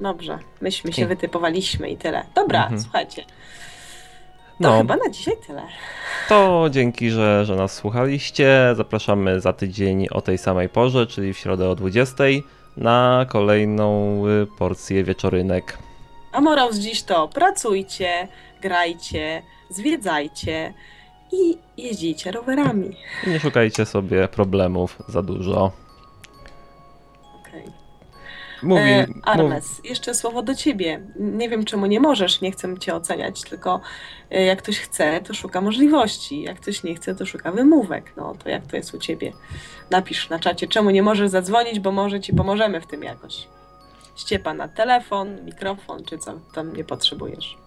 Dobrze, 0.00 0.38
myśmy 0.60 0.92
się 0.92 1.06
wytypowaliśmy 1.06 1.90
i 1.90 1.96
tyle. 1.96 2.24
Dobra, 2.34 2.62
Mhm. 2.62 2.80
słuchajcie. 2.80 3.22
To 3.22 4.70
No, 4.70 4.78
chyba 4.78 4.96
na 4.96 5.10
dzisiaj 5.10 5.34
tyle. 5.46 5.62
to 6.28 6.66
dzięki, 6.70 7.10
że, 7.10 7.44
że 7.44 7.56
nas 7.56 7.72
słuchaliście. 7.74 8.72
Zapraszamy 8.76 9.40
za 9.40 9.52
tydzień 9.52 10.06
o 10.10 10.20
tej 10.20 10.38
samej 10.38 10.68
porze, 10.68 11.06
czyli 11.06 11.32
w 11.34 11.38
środę 11.38 11.68
o 11.68 11.74
20 11.74 12.24
na 12.76 13.26
kolejną 13.28 14.22
y, 14.26 14.46
porcję 14.58 15.04
wieczorynek. 15.04 15.78
A 16.32 16.40
morał 16.40 16.72
z 16.72 16.78
dziś 16.78 17.02
to 17.02 17.28
pracujcie, 17.28 18.28
grajcie, 18.62 19.42
zwiedzajcie 19.70 20.72
i 21.32 21.58
jeździcie 21.76 22.32
rowerami. 22.32 22.96
Nie 23.26 23.40
szukajcie 23.40 23.86
sobie 23.86 24.28
problemów 24.28 24.98
za 25.08 25.22
dużo. 25.22 25.72
Okej. 27.40 27.64
Mówi, 28.62 28.82
E, 28.82 29.06
mówi 29.06 29.20
Armes, 29.24 29.80
jeszcze 29.84 30.14
słowo 30.14 30.42
do 30.42 30.54
ciebie. 30.54 31.00
Nie 31.16 31.48
wiem, 31.48 31.64
czemu 31.64 31.86
nie 31.86 32.00
możesz, 32.00 32.40
nie 32.40 32.52
chcę 32.52 32.78
cię 32.78 32.94
oceniać, 32.94 33.42
tylko 33.42 33.80
e, 34.30 34.44
jak 34.44 34.62
ktoś 34.62 34.78
chce, 34.78 35.20
to 35.20 35.34
szuka 35.34 35.60
możliwości. 35.60 36.42
Jak 36.42 36.60
ktoś 36.60 36.82
nie 36.82 36.94
chce, 36.94 37.14
to 37.14 37.26
szuka 37.26 37.52
wymówek. 37.52 38.12
No 38.16 38.34
to 38.44 38.48
jak 38.48 38.66
to 38.66 38.76
jest 38.76 38.94
u 38.94 38.98
ciebie? 38.98 39.32
Napisz 39.90 40.28
na 40.28 40.38
czacie, 40.38 40.66
czemu 40.68 40.90
nie 40.90 41.02
możesz 41.02 41.30
zadzwonić, 41.30 41.80
bo 41.80 41.92
może 41.92 42.20
ci 42.20 42.32
pomożemy 42.32 42.80
w 42.80 42.86
tym 42.86 43.02
jakoś. 43.02 43.48
Ściepa 44.16 44.54
na 44.54 44.68
telefon, 44.68 45.44
mikrofon, 45.44 46.04
czy 46.04 46.18
co 46.18 46.40
tam 46.54 46.76
nie 46.76 46.84
potrzebujesz. 46.84 47.58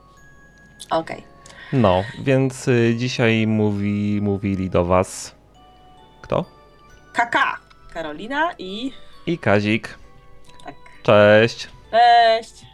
Okej. 0.89 1.32
No, 1.73 2.03
więc 2.19 2.67
y, 2.67 2.95
dzisiaj 2.97 3.47
mówi, 3.47 4.19
mówili 4.21 4.69
do 4.69 4.85
was 4.85 5.35
kto? 6.23 6.45
Kaka, 7.13 7.59
Karolina 7.93 8.53
i... 8.57 8.91
I 9.25 9.37
Kazik. 9.37 9.97
Tak. 10.65 10.75
Cześć. 11.03 11.67
Cześć! 11.91 12.72